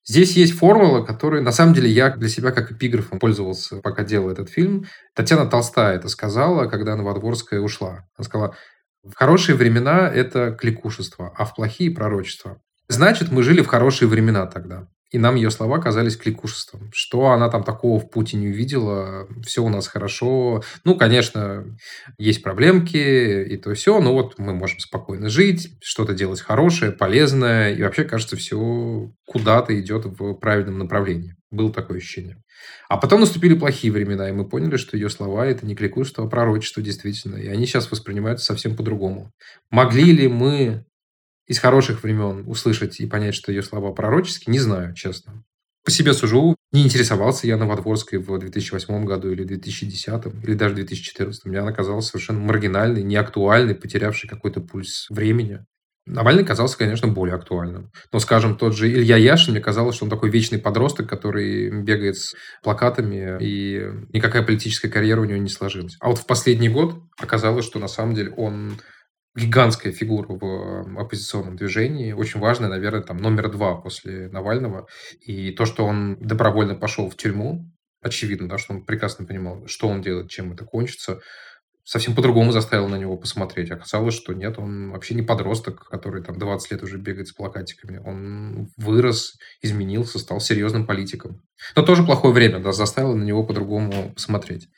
Здесь 0.07 0.37
есть 0.37 0.53
формула, 0.53 1.03
которой 1.03 1.41
на 1.41 1.53
самом 1.53 1.73
деле 1.73 1.91
я 1.91 2.11
для 2.11 2.29
себя 2.29 2.53
как 2.53 2.73
эпиграфом 2.73 3.19
пользовался, 3.19 3.77
пока 3.77 4.05
делал 4.05 4.31
этот 4.31 4.51
фильм. 4.51 4.85
Татьяна 5.15 5.47
Толстая 5.47 5.97
это 5.97 6.09
сказала, 6.09 6.67
когда 6.67 6.95
Новодворская 6.95 7.61
ушла. 7.61 8.07
Она 8.17 8.25
сказала, 8.25 8.55
в 9.03 9.15
хорошие 9.15 9.57
времена 9.57 10.09
это 10.09 10.53
кликушество, 10.53 11.33
а 11.37 11.45
в 11.45 11.55
плохие– 11.55 11.91
пророчество. 11.95 12.61
Значит, 12.89 13.33
мы 13.33 13.43
жили 13.43 13.63
в 13.63 13.67
хорошие 13.67 14.09
времена 14.09 14.47
тогда. 14.47 14.89
И 15.15 15.19
нам 15.19 15.37
ее 15.37 15.53
слова 15.53 15.79
казались 15.79 16.17
кликушеством. 16.17 16.91
Что 16.93 17.31
она 17.31 17.49
там 17.49 17.63
такого 17.63 18.01
в 18.01 18.11
Путине 18.11 18.49
увидела, 18.49 19.29
все 19.47 19.63
у 19.63 19.69
нас 19.69 19.87
хорошо. 19.87 20.65
Ну, 20.83 20.97
конечно, 20.97 21.65
есть 22.19 22.43
проблемки 22.43 23.45
и 23.45 23.57
то 23.57 23.73
все, 23.75 24.01
но 24.01 24.13
вот 24.13 24.41
мы 24.41 24.55
можем 24.55 24.81
спокойно 24.81 25.29
жить, 25.29 25.71
что-то 25.81 26.15
делать 26.15 26.41
хорошее, 26.41 26.91
полезное, 26.91 27.73
и 27.73 27.81
вообще, 27.85 28.03
кажется, 28.03 28.37
все 28.37 29.13
куда-то 29.25 29.79
идет 29.79 30.05
в 30.05 30.35
правильном 30.35 30.81
направлении. 30.81 31.37
Было 31.53 31.73
такое 31.73 31.99
ощущение. 31.99 32.43
А 32.89 32.97
потом 32.97 33.21
наступили 33.21 33.55
плохие 33.55 33.93
времена, 33.93 34.29
и 34.29 34.33
мы 34.33 34.49
поняли, 34.49 34.77
что 34.77 34.97
ее 34.97 35.11
слова– 35.11 35.47
это 35.47 35.65
не 35.65 35.77
кликушество, 35.77 36.25
а 36.25 36.29
пророчество 36.29 36.83
действительно. 36.83 37.37
И 37.37 37.47
они 37.47 37.67
сейчас 37.67 37.89
воспринимаются 37.89 38.47
совсем 38.47 38.75
по-другому. 38.75 39.31
Могли 39.71 40.11
ли 40.11 40.27
мы 40.27 40.85
из 41.47 41.59
хороших 41.59 42.03
времен 42.03 42.45
услышать 42.47 43.01
и 43.01 43.07
понять, 43.07 43.35
что 43.35 43.53
ее 43.53 43.63
слова 43.63 43.93
пророческие, 43.93 44.53
не 44.53 44.59
знаю, 44.59 44.95
честно. 44.95 45.45
По 45.85 45.91
себе 45.91 46.15
сужу, 46.15 46.57
не 46.73 46.83
интересовался 46.83 47.47
я 47.47 47.59
Новодворской 47.59 48.19
в 48.19 48.39
2008 48.39 49.05
году 49.05 49.31
или 49.31 49.45
2010, 49.45 50.43
или 50.43 50.55
даже 50.55 50.77
2014. 50.77 51.45
Мне 51.45 51.59
она 51.59 51.73
казалась 51.73 52.07
совершенно 52.07 52.41
маргинальной, 52.41 53.03
неактуальной, 53.03 53.75
потерявшей 53.75 54.29
какой-то 54.29 54.63
пульс 54.63 55.07
времени. 55.11 55.61
Навальный 56.07 56.45
казался, 56.45 56.77
конечно, 56.77 57.09
более 57.09 57.35
актуальным. 57.35 57.91
Но, 58.13 58.19
скажем, 58.19 58.57
тот 58.57 58.77
же 58.77 58.91
Илья 58.91 59.17
Яшин, 59.17 59.53
мне 59.53 59.63
казалось, 59.63 59.97
что 59.97 60.05
он 60.05 60.11
такой 60.11 60.31
вечный 60.31 60.59
подросток, 60.59 61.09
который 61.09 61.83
бегает 61.83 62.17
с 62.17 62.35
плакатами, 62.63 63.39
и 63.41 63.83
никакая 64.13 64.43
политическая 64.43 64.89
карьера 64.89 65.21
у 65.23 65.25
него 65.25 65.39
не 65.39 65.49
сложилась. 65.49 65.97
А 66.01 66.09
вот 66.09 66.19
в 66.19 66.27
последний 66.27 66.69
год 66.69 66.99
оказалось, 67.19 67.65
что 67.65 67.79
на 67.79 67.89
самом 67.89 68.15
деле 68.15 68.33
он 68.37 68.79
гигантская 69.37 69.93
фигура 69.93 70.29
в 70.29 71.01
оппозиционном 71.01 71.57
движении, 71.57 72.13
очень 72.13 72.41
важная, 72.41 72.69
наверное, 72.69 73.03
там 73.03 73.17
номер 73.17 73.51
два 73.51 73.75
после 73.75 74.29
Навального. 74.29 74.87
И 75.21 75.51
то, 75.51 75.67
что 75.67 75.85
он 75.85 76.17
добровольно 76.21 76.75
пошел 76.75 77.11
в 77.11 77.17
тюрьму, 77.17 77.71
очевидно, 78.01 78.49
да, 78.49 78.59
что 78.59 78.75
он 78.75 78.85
прекрасно 78.85 79.27
понимал, 79.27 79.67
что 79.67 79.89
он 79.89 80.03
делает, 80.03 80.31
чем 80.31 80.53
это 80.53 80.65
кончится, 80.65 81.21
совсем 81.85 82.15
по-другому 82.15 82.51
заставил 82.51 82.89
на 82.89 82.97
него 82.97 83.17
посмотреть. 83.17 83.71
Оказалось, 83.71 84.15
что 84.15 84.33
нет, 84.33 84.59
он 84.59 84.91
вообще 84.91 85.15
не 85.15 85.23
подросток, 85.23 85.87
который 85.89 86.23
там 86.23 86.39
20 86.39 86.71
лет 86.71 86.83
уже 86.83 86.99
бегает 86.99 87.29
с 87.29 87.33
плакатиками. 87.33 87.99
Он 88.05 88.69
вырос, 88.77 89.35
изменился, 89.63 90.19
стал 90.19 90.41
серьезным 90.41 90.87
политиком. 90.87 91.43
Но 91.77 91.83
тоже 91.83 92.05
плохое 92.05 92.33
время, 92.33 92.61
да, 92.61 92.73
заставило 92.73 93.15
на 93.15 93.25
него 93.25 93.45
по-другому 93.45 94.13
посмотреть. 94.15 94.69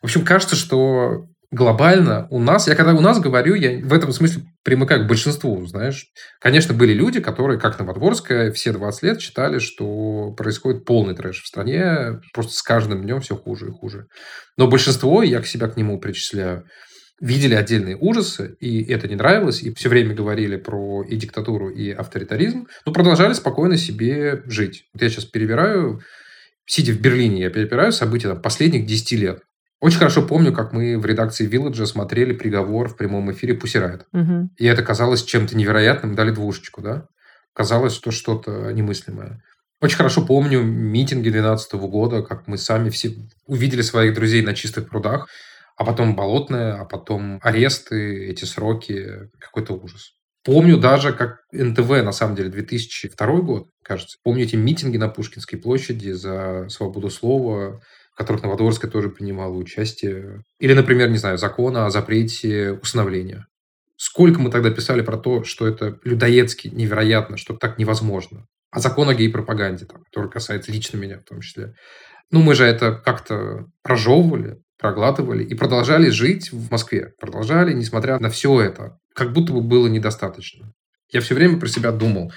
В 0.00 0.04
общем, 0.04 0.24
кажется, 0.24 0.56
что 0.56 1.26
глобально 1.52 2.26
у 2.30 2.40
нас, 2.40 2.66
я 2.66 2.74
когда 2.74 2.94
у 2.94 3.00
нас 3.00 3.20
говорю, 3.20 3.54
я 3.54 3.78
в 3.78 3.92
этом 3.92 4.12
смысле 4.12 4.42
примыкаю 4.64 5.04
к 5.04 5.08
большинству, 5.08 5.64
знаешь. 5.66 6.06
Конечно, 6.40 6.74
были 6.74 6.94
люди, 6.94 7.20
которые, 7.20 7.60
как 7.60 7.78
Новодворская, 7.78 8.50
все 8.52 8.72
20 8.72 9.02
лет 9.02 9.20
считали, 9.20 9.58
что 9.58 10.32
происходит 10.32 10.84
полный 10.84 11.14
трэш 11.14 11.42
в 11.42 11.46
стране, 11.46 12.20
просто 12.32 12.54
с 12.54 12.62
каждым 12.62 13.02
днем 13.02 13.20
все 13.20 13.36
хуже 13.36 13.68
и 13.68 13.70
хуже. 13.70 14.06
Но 14.56 14.66
большинство, 14.66 15.22
я 15.22 15.40
к 15.40 15.46
себя 15.46 15.68
к 15.68 15.76
нему 15.76 16.00
причисляю, 16.00 16.64
видели 17.20 17.54
отдельные 17.54 17.96
ужасы, 17.96 18.56
и 18.58 18.82
это 18.90 19.06
не 19.06 19.14
нравилось, 19.14 19.62
и 19.62 19.74
все 19.74 19.90
время 19.90 20.14
говорили 20.14 20.56
про 20.56 21.04
и 21.04 21.16
диктатуру, 21.16 21.68
и 21.68 21.90
авторитаризм, 21.90 22.66
но 22.86 22.92
продолжали 22.92 23.34
спокойно 23.34 23.76
себе 23.76 24.42
жить. 24.46 24.86
Вот 24.94 25.02
я 25.02 25.10
сейчас 25.10 25.26
перебираю, 25.26 26.00
сидя 26.64 26.92
в 26.92 27.00
Берлине, 27.00 27.42
я 27.42 27.50
перебираю 27.50 27.92
события 27.92 28.28
там, 28.28 28.40
последних 28.40 28.86
10 28.86 29.12
лет. 29.12 29.42
Очень 29.82 29.98
хорошо 29.98 30.22
помню, 30.22 30.52
как 30.52 30.72
мы 30.72 30.96
в 30.96 31.04
редакции 31.04 31.44
Вилладжа 31.44 31.86
смотрели 31.86 32.32
приговор 32.32 32.88
в 32.88 32.96
прямом 32.96 33.32
эфире 33.32 33.54
Пусирайт. 33.54 34.06
Угу. 34.12 34.50
И 34.56 34.64
это 34.64 34.84
казалось 34.84 35.24
чем-то 35.24 35.56
невероятным, 35.56 36.14
дали 36.14 36.30
двушечку, 36.30 36.80
да? 36.80 37.08
Казалось, 37.52 37.92
что 37.92 38.12
что-то 38.12 38.70
немыслимое. 38.70 39.42
Очень 39.80 39.96
хорошо 39.96 40.24
помню 40.24 40.62
митинги 40.62 41.30
2012 41.30 41.72
года, 41.72 42.22
как 42.22 42.46
мы 42.46 42.58
сами 42.58 42.90
все 42.90 43.12
увидели 43.46 43.82
своих 43.82 44.14
друзей 44.14 44.42
на 44.42 44.54
чистых 44.54 44.88
прудах, 44.88 45.26
а 45.76 45.84
потом 45.84 46.14
болотное, 46.14 46.80
а 46.80 46.84
потом 46.84 47.40
аресты, 47.42 48.28
эти 48.28 48.44
сроки, 48.44 49.30
какой-то 49.40 49.74
ужас. 49.74 50.12
Помню 50.44 50.76
даже, 50.76 51.12
как 51.12 51.38
НТВ, 51.50 51.88
на 51.88 52.12
самом 52.12 52.36
деле, 52.36 52.50
2002 52.50 53.40
год, 53.40 53.66
кажется. 53.82 54.18
Помню 54.22 54.44
эти 54.44 54.54
митинги 54.54 54.96
на 54.96 55.08
Пушкинской 55.08 55.58
площади 55.58 56.12
за 56.12 56.68
свободу 56.68 57.10
слова, 57.10 57.80
которых 58.22 58.42
Новодворская 58.42 58.90
тоже 58.90 59.10
принимала 59.10 59.54
участие. 59.54 60.42
Или, 60.58 60.72
например, 60.72 61.10
не 61.10 61.18
знаю, 61.18 61.38
закон 61.38 61.76
о 61.76 61.90
запрете 61.90 62.78
усыновления. 62.82 63.46
Сколько 63.96 64.40
мы 64.40 64.50
тогда 64.50 64.70
писали 64.70 65.02
про 65.02 65.16
то, 65.16 65.44
что 65.44 65.66
это 65.66 65.98
людоедски, 66.04 66.68
невероятно, 66.68 67.36
что 67.36 67.54
так 67.54 67.78
невозможно. 67.78 68.46
А 68.70 68.80
закон 68.80 69.08
о 69.08 69.14
гей-пропаганде, 69.14 69.84
там, 69.84 70.02
который 70.04 70.30
касается 70.30 70.72
лично 70.72 70.96
меня 70.96 71.18
в 71.18 71.24
том 71.24 71.40
числе. 71.40 71.74
Ну, 72.30 72.40
мы 72.40 72.54
же 72.54 72.64
это 72.64 72.92
как-то 72.92 73.66
прожевывали, 73.82 74.62
проглатывали 74.78 75.44
и 75.44 75.54
продолжали 75.54 76.08
жить 76.08 76.50
в 76.50 76.70
Москве. 76.70 77.12
Продолжали, 77.20 77.72
несмотря 77.74 78.18
на 78.18 78.30
все 78.30 78.60
это. 78.60 78.98
Как 79.14 79.32
будто 79.32 79.52
бы 79.52 79.60
было 79.60 79.86
недостаточно. 79.86 80.72
Я 81.10 81.20
все 81.20 81.34
время 81.34 81.60
про 81.60 81.68
себя 81.68 81.92
думал, 81.92 82.32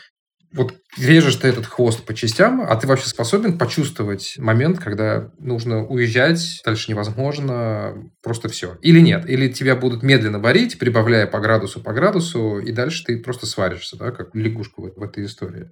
вот 0.55 0.73
режешь 0.97 1.35
ты 1.35 1.49
этот 1.49 1.65
хвост 1.65 2.05
по 2.05 2.13
частям, 2.13 2.61
а 2.61 2.75
ты 2.77 2.87
вообще 2.87 3.07
способен 3.07 3.57
почувствовать 3.57 4.35
момент, 4.37 4.79
когда 4.79 5.31
нужно 5.37 5.85
уезжать, 5.85 6.61
дальше 6.63 6.89
невозможно, 6.91 8.09
просто 8.23 8.47
все. 8.47 8.77
Или 8.81 9.01
нет. 9.01 9.29
Или 9.29 9.51
тебя 9.51 9.75
будут 9.75 10.01
медленно 10.01 10.39
варить, 10.39 10.79
прибавляя 10.79 11.27
по 11.27 11.39
градусу, 11.39 11.81
по 11.81 11.91
градусу, 11.91 12.59
и 12.59 12.71
дальше 12.71 13.03
ты 13.05 13.17
просто 13.17 13.45
сваришься, 13.45 13.97
да, 13.97 14.11
как 14.11 14.33
лягушку 14.33 14.83
в, 14.83 14.95
в 14.95 15.03
этой 15.03 15.25
истории. 15.25 15.71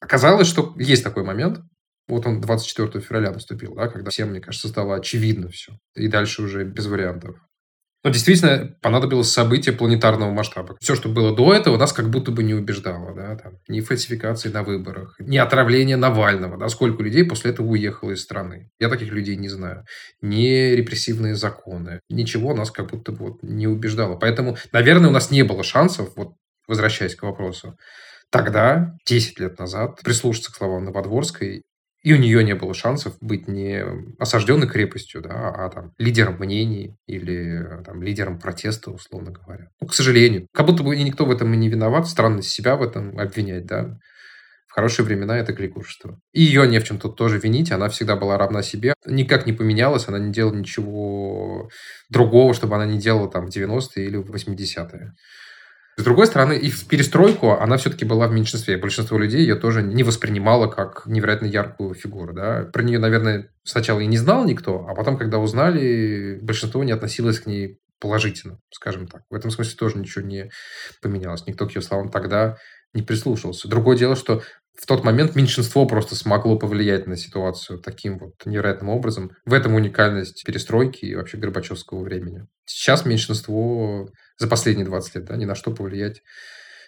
Оказалось, 0.00 0.46
что 0.46 0.74
есть 0.78 1.02
такой 1.02 1.24
момент, 1.24 1.58
вот 2.08 2.26
он 2.26 2.40
24 2.40 3.04
февраля 3.04 3.32
наступил, 3.32 3.74
да, 3.74 3.88
когда 3.88 4.10
всем, 4.10 4.30
мне 4.30 4.40
кажется, 4.40 4.68
стало 4.68 4.96
очевидно 4.96 5.48
все. 5.48 5.72
И 5.96 6.06
дальше 6.08 6.42
уже 6.42 6.64
без 6.64 6.86
вариантов. 6.86 7.36
Но 8.04 8.10
действительно 8.10 8.74
понадобилось 8.80 9.30
событие 9.30 9.74
планетарного 9.74 10.32
масштаба. 10.32 10.76
Все, 10.80 10.96
что 10.96 11.08
было 11.08 11.34
до 11.34 11.54
этого, 11.54 11.76
нас 11.76 11.92
как 11.92 12.10
будто 12.10 12.32
бы 12.32 12.42
не 12.42 12.54
убеждало. 12.54 13.14
Да? 13.14 13.36
Там, 13.36 13.54
ни 13.68 13.80
фальсификации 13.80 14.48
на 14.48 14.64
выборах, 14.64 15.14
ни 15.20 15.36
отравление 15.36 15.96
Навального. 15.96 16.58
Да? 16.58 16.68
Сколько 16.68 17.02
людей 17.02 17.24
после 17.24 17.52
этого 17.52 17.68
уехало 17.68 18.10
из 18.10 18.22
страны. 18.22 18.70
Я 18.80 18.88
таких 18.88 19.12
людей 19.12 19.36
не 19.36 19.48
знаю. 19.48 19.84
Ни 20.20 20.72
репрессивные 20.74 21.36
законы. 21.36 22.00
Ничего 22.08 22.54
нас 22.54 22.70
как 22.72 22.90
будто 22.90 23.12
бы 23.12 23.26
вот 23.26 23.42
не 23.42 23.68
убеждало. 23.68 24.16
Поэтому, 24.16 24.56
наверное, 24.72 25.10
у 25.10 25.12
нас 25.12 25.30
не 25.30 25.44
было 25.44 25.62
шансов, 25.62 26.10
вот 26.16 26.34
возвращаясь 26.66 27.14
к 27.14 27.22
вопросу, 27.22 27.76
тогда, 28.30 28.94
10 29.06 29.38
лет 29.40 29.58
назад, 29.58 30.00
прислушаться 30.02 30.52
к 30.52 30.56
словам 30.56 30.84
Новодворской 30.84 31.62
и 32.02 32.12
у 32.12 32.18
нее 32.18 32.42
не 32.42 32.54
было 32.54 32.74
шансов 32.74 33.16
быть 33.20 33.46
не 33.46 33.84
осажденной 34.18 34.68
крепостью, 34.68 35.22
да, 35.22 35.50
а 35.50 35.68
там 35.70 35.92
лидером 35.98 36.36
мнений 36.38 36.96
или 37.06 37.64
там, 37.84 38.02
лидером 38.02 38.40
протеста, 38.40 38.90
условно 38.90 39.30
говоря. 39.30 39.68
Ну, 39.80 39.86
к 39.86 39.94
сожалению. 39.94 40.48
Как 40.52 40.66
будто 40.66 40.82
бы 40.82 40.96
никто 40.96 41.24
в 41.24 41.30
этом 41.30 41.54
и 41.54 41.56
не 41.56 41.68
виноват. 41.68 42.08
Странно 42.08 42.42
себя 42.42 42.76
в 42.76 42.82
этом 42.82 43.18
обвинять, 43.18 43.66
да. 43.66 43.98
В 44.66 44.74
хорошие 44.74 45.04
времена 45.06 45.38
это 45.38 45.52
кликушество. 45.52 46.18
И 46.32 46.42
ее 46.42 46.66
не 46.66 46.80
в 46.80 46.84
чем 46.84 46.98
тут 46.98 47.16
тоже 47.16 47.38
винить. 47.38 47.70
Она 47.70 47.88
всегда 47.88 48.16
была 48.16 48.36
равна 48.36 48.62
себе. 48.62 48.94
Никак 49.06 49.46
не 49.46 49.52
поменялась. 49.52 50.08
Она 50.08 50.18
не 50.18 50.32
делала 50.32 50.54
ничего 50.54 51.68
другого, 52.08 52.54
чтобы 52.54 52.74
она 52.76 52.86
не 52.86 52.98
делала 52.98 53.30
там 53.30 53.46
в 53.46 53.56
90-е 53.56 54.06
или 54.06 54.16
в 54.16 54.32
80-е. 54.32 55.12
С 55.96 56.04
другой 56.04 56.26
стороны, 56.26 56.56
и 56.56 56.70
в 56.70 56.86
перестройку 56.88 57.52
она 57.52 57.76
все-таки 57.76 58.04
была 58.04 58.26
в 58.26 58.32
меньшинстве. 58.32 58.78
Большинство 58.78 59.18
людей 59.18 59.40
ее 59.42 59.56
тоже 59.56 59.82
не 59.82 60.02
воспринимало 60.02 60.66
как 60.66 61.02
невероятно 61.06 61.46
яркую 61.46 61.94
фигуру. 61.94 62.32
Да? 62.32 62.68
Про 62.72 62.82
нее, 62.82 62.98
наверное, 62.98 63.50
сначала 63.62 64.00
и 64.00 64.06
не 64.06 64.16
знал 64.16 64.44
никто, 64.44 64.86
а 64.88 64.94
потом, 64.94 65.18
когда 65.18 65.38
узнали, 65.38 66.38
большинство 66.40 66.82
не 66.82 66.92
относилось 66.92 67.40
к 67.40 67.46
ней 67.46 67.78
положительно, 68.00 68.58
скажем 68.70 69.06
так. 69.06 69.22
В 69.30 69.34
этом 69.34 69.50
смысле 69.50 69.76
тоже 69.78 69.98
ничего 69.98 70.24
не 70.24 70.50
поменялось. 71.02 71.46
Никто 71.46 71.66
к 71.66 71.74
ее 71.74 71.82
словам 71.82 72.10
тогда 72.10 72.56
не 72.94 73.02
прислушивался. 73.02 73.68
Другое 73.68 73.96
дело, 73.96 74.16
что 74.16 74.42
в 74.74 74.86
тот 74.86 75.04
момент 75.04 75.36
меньшинство 75.36 75.86
просто 75.86 76.14
смогло 76.14 76.58
повлиять 76.58 77.06
на 77.06 77.16
ситуацию 77.16 77.78
таким 77.78 78.18
вот 78.18 78.32
невероятным 78.44 78.88
образом. 78.88 79.32
В 79.44 79.52
этом 79.52 79.74
уникальность 79.74 80.44
перестройки 80.44 81.04
и 81.04 81.14
вообще 81.14 81.36
Горбачевского 81.36 82.02
времени. 82.02 82.46
Сейчас 82.64 83.04
меньшинство 83.04 84.08
за 84.38 84.48
последние 84.48 84.86
20 84.86 85.14
лет 85.16 85.24
да, 85.24 85.36
ни 85.36 85.44
на 85.44 85.54
что 85.54 85.72
повлиять 85.72 86.22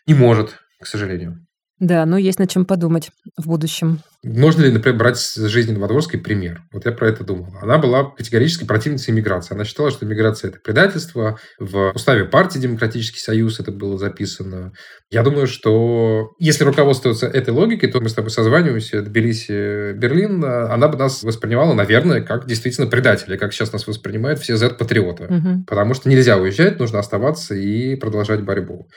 не 0.07 0.15
может, 0.15 0.59
к 0.81 0.87
сожалению. 0.87 1.47
Да, 1.81 2.07
но 2.07 2.17
есть 2.17 2.39
над 2.39 2.51
чем 2.51 2.65
подумать 2.65 3.11
в 3.37 3.49
будущем. 3.49 4.01
Можно 4.23 4.63
ли, 4.63 4.71
например, 4.71 4.97
брать 4.97 5.19
с 5.19 5.35
жизни 5.49 5.73
Новодворской 5.73 6.21
пример? 6.21 6.63
Вот 6.73 6.87
я 6.87 6.93
про 6.93 7.09
это 7.09 7.25
думал. 7.25 7.49
Она 7.61 7.79
была 7.79 8.11
категорически 8.11 8.65
противницей 8.65 9.13
иммиграции. 9.13 9.55
Она 9.55 9.65
считала, 9.65 9.91
что 9.91 10.07
иммиграция– 10.07 10.49
это 10.51 10.61
предательство. 10.61 11.39
В 11.59 11.91
уставе 11.93 12.25
партии 12.27 12.61
«Демократический 12.61 13.19
союз» 13.19 13.59
это 13.59 13.73
было 13.73 13.99
записано. 13.99 14.73
Я 15.11 15.25
думаю, 15.25 15.49
что 15.49 16.31
если 16.39 16.63
руководствоваться 16.63 17.27
этой 17.27 17.51
логикой, 17.51 17.91
то 17.91 18.01
мы 18.01 18.09
с 18.09 18.15
тобой 18.15 18.31
созваниваемся, 18.31 19.03
Тбилиси, 19.03 19.93
Берлин, 19.95 20.45
она 20.45 20.87
бы 20.87 20.97
нас 20.97 21.25
воспринимала, 21.25 21.75
наверное, 21.75 22.23
как 22.23 22.47
действительно 22.47 22.87
предателей, 22.87 23.37
как 23.37 23.53
сейчас 23.53 23.73
нас 23.73 23.87
воспринимают 23.87 24.39
все 24.39 24.57
Z-патриоты. 24.57 25.25
Угу. 25.25 25.65
Потому 25.67 25.95
что 25.95 26.09
нельзя 26.09 26.39
уезжать, 26.39 26.79
нужно 26.79 27.01
оставаться 27.01 27.55
и 27.57 27.97
продолжать 27.97 28.43
борьбу. 28.43 28.89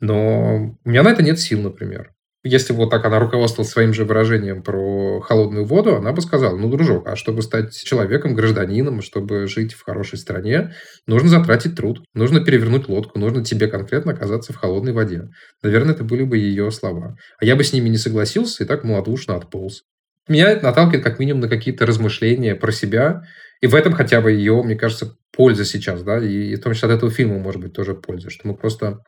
Но 0.00 0.76
у 0.84 0.88
меня 0.88 1.02
на 1.04 1.10
это 1.10 1.22
нет 1.22 1.38
сил, 1.38 1.62
например 1.62 2.10
если 2.46 2.72
вот 2.72 2.90
так 2.90 3.04
она 3.04 3.18
руководствовалась 3.18 3.72
своим 3.72 3.92
же 3.92 4.04
выражением 4.04 4.62
про 4.62 5.20
холодную 5.20 5.64
воду, 5.64 5.96
она 5.96 6.12
бы 6.12 6.20
сказала, 6.22 6.56
ну, 6.56 6.70
дружок, 6.70 7.06
а 7.08 7.16
чтобы 7.16 7.42
стать 7.42 7.74
человеком, 7.74 8.34
гражданином, 8.34 9.02
чтобы 9.02 9.46
жить 9.46 9.74
в 9.74 9.84
хорошей 9.84 10.18
стране, 10.18 10.74
нужно 11.06 11.28
затратить 11.28 11.76
труд, 11.76 12.02
нужно 12.14 12.40
перевернуть 12.40 12.88
лодку, 12.88 13.18
нужно 13.18 13.44
тебе 13.44 13.68
конкретно 13.68 14.12
оказаться 14.12 14.52
в 14.52 14.56
холодной 14.56 14.92
воде. 14.92 15.28
Наверное, 15.62 15.94
это 15.94 16.04
были 16.04 16.22
бы 16.22 16.38
ее 16.38 16.70
слова. 16.70 17.16
А 17.38 17.44
я 17.44 17.56
бы 17.56 17.64
с 17.64 17.72
ними 17.72 17.88
не 17.88 17.98
согласился 17.98 18.64
и 18.64 18.66
так 18.66 18.84
малодушно 18.84 19.36
отполз. 19.36 19.82
Меня 20.28 20.50
это 20.50 20.64
наталкивает 20.64 21.04
как 21.04 21.18
минимум 21.18 21.42
на 21.42 21.48
какие-то 21.48 21.86
размышления 21.86 22.54
про 22.54 22.72
себя, 22.72 23.22
и 23.60 23.66
в 23.66 23.74
этом 23.74 23.92
хотя 23.92 24.20
бы 24.20 24.32
ее, 24.32 24.62
мне 24.62 24.74
кажется, 24.74 25.16
польза 25.32 25.64
сейчас, 25.64 26.02
да, 26.02 26.18
и 26.18 26.54
в 26.56 26.60
том 26.60 26.74
числе 26.74 26.88
от 26.88 26.96
этого 26.96 27.10
фильма 27.10 27.38
может 27.38 27.60
быть 27.60 27.72
тоже 27.72 27.94
польза, 27.94 28.30
что 28.30 28.48
мы 28.48 28.54
просто 28.54 28.98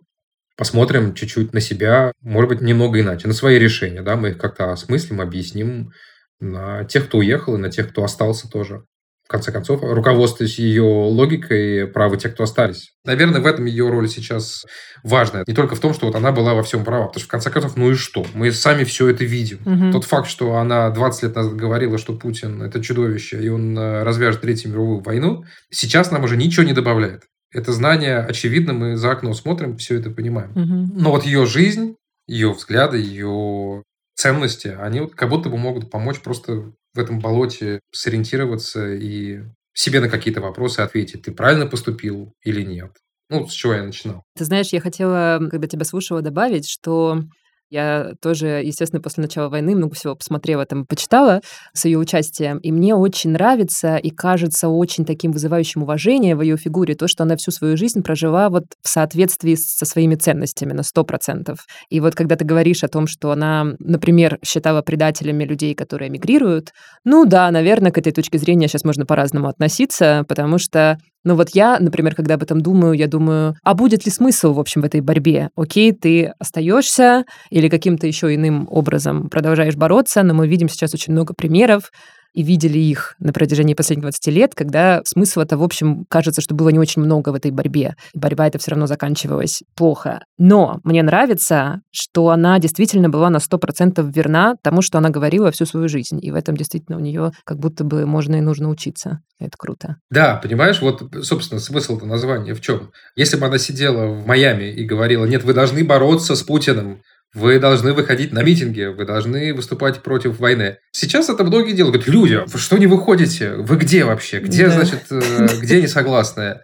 посмотрим 0.58 1.14
чуть-чуть 1.14 1.54
на 1.54 1.60
себя, 1.60 2.12
может 2.20 2.48
быть, 2.48 2.60
немного 2.60 3.00
иначе, 3.00 3.28
на 3.28 3.32
свои 3.32 3.58
решения, 3.58 4.02
да, 4.02 4.16
мы 4.16 4.30
их 4.30 4.38
как-то 4.38 4.72
осмыслим, 4.72 5.20
объясним 5.20 5.92
на 6.40 6.84
тех, 6.84 7.06
кто 7.06 7.18
уехал, 7.18 7.54
и 7.54 7.60
на 7.60 7.70
тех, 7.70 7.90
кто 7.90 8.02
остался 8.02 8.50
тоже. 8.50 8.82
В 9.24 9.30
конце 9.30 9.52
концов, 9.52 9.82
руководствуясь 9.82 10.58
ее 10.58 10.82
логикой, 10.82 11.86
правы 11.86 12.16
те, 12.16 12.30
кто 12.30 12.44
остались. 12.44 12.92
Наверное, 13.04 13.42
в 13.42 13.46
этом 13.46 13.66
ее 13.66 13.90
роль 13.90 14.08
сейчас 14.08 14.64
важная. 15.04 15.44
Не 15.46 15.52
только 15.52 15.74
в 15.76 15.80
том, 15.80 15.92
что 15.92 16.06
вот 16.06 16.16
она 16.16 16.32
была 16.32 16.54
во 16.54 16.62
всем 16.62 16.82
права. 16.82 17.08
Потому 17.08 17.20
что, 17.20 17.28
в 17.28 17.30
конце 17.30 17.50
концов, 17.50 17.76
ну 17.76 17.90
и 17.90 17.94
что? 17.94 18.24
Мы 18.32 18.50
сами 18.52 18.84
все 18.84 19.06
это 19.08 19.26
видим. 19.26 19.58
Угу. 19.66 19.92
Тот 19.92 20.04
факт, 20.04 20.30
что 20.30 20.56
она 20.56 20.88
20 20.88 21.24
лет 21.24 21.36
назад 21.36 21.56
говорила, 21.56 21.98
что 21.98 22.14
Путин– 22.14 22.62
это 22.64 22.82
чудовище, 22.82 23.38
и 23.42 23.50
он 23.50 23.78
э, 23.78 24.02
развяжет 24.02 24.40
Третью 24.40 24.70
мировую 24.70 25.00
войну, 25.00 25.44
сейчас 25.70 26.10
нам 26.10 26.24
уже 26.24 26.38
ничего 26.38 26.64
не 26.64 26.72
добавляет. 26.72 27.24
Это 27.52 27.72
знание 27.72 28.18
очевидно, 28.18 28.72
мы 28.72 28.96
за 28.96 29.12
окно 29.12 29.32
смотрим, 29.32 29.76
все 29.76 29.98
это 29.98 30.10
понимаем. 30.10 30.50
Угу. 30.50 31.00
Но 31.00 31.10
вот 31.10 31.24
ее 31.24 31.46
жизнь, 31.46 31.96
ее 32.26 32.52
взгляды, 32.52 32.98
ее 32.98 33.82
ценности, 34.14 34.68
они 34.68 35.00
вот 35.00 35.14
как 35.14 35.30
будто 35.30 35.48
бы 35.48 35.56
могут 35.56 35.90
помочь 35.90 36.20
просто 36.20 36.72
в 36.94 36.98
этом 36.98 37.20
болоте 37.20 37.80
сориентироваться 37.92 38.92
и 38.92 39.40
себе 39.72 40.00
на 40.00 40.08
какие-то 40.08 40.40
вопросы 40.40 40.80
ответить, 40.80 41.22
ты 41.22 41.32
правильно 41.32 41.66
поступил 41.66 42.34
или 42.42 42.62
нет. 42.62 42.96
Ну, 43.30 43.46
с 43.46 43.52
чего 43.52 43.74
я 43.74 43.84
начинал. 43.84 44.24
Ты 44.36 44.44
знаешь, 44.44 44.72
я 44.72 44.80
хотела, 44.80 45.38
когда 45.50 45.68
тебя 45.68 45.84
слушала, 45.84 46.22
добавить, 46.22 46.68
что 46.68 47.22
я 47.70 48.12
тоже, 48.22 48.62
естественно, 48.64 49.02
после 49.02 49.22
начала 49.22 49.48
войны 49.48 49.74
много 49.74 49.94
всего 49.94 50.14
посмотрела, 50.14 50.64
там, 50.64 50.86
почитала 50.86 51.40
с 51.72 51.84
ее 51.84 51.98
участием. 51.98 52.58
И 52.58 52.72
мне 52.72 52.94
очень 52.94 53.30
нравится 53.30 53.96
и 53.96 54.10
кажется 54.10 54.68
очень 54.68 55.04
таким 55.04 55.32
вызывающим 55.32 55.82
уважение 55.82 56.34
в 56.34 56.42
ее 56.42 56.56
фигуре 56.56 56.94
то, 56.94 57.08
что 57.08 57.24
она 57.24 57.36
всю 57.36 57.50
свою 57.50 57.76
жизнь 57.76 58.02
прожила 58.02 58.48
вот 58.48 58.64
в 58.82 58.88
соответствии 58.88 59.54
со 59.54 59.84
своими 59.84 60.14
ценностями 60.14 60.72
на 60.72 60.80
100%. 60.80 61.56
И 61.90 62.00
вот 62.00 62.14
когда 62.14 62.36
ты 62.36 62.44
говоришь 62.44 62.84
о 62.84 62.88
том, 62.88 63.06
что 63.06 63.30
она, 63.30 63.74
например, 63.78 64.38
считала 64.44 64.82
предателями 64.82 65.44
людей, 65.44 65.74
которые 65.74 66.08
эмигрируют, 66.08 66.72
ну 67.04 67.24
да, 67.24 67.50
наверное, 67.50 67.92
к 67.92 67.98
этой 67.98 68.12
точке 68.12 68.38
зрения 68.38 68.68
сейчас 68.68 68.84
можно 68.84 69.04
по-разному 69.04 69.48
относиться, 69.48 70.24
потому 70.28 70.58
что 70.58 70.98
но 71.24 71.34
вот 71.34 71.50
я, 71.50 71.78
например, 71.78 72.14
когда 72.14 72.34
об 72.34 72.42
этом 72.42 72.60
думаю, 72.60 72.94
я 72.94 73.06
думаю, 73.06 73.56
а 73.62 73.74
будет 73.74 74.06
ли 74.06 74.12
смысл, 74.12 74.52
в 74.52 74.60
общем, 74.60 74.82
в 74.82 74.84
этой 74.84 75.00
борьбе? 75.00 75.50
Окей, 75.56 75.92
ты 75.92 76.32
остаешься 76.38 77.24
или 77.50 77.68
каким-то 77.68 78.06
еще 78.06 78.34
иным 78.34 78.66
образом 78.70 79.28
продолжаешь 79.28 79.76
бороться, 79.76 80.22
но 80.22 80.34
мы 80.34 80.46
видим 80.48 80.68
сейчас 80.68 80.94
очень 80.94 81.12
много 81.12 81.34
примеров, 81.34 81.90
и 82.34 82.42
видели 82.42 82.78
их 82.78 83.14
на 83.18 83.32
протяжении 83.32 83.74
последних 83.74 84.02
20 84.02 84.26
лет, 84.28 84.54
когда 84.54 85.02
смысла 85.04 85.42
это, 85.42 85.56
в 85.56 85.62
общем, 85.62 86.04
кажется, 86.08 86.40
что 86.40 86.54
было 86.54 86.68
не 86.68 86.78
очень 86.78 87.02
много 87.02 87.30
в 87.30 87.34
этой 87.34 87.50
борьбе. 87.50 87.94
И 88.14 88.18
борьба 88.18 88.46
эта 88.46 88.58
все 88.58 88.72
равно 88.72 88.86
заканчивалась 88.86 89.62
плохо. 89.76 90.20
Но 90.38 90.80
мне 90.84 91.02
нравится, 91.02 91.80
что 91.90 92.30
она 92.30 92.58
действительно 92.58 93.08
была 93.08 93.30
на 93.30 93.38
100% 93.38 94.12
верна 94.12 94.54
тому, 94.62 94.82
что 94.82 94.98
она 94.98 95.10
говорила 95.10 95.50
всю 95.50 95.66
свою 95.66 95.88
жизнь. 95.88 96.18
И 96.22 96.30
в 96.30 96.34
этом 96.34 96.56
действительно 96.56 96.98
у 96.98 97.00
нее 97.00 97.32
как 97.44 97.58
будто 97.58 97.84
бы 97.84 98.06
можно 98.06 98.36
и 98.36 98.40
нужно 98.40 98.68
учиться. 98.68 99.20
Это 99.40 99.56
круто. 99.56 99.96
Да, 100.10 100.36
понимаешь, 100.36 100.80
вот, 100.80 101.02
собственно, 101.22 101.60
смысл 101.60 101.96
этого 101.96 102.08
названия 102.08 102.54
в 102.54 102.60
чем? 102.60 102.90
Если 103.14 103.36
бы 103.36 103.46
она 103.46 103.58
сидела 103.58 104.06
в 104.06 104.26
Майами 104.26 104.64
и 104.64 104.84
говорила, 104.84 105.24
нет, 105.26 105.44
вы 105.44 105.54
должны 105.54 105.84
бороться 105.84 106.34
с 106.34 106.42
Путиным, 106.42 107.02
вы 107.34 107.58
должны 107.58 107.92
выходить 107.92 108.32
на 108.32 108.42
митинги, 108.42 108.84
вы 108.84 109.04
должны 109.04 109.52
выступать 109.52 110.02
против 110.02 110.38
войны. 110.38 110.78
Сейчас 110.92 111.28
это 111.28 111.44
многие 111.44 111.72
делают. 111.72 111.96
Говорят, 111.96 112.14
люди, 112.14 112.42
вы 112.46 112.58
что 112.58 112.78
не 112.78 112.86
выходите? 112.86 113.52
Вы 113.52 113.76
где 113.76 114.04
вообще? 114.04 114.40
Где, 114.40 114.66
да. 114.66 114.72
значит, 114.72 115.02
э, 115.10 115.48
где 115.60 115.80
не 115.80 115.88
согласные? 115.88 116.62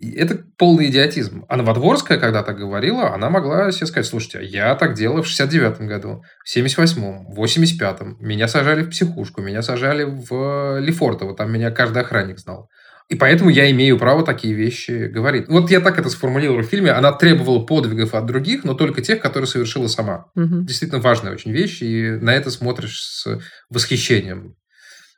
Это 0.00 0.38
полный 0.56 0.90
идиотизм. 0.90 1.44
А 1.48 1.56
Новодворская, 1.56 2.18
когда 2.18 2.44
так 2.44 2.56
говорила, 2.56 3.12
она 3.12 3.30
могла 3.30 3.72
себе 3.72 3.86
сказать, 3.86 4.06
слушайте, 4.06 4.44
я 4.44 4.76
так 4.76 4.94
делала 4.94 5.24
в 5.24 5.26
69-м 5.26 5.88
году, 5.88 6.22
в 6.44 6.56
78-м, 6.56 7.32
в 7.32 7.42
85-м. 7.42 8.16
Меня 8.20 8.46
сажали 8.46 8.82
в 8.82 8.90
психушку, 8.90 9.40
меня 9.40 9.60
сажали 9.60 10.04
в 10.04 10.78
Лефортово, 10.78 11.34
там 11.34 11.52
меня 11.52 11.72
каждый 11.72 12.02
охранник 12.02 12.38
знал. 12.38 12.68
И 13.08 13.14
поэтому 13.14 13.48
я 13.48 13.70
имею 13.70 13.98
право 13.98 14.22
такие 14.22 14.52
вещи 14.52 15.08
говорить. 15.08 15.48
Вот 15.48 15.70
я 15.70 15.80
так 15.80 15.98
это 15.98 16.10
сформулировал 16.10 16.60
в 16.60 16.66
фильме. 16.66 16.90
Она 16.90 17.10
требовала 17.12 17.64
подвигов 17.64 18.14
от 18.14 18.26
других, 18.26 18.64
но 18.64 18.74
только 18.74 19.00
тех, 19.00 19.20
которые 19.20 19.46
совершила 19.46 19.86
сама. 19.86 20.26
Угу. 20.36 20.62
Действительно 20.62 21.00
важная 21.00 21.32
очень 21.32 21.52
вещь, 21.52 21.80
и 21.80 22.10
на 22.10 22.34
это 22.34 22.50
смотришь 22.50 23.00
с 23.00 23.40
восхищением. 23.70 24.56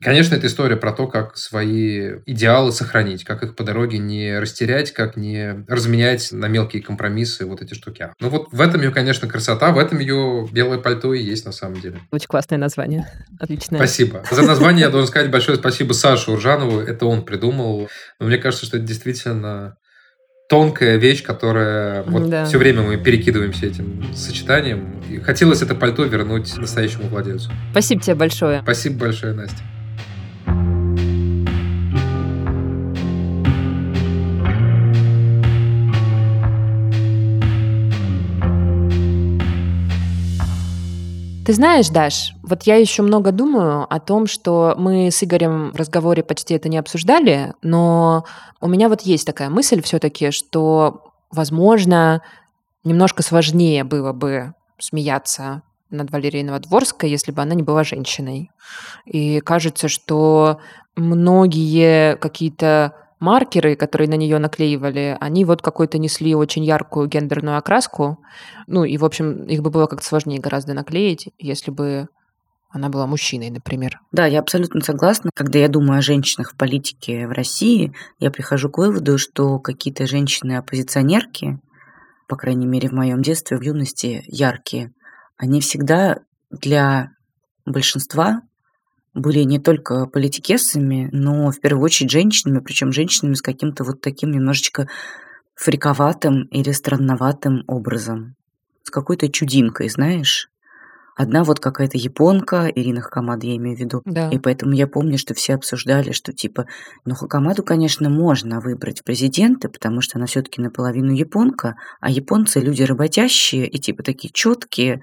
Конечно, 0.03 0.35
это 0.35 0.47
история 0.47 0.77
про 0.77 0.93
то, 0.93 1.07
как 1.07 1.37
свои 1.37 2.15
идеалы 2.25 2.73
сохранить, 2.73 3.25
как 3.25 3.43
их 3.43 3.55
по 3.55 3.65
дороге 3.65 3.99
не 3.99 4.39
растерять, 4.39 4.93
как 4.93 5.17
не 5.17 5.65
разменять 5.69 6.33
на 6.33 6.47
мелкие 6.47 6.83
компромиссы 6.83 7.45
вот 7.45 7.61
эти 7.61 7.75
штуки. 7.75 8.09
Ну 8.19 8.31
вот 8.31 8.49
в 8.51 8.61
этом 8.61 8.81
ее, 8.81 8.93
конечно, 8.93 9.29
красота, 9.29 9.73
в 9.73 9.79
этом 9.79 9.99
ее 9.99 10.49
белое 10.51 10.79
пальто 10.79 11.13
и 11.13 11.23
есть 11.23 11.45
на 11.45 11.53
самом 11.53 11.81
деле. 11.81 12.01
Очень 12.11 12.29
классное 12.29 12.59
название. 12.59 13.07
Отличное. 13.39 13.79
Спасибо. 13.79 14.23
За 14.31 14.43
название 14.43 14.85
я 14.87 14.91
должен 14.91 15.09
сказать 15.09 15.31
большое 15.31 15.59
спасибо 15.59 15.93
Саше 15.93 16.31
Уржанову. 16.31 16.81
Это 16.81 17.05
он 17.05 17.25
придумал. 17.25 17.89
Но 18.19 18.27
мне 18.27 18.39
кажется, 18.39 18.65
что 18.65 18.79
это 18.79 18.87
действительно 18.87 19.77
тонкая 20.49 20.97
вещь, 20.97 21.23
которая 21.23 22.03
вот 22.03 22.29
да. 22.29 22.45
все 22.45 22.59
время 22.59 22.83
мы 22.83 22.97
перекидываемся 22.97 23.67
этим 23.67 24.13
сочетанием. 24.15 25.01
И 25.09 25.19
хотелось 25.19 25.63
это 25.63 25.75
пальто 25.75 26.05
вернуть 26.05 26.57
настоящему 26.57 27.09
владельцу. 27.09 27.51
Спасибо 27.71 28.03
тебе 28.03 28.17
большое. 28.17 28.63
Спасибо 28.63 28.99
большое, 28.99 29.35
Настя. 29.35 29.63
Ты 41.45 41.55
знаешь, 41.55 41.89
Даш, 41.89 42.35
вот 42.43 42.65
я 42.65 42.77
еще 42.77 43.03
много 43.03 43.33
думаю 43.33 43.87
о 43.93 43.99
том, 43.99 44.27
что 44.27 44.75
мы 44.77 45.11
с 45.11 45.23
Игорем 45.25 45.73
в 45.73 45.77
разговоре 45.77 46.23
почти 46.23 46.55
это 46.55 46.69
не 46.69 46.77
обсуждали, 46.77 47.55
но 47.63 48.25
у 48.61 48.69
меня 48.69 48.89
вот 48.89 49.01
есть 49.03 49.27
такая 49.27 49.49
мысль 49.49 49.83
все-таки, 49.83 50.31
что, 50.33 51.13
возможно, 51.31 52.23
немножко 52.85 53.23
сложнее 53.23 53.85
было 53.85 54.13
бы 54.13 54.55
смеяться 54.79 55.63
над 55.89 56.11
Валерией 56.11 56.45
Новодворской, 56.45 57.11
если 57.11 57.33
бы 57.33 57.43
она 57.43 57.55
не 57.55 57.63
была 57.63 57.85
женщиной. 57.85 58.51
И 59.07 59.41
кажется, 59.41 59.89
что 59.89 60.61
многие 60.95 62.17
какие-то 62.17 62.95
маркеры, 63.21 63.77
которые 63.77 64.09
на 64.09 64.15
нее 64.15 64.39
наклеивали, 64.39 65.17
они 65.21 65.45
вот 65.45 65.63
какой-то 65.63 65.99
несли 65.99 66.35
очень 66.35 66.65
яркую 66.65 67.07
гендерную 67.07 67.59
окраску. 67.59 68.19
Ну 68.67 68.85
и, 68.85 68.97
в 68.97 69.05
общем, 69.05 69.45
их 69.45 69.63
бы 69.63 69.71
было 69.71 69.87
как-то 69.87 70.07
сложнее 70.07 70.41
гораздо 70.41 70.75
наклеить, 70.75 71.29
если 71.39 71.71
бы 71.71 72.09
она 72.71 72.89
была 72.89 73.07
мужчиной, 73.07 73.51
например. 73.51 74.01
Да, 74.13 74.27
я 74.27 74.41
абсолютно 74.41 74.81
согласна. 74.81 75.31
Когда 75.35 75.59
я 75.59 75.69
думаю 75.69 75.99
о 75.99 76.03
женщинах 76.03 76.53
в 76.53 76.57
политике 76.57 77.27
в 77.27 77.33
России, 77.33 77.93
я 78.19 78.31
прихожу 78.31 78.71
к 78.71 78.79
выводу, 78.79 79.19
что 79.19 79.59
какие-то 79.59 80.07
женщины-оппозиционерки, 80.07 81.59
по 82.29 82.37
крайней 82.37 82.67
мере 82.67 82.89
в 82.89 82.93
моем 82.93 83.23
детстве, 83.23 83.57
в 83.59 83.63
юности, 83.63 84.23
яркие, 84.27 84.93
они 85.37 85.61
всегда 85.61 86.21
для 86.51 87.11
большинства 87.67 88.43
были 89.15 89.41
не 89.41 89.59
только 89.59 90.07
политикесами, 90.07 91.09
но 91.13 91.51
в 91.51 91.61
первую 91.61 91.85
очередь 91.85 92.11
женщинами, 92.11 92.61
причем 92.61 92.93
женщинами 92.93 93.35
с 93.35 93.43
каким-то 93.43 93.85
вот 93.85 94.01
таким 94.01 94.31
немножечко 94.31 94.89
фриковатым 95.55 96.45
или 96.45 96.71
странноватым 96.73 97.65
образом. 97.67 98.37
С 98.83 98.91
какой-то 98.91 99.29
чудинкой, 99.29 99.89
знаешь? 99.89 100.49
Одна 101.17 101.45
вот 101.45 101.61
какая-то 101.61 101.99
японка, 101.99 102.73
Ирина 102.75 103.03
Хакамада 103.03 103.47
я 103.47 103.57
имею 103.57 103.77
в 103.77 103.81
виду. 103.81 104.01
Да. 104.07 104.31
И 104.31 104.39
поэтому 104.39 104.73
я 104.73 104.87
помню, 104.87 105.19
что 105.19 105.35
все 105.35 105.55
обсуждали, 105.55 106.13
что 106.13 106.33
типа, 106.33 106.67
ну 107.05 107.15
Хакамаду, 107.15 107.63
конечно, 107.63 108.09
можно 108.09 108.61
выбрать 108.61 109.01
в 109.01 109.05
президенты, 109.05 109.69
потому 109.69 110.01
что 110.01 110.17
она 110.17 110.25
все-таки 110.25 110.63
наполовину 110.63 111.13
японка, 111.13 111.77
а 112.01 112.11
японцы 112.11 112.61
люди 112.61 112.85
работящие 112.85 113.67
и 113.67 113.79
типа 113.79 114.03
такие 114.03 114.33
четкие, 114.33 115.03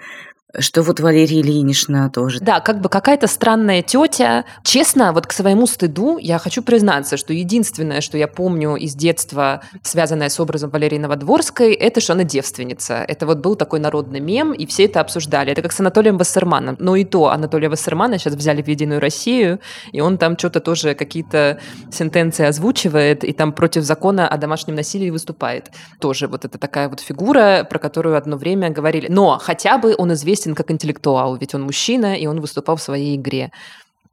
что 0.59 0.81
вот 0.81 0.99
Валерия 0.99 1.41
Ильинична 1.41 2.09
тоже. 2.09 2.39
Да, 2.39 2.59
как 2.59 2.81
бы 2.81 2.89
какая-то 2.89 3.27
странная 3.27 3.81
тетя. 3.81 4.45
Честно, 4.63 5.13
вот 5.13 5.27
к 5.27 5.31
своему 5.31 5.67
стыду 5.67 6.17
я 6.17 6.37
хочу 6.39 6.63
признаться, 6.63 7.17
что 7.17 7.33
единственное, 7.33 8.01
что 8.01 8.17
я 8.17 8.27
помню 8.27 8.75
из 8.75 8.95
детства, 8.95 9.61
связанное 9.83 10.29
с 10.29 10.39
образом 10.39 10.69
Валерии 10.69 10.97
Новодворской, 10.97 11.73
это 11.73 12.01
что 12.01 12.13
она 12.13 12.23
девственница. 12.23 13.05
Это 13.07 13.25
вот 13.25 13.39
был 13.39 13.55
такой 13.55 13.79
народный 13.79 14.19
мем, 14.19 14.53
и 14.53 14.65
все 14.65 14.85
это 14.85 14.99
обсуждали. 14.99 15.51
Это 15.51 15.61
как 15.61 15.71
с 15.71 15.79
Анатолием 15.79 16.17
Вассерманом. 16.17 16.75
Но 16.79 16.95
и 16.95 17.03
то 17.03 17.27
Анатолия 17.27 17.69
Вассермана 17.69 18.17
сейчас 18.17 18.33
взяли 18.33 18.61
в 18.61 18.67
Единую 18.67 18.99
Россию, 18.99 19.59
и 19.91 20.01
он 20.01 20.17
там 20.17 20.37
что-то 20.37 20.59
тоже 20.59 20.95
какие-то 20.95 21.59
сентенции 21.91 22.45
озвучивает, 22.45 23.23
и 23.23 23.33
там 23.33 23.53
против 23.53 23.83
закона 23.83 24.27
о 24.27 24.37
домашнем 24.37 24.75
насилии 24.75 25.09
выступает. 25.09 25.71
Тоже 25.99 26.27
вот 26.27 26.45
это 26.45 26.57
такая 26.57 26.89
вот 26.89 26.99
фигура, 26.99 27.65
про 27.69 27.79
которую 27.79 28.17
одно 28.17 28.37
время 28.37 28.69
говорили. 28.69 29.07
Но 29.09 29.37
хотя 29.39 29.77
бы 29.77 29.95
он 29.97 30.13
известен 30.13 30.46
известен 30.47 30.55
как 30.55 30.71
интеллектуал, 30.71 31.35
ведь 31.37 31.53
он 31.53 31.63
мужчина, 31.63 32.15
и 32.15 32.27
он 32.27 32.39
выступал 32.39 32.77
в 32.77 32.81
своей 32.81 33.15
игре. 33.15 33.51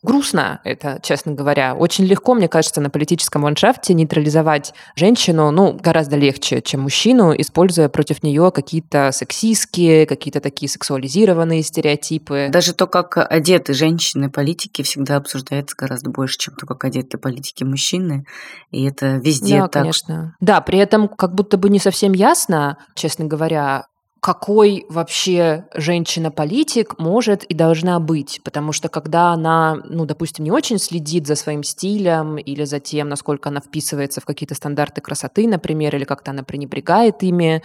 Грустно 0.03 0.61
это, 0.65 1.01
честно 1.03 1.33
говоря. 1.33 1.75
Очень 1.75 2.05
легко, 2.05 2.35
мне 2.35 2.47
кажется, 2.47 2.83
на 2.83 2.91
политическом 2.91 3.45
ландшафте 3.45 3.95
нейтрализовать 3.95 4.75
женщину, 4.97 5.51
ну, 5.51 5.73
гораздо 5.83 6.17
легче, 6.17 6.61
чем 6.61 6.83
мужчину, 6.83 7.33
используя 7.33 7.89
против 7.89 8.23
нее 8.23 8.51
какие-то 8.51 9.13
сексистские, 9.13 10.05
какие-то 10.05 10.41
такие 10.41 10.69
сексуализированные 10.69 11.63
стереотипы. 11.63 12.49
Даже 12.53 12.75
то, 12.75 12.87
как 12.87 13.17
одеты 13.17 13.73
женщины-политики, 13.73 14.83
всегда 14.83 15.17
обсуждается 15.17 15.75
гораздо 15.75 16.11
больше, 16.11 16.37
чем 16.37 16.55
то, 16.55 16.67
как 16.67 16.85
одеты 16.85 17.17
политики-мужчины. 17.17 18.27
И 18.73 18.85
это 18.85 19.17
везде 19.17 19.57
да, 19.57 19.63
так. 19.63 19.73
конечно. 19.73 20.37
Да, 20.39 20.61
при 20.61 20.81
этом 20.81 21.09
как 21.09 21.35
будто 21.35 21.57
бы 21.57 21.71
не 21.71 21.79
совсем 21.79 22.13
ясно, 22.13 22.77
честно 22.95 23.25
говоря, 23.25 23.87
какой 24.25 24.87
вообще 24.89 25.67
женщина-политик 25.75 26.99
может 26.99 27.45
и 27.45 27.53
должна 27.53 28.01
быть. 28.01 28.41
Потому 28.43 28.73
что 28.73 28.89
когда 28.89 29.33
она, 29.33 29.83
ну, 29.85 30.07
допустим, 30.07 30.47
не 30.47 30.51
очень 30.51 30.79
следит 30.79 31.27
за 31.27 31.35
своим 31.35 31.63
стилем 31.63 32.39
или 32.39 32.65
за 32.65 32.81
тем, 32.81 33.11
насколько 33.11 33.51
она 33.51 33.61
вписывается 33.61 34.23
в 34.23 34.25
какие-то 34.25 34.55
стандарты 34.55 35.03
красоты, 35.03 35.47
например, 35.47 35.95
или 35.95 36.05
как-то 36.05 36.31
она 36.31 36.43
пренебрегает 36.43 37.23
ими, 37.23 37.63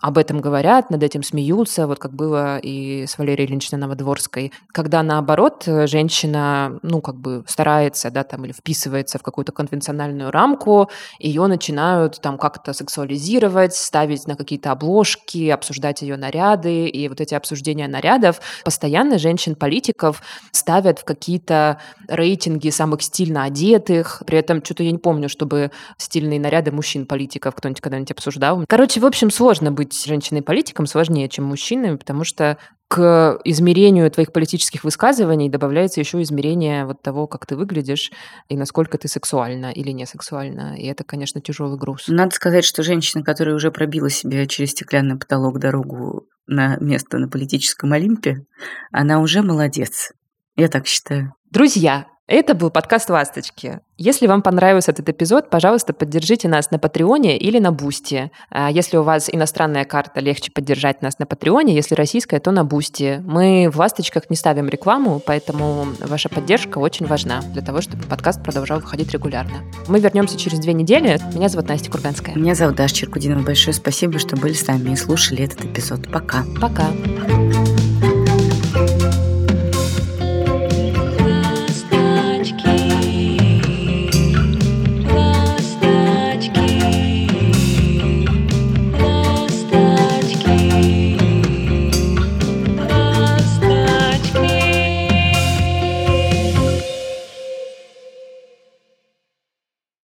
об 0.00 0.18
этом 0.18 0.40
говорят, 0.40 0.90
над 0.90 1.02
этим 1.02 1.22
смеются, 1.22 1.86
вот 1.86 1.98
как 1.98 2.12
было 2.12 2.58
и 2.58 3.06
с 3.06 3.16
Валерией 3.16 3.46
Ильиничной 3.46 3.78
Новодворской, 3.78 4.52
когда, 4.72 5.02
наоборот, 5.02 5.64
женщина, 5.66 6.78
ну, 6.82 7.00
как 7.00 7.16
бы 7.16 7.44
старается, 7.46 8.10
да, 8.10 8.22
там, 8.22 8.44
или 8.44 8.52
вписывается 8.52 9.18
в 9.18 9.22
какую-то 9.22 9.52
конвенциональную 9.52 10.30
рамку, 10.30 10.90
ее 11.18 11.46
начинают 11.46 12.20
там 12.20 12.36
как-то 12.36 12.74
сексуализировать, 12.74 13.74
ставить 13.74 14.26
на 14.26 14.36
какие-то 14.36 14.72
обложки, 14.72 15.48
обсуждать 15.48 16.02
ее 16.02 16.16
наряды, 16.16 16.88
и 16.88 17.08
вот 17.08 17.20
эти 17.22 17.34
обсуждения 17.34 17.88
нарядов 17.88 18.40
постоянно 18.64 19.18
женщин-политиков 19.18 20.22
ставят 20.52 20.98
в 20.98 21.04
какие-то 21.04 21.80
рейтинги 22.08 22.68
самых 22.68 23.02
стильно 23.02 23.44
одетых, 23.44 24.22
при 24.26 24.38
этом 24.38 24.62
что-то 24.62 24.82
я 24.82 24.90
не 24.90 24.98
помню, 24.98 25.28
чтобы 25.30 25.70
стильные 25.96 26.38
наряды 26.38 26.70
мужчин-политиков 26.70 27.54
кто-нибудь 27.54 27.80
когда-нибудь 27.80 28.10
обсуждал. 28.10 28.64
Короче, 28.68 29.00
в 29.00 29.06
общем, 29.06 29.30
сложно 29.30 29.72
быть 29.72 29.85
быть 29.86 30.04
женщиной-политиком 30.04 30.86
сложнее, 30.86 31.28
чем 31.28 31.44
мужчинами, 31.44 31.96
потому 31.96 32.24
что 32.24 32.58
к 32.88 33.40
измерению 33.44 34.10
твоих 34.10 34.32
политических 34.32 34.84
высказываний 34.84 35.48
добавляется 35.48 36.00
еще 36.00 36.22
измерение 36.22 36.84
вот 36.84 37.02
того, 37.02 37.26
как 37.26 37.44
ты 37.46 37.56
выглядишь 37.56 38.12
и 38.48 38.56
насколько 38.56 38.96
ты 38.96 39.08
сексуальна 39.08 39.72
или 39.72 39.90
не 39.90 40.06
сексуальна. 40.06 40.76
И 40.78 40.86
это, 40.86 41.02
конечно, 41.02 41.40
тяжелый 41.40 41.78
груз. 41.78 42.04
Надо 42.06 42.34
сказать, 42.34 42.64
что 42.64 42.84
женщина, 42.84 43.24
которая 43.24 43.56
уже 43.56 43.72
пробила 43.72 44.08
себе 44.08 44.46
через 44.46 44.70
стеклянный 44.70 45.18
потолок 45.18 45.58
дорогу 45.58 46.26
на 46.46 46.76
место 46.76 47.18
на 47.18 47.28
политическом 47.28 47.92
Олимпе, 47.92 48.44
она 48.92 49.20
уже 49.20 49.42
молодец. 49.42 50.12
Я 50.54 50.68
так 50.68 50.86
считаю. 50.86 51.34
Друзья, 51.50 52.06
это 52.26 52.54
был 52.54 52.70
подкаст 52.70 53.08
«Ласточки». 53.10 53.80
Если 53.98 54.26
вам 54.26 54.42
понравился 54.42 54.90
этот 54.90 55.08
эпизод, 55.08 55.48
пожалуйста, 55.48 55.94
поддержите 55.94 56.48
нас 56.48 56.70
на 56.70 56.78
Патреоне 56.78 57.38
или 57.38 57.58
на 57.58 57.72
Бусти. 57.72 58.30
А 58.50 58.70
если 58.70 58.98
у 58.98 59.02
вас 59.02 59.30
иностранная 59.32 59.84
карта, 59.84 60.20
легче 60.20 60.52
поддержать 60.52 61.00
нас 61.00 61.18
на 61.18 61.24
Патреоне, 61.24 61.74
если 61.74 61.94
российская, 61.94 62.38
то 62.40 62.50
на 62.50 62.64
Бусти. 62.64 63.22
Мы 63.24 63.70
в 63.72 63.78
«Ласточках» 63.78 64.28
не 64.28 64.36
ставим 64.36 64.68
рекламу, 64.68 65.22
поэтому 65.24 65.86
ваша 66.00 66.28
поддержка 66.28 66.78
очень 66.78 67.06
важна 67.06 67.40
для 67.52 67.62
того, 67.62 67.80
чтобы 67.80 68.02
подкаст 68.02 68.42
продолжал 68.42 68.80
выходить 68.80 69.12
регулярно. 69.12 69.62
Мы 69.88 70.00
вернемся 70.00 70.36
через 70.36 70.58
две 70.58 70.74
недели. 70.74 71.18
Меня 71.32 71.48
зовут 71.48 71.68
Настя 71.68 71.90
Курганская. 71.90 72.34
Меня 72.34 72.54
зовут 72.54 72.76
Даша 72.76 72.94
Черкудинова. 72.94 73.42
Большое 73.42 73.72
спасибо, 73.72 74.18
что 74.18 74.36
были 74.36 74.52
с 74.52 74.66
нами 74.66 74.90
и 74.90 74.96
слушали 74.96 75.44
этот 75.44 75.64
эпизод. 75.64 76.10
Пока. 76.12 76.44
Пока. 76.60 76.86